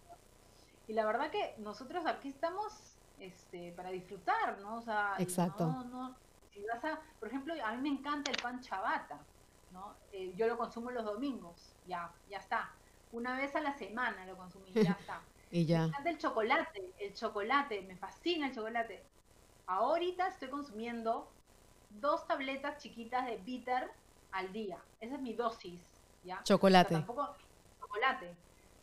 [0.87, 2.74] Y la verdad que nosotros aquí estamos
[3.20, 4.77] este, para disfrutar, ¿no?
[4.77, 5.66] O sea, Exacto.
[5.66, 6.16] No, no,
[6.52, 9.18] si vas a, por ejemplo, a mí me encanta el pan chabata,
[9.72, 9.94] ¿no?
[10.12, 12.70] Eh, yo lo consumo los domingos, ya, ya está.
[13.12, 15.22] Una vez a la semana lo consumí, ya está.
[15.51, 15.81] y ya.
[15.81, 19.05] Me encanta el chocolate, el chocolate, me fascina el chocolate.
[19.66, 21.31] Ahorita estoy consumiendo
[21.90, 23.90] dos tabletas chiquitas de bitter
[24.32, 24.78] al día.
[25.01, 25.81] Esa es mi dosis,
[26.24, 26.43] ¿ya?
[26.44, 26.94] Chocolate.
[26.94, 27.36] tampoco
[27.81, 28.35] chocolate,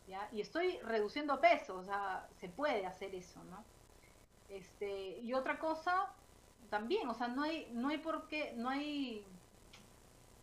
[0.06, 0.28] ¿ya?
[0.32, 3.64] Y estoy reduciendo peso, o sea, se puede hacer eso, ¿no?
[4.48, 6.10] Este, y otra cosa,
[6.70, 9.24] también, o sea, no hay, no hay por qué, no hay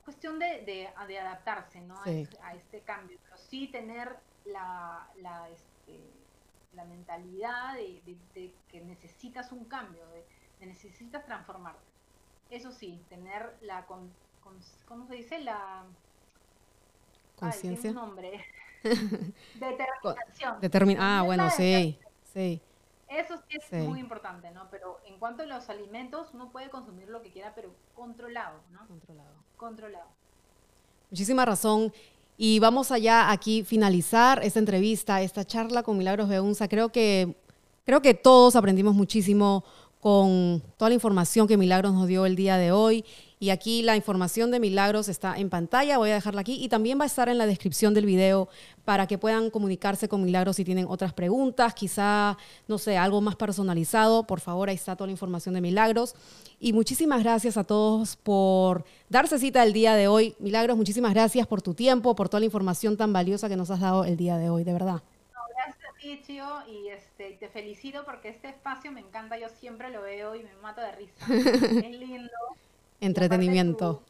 [0.03, 0.87] cuestión de, de,
[1.17, 1.99] adaptarse ¿no?
[1.99, 4.15] a, este cambio, pero sí tener
[4.45, 5.99] la, la, este,
[6.73, 11.81] la mentalidad de, que necesitas un cambio, de, necesitas transformarte.
[12.49, 14.11] Eso sí, tener la, con,
[14.87, 15.39] ¿cómo se dice?
[15.39, 15.83] La
[17.35, 17.91] conciencia.
[17.91, 18.45] nombre.
[18.83, 20.61] Determinación.
[20.61, 21.97] Determin ah, bueno, sí,
[22.33, 22.61] sí.
[23.07, 24.67] Eso sí es muy importante, ¿no?
[24.71, 28.85] Pero en cuanto a los alimentos, uno puede consumir lo que quiera, pero controlado, ¿no?
[28.87, 29.35] Controlado.
[29.57, 30.07] Controlado.
[31.11, 31.93] Muchísima razón.
[32.37, 36.67] Y vamos allá aquí finalizar esta entrevista, esta charla con Milagros Beunza.
[36.67, 37.35] Creo que,
[37.85, 39.63] creo que todos aprendimos muchísimo
[40.01, 43.05] con toda la información que Milagros nos dio el día de hoy
[43.39, 46.99] y aquí la información de Milagros está en pantalla, voy a dejarla aquí y también
[46.99, 48.47] va a estar en la descripción del video
[48.85, 52.37] para que puedan comunicarse con Milagros si tienen otras preguntas, quizá,
[52.67, 54.23] no sé, algo más personalizado.
[54.23, 56.15] Por favor, ahí está toda la información de Milagros.
[56.59, 60.35] Y muchísimas gracias a todos por darse cita el día de hoy.
[60.39, 63.81] Milagros, muchísimas gracias por tu tiempo, por toda la información tan valiosa que nos has
[63.81, 65.01] dado el día de hoy, de verdad.
[66.67, 70.53] y este, te felicito porque este espacio me encanta, yo siempre lo veo y me
[70.61, 71.25] mato de risa.
[71.85, 72.29] es lindo
[72.99, 74.03] entretenimiento.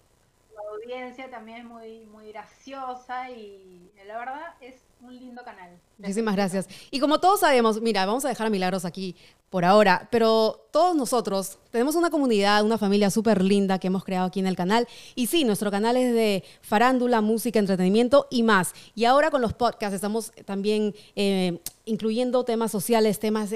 [0.53, 5.71] La audiencia también es muy, muy graciosa y la verdad es un lindo canal.
[5.97, 6.67] Muchísimas gracias.
[6.91, 9.15] Y como todos sabemos, mira, vamos a dejar a Milagros aquí
[9.49, 14.27] por ahora, pero todos nosotros tenemos una comunidad, una familia súper linda que hemos creado
[14.27, 14.87] aquí en el canal.
[15.15, 18.73] Y sí, nuestro canal es de farándula, música, entretenimiento y más.
[18.95, 23.51] Y ahora con los podcasts estamos también eh, incluyendo temas sociales, temas...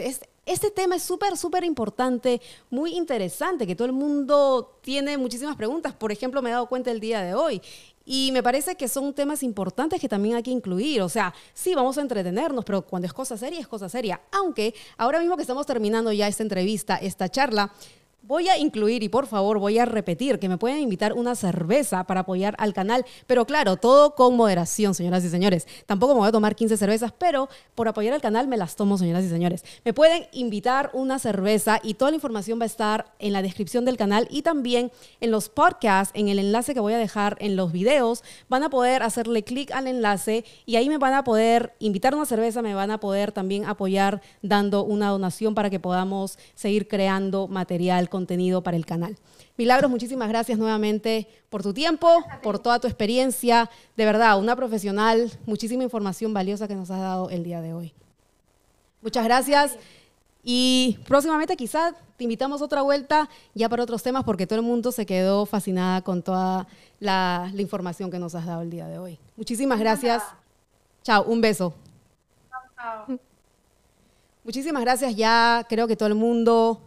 [0.49, 5.93] Este tema es súper, súper importante, muy interesante, que todo el mundo tiene muchísimas preguntas.
[5.93, 7.61] Por ejemplo, me he dado cuenta el día de hoy.
[8.03, 11.03] Y me parece que son temas importantes que también hay que incluir.
[11.03, 14.21] O sea, sí, vamos a entretenernos, pero cuando es cosa seria, es cosa seria.
[14.31, 17.71] Aunque ahora mismo que estamos terminando ya esta entrevista, esta charla,
[18.21, 22.03] Voy a incluir y por favor voy a repetir que me pueden invitar una cerveza
[22.03, 25.65] para apoyar al canal, pero claro, todo con moderación, señoras y señores.
[25.85, 28.97] Tampoco me voy a tomar 15 cervezas, pero por apoyar al canal me las tomo,
[28.97, 29.63] señoras y señores.
[29.85, 33.85] Me pueden invitar una cerveza y toda la información va a estar en la descripción
[33.85, 34.91] del canal y también
[35.21, 38.23] en los podcasts, en el enlace que voy a dejar en los videos.
[38.49, 42.25] Van a poder hacerle clic al enlace y ahí me van a poder invitar una
[42.25, 47.47] cerveza, me van a poder también apoyar dando una donación para que podamos seguir creando
[47.47, 49.15] material con contenido para el canal.
[49.57, 52.07] Milagros, muchísimas gracias nuevamente por tu tiempo,
[52.43, 53.69] por toda tu experiencia.
[53.95, 57.93] De verdad, una profesional, muchísima información valiosa que nos has dado el día de hoy.
[59.01, 59.77] Muchas gracias.
[60.43, 64.91] Y próximamente quizás te invitamos otra vuelta ya para otros temas porque todo el mundo
[64.91, 66.67] se quedó fascinada con toda
[66.99, 69.19] la, la información que nos has dado el día de hoy.
[69.37, 70.23] Muchísimas gracias.
[71.03, 71.73] Chao, un beso.
[72.75, 73.19] Chao.
[74.43, 75.15] Muchísimas gracias.
[75.15, 76.81] Ya creo que todo el mundo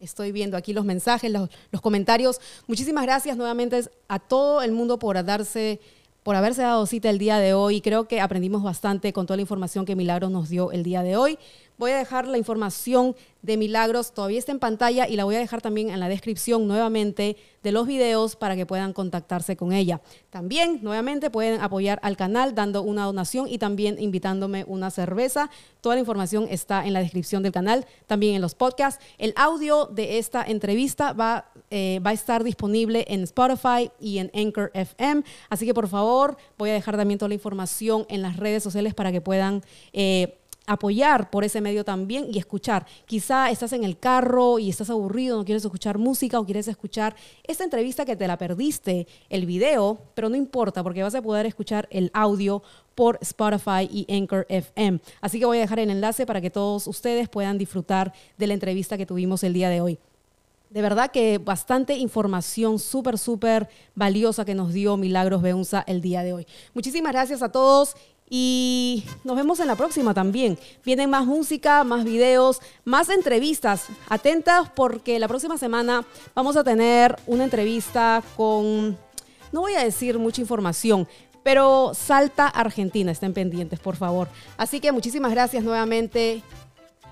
[0.00, 1.48] Estoy viendo aquí los mensajes, los,
[1.80, 2.40] comentarios.
[2.66, 5.80] Muchísimas gracias nuevamente a todo el mundo por darse
[6.22, 7.80] por haberse dado cita el día de hoy.
[7.80, 11.16] Creo que aprendimos bastante con toda la información que Milagros nos dio el día de
[11.16, 11.38] hoy.
[11.78, 15.38] Voy a dejar la información de Milagros, todavía está en pantalla y la voy a
[15.38, 20.00] dejar también en la descripción nuevamente de los videos para que puedan contactarse con ella.
[20.28, 25.50] También, nuevamente, pueden apoyar al canal dando una donación y también invitándome una cerveza.
[25.80, 29.00] Toda la información está en la descripción del canal, también en los podcasts.
[29.16, 34.32] El audio de esta entrevista va, eh, va a estar disponible en Spotify y en
[34.34, 35.22] Anchor FM.
[35.48, 38.94] Así que, por favor, voy a dejar también toda la información en las redes sociales
[38.94, 39.62] para que puedan...
[39.92, 40.34] Eh,
[40.68, 42.86] apoyar por ese medio también y escuchar.
[43.06, 47.16] Quizá estás en el carro y estás aburrido, no quieres escuchar música o quieres escuchar
[47.44, 51.46] esta entrevista que te la perdiste, el video, pero no importa porque vas a poder
[51.46, 52.62] escuchar el audio
[52.94, 55.00] por Spotify y Anchor FM.
[55.20, 58.54] Así que voy a dejar el enlace para que todos ustedes puedan disfrutar de la
[58.54, 59.98] entrevista que tuvimos el día de hoy.
[60.70, 66.22] De verdad que bastante información súper, súper valiosa que nos dio Milagros Beunza el día
[66.22, 66.46] de hoy.
[66.74, 67.96] Muchísimas gracias a todos
[68.30, 70.58] y nos vemos en la próxima también.
[70.84, 73.86] Vienen más música, más videos, más entrevistas.
[74.08, 78.98] Atentas porque la próxima semana vamos a tener una entrevista con,
[79.52, 81.08] no voy a decir mucha información,
[81.42, 83.10] pero Salta Argentina.
[83.10, 84.28] Estén pendientes, por favor.
[84.56, 86.42] Así que muchísimas gracias nuevamente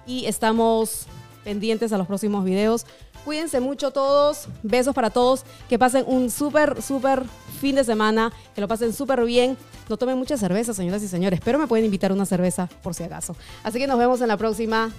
[0.06, 1.06] y estamos
[1.44, 2.84] pendientes a los próximos videos.
[3.26, 4.46] Cuídense mucho todos.
[4.62, 5.42] Besos para todos.
[5.68, 7.24] Que pasen un súper, súper
[7.60, 8.32] fin de semana.
[8.54, 9.58] Que lo pasen súper bien.
[9.88, 13.02] No tomen mucha cerveza, señoras y señores, pero me pueden invitar una cerveza por si
[13.02, 13.34] acaso.
[13.64, 14.92] Así que nos vemos en la próxima.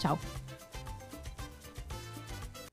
[0.00, 0.18] Chao.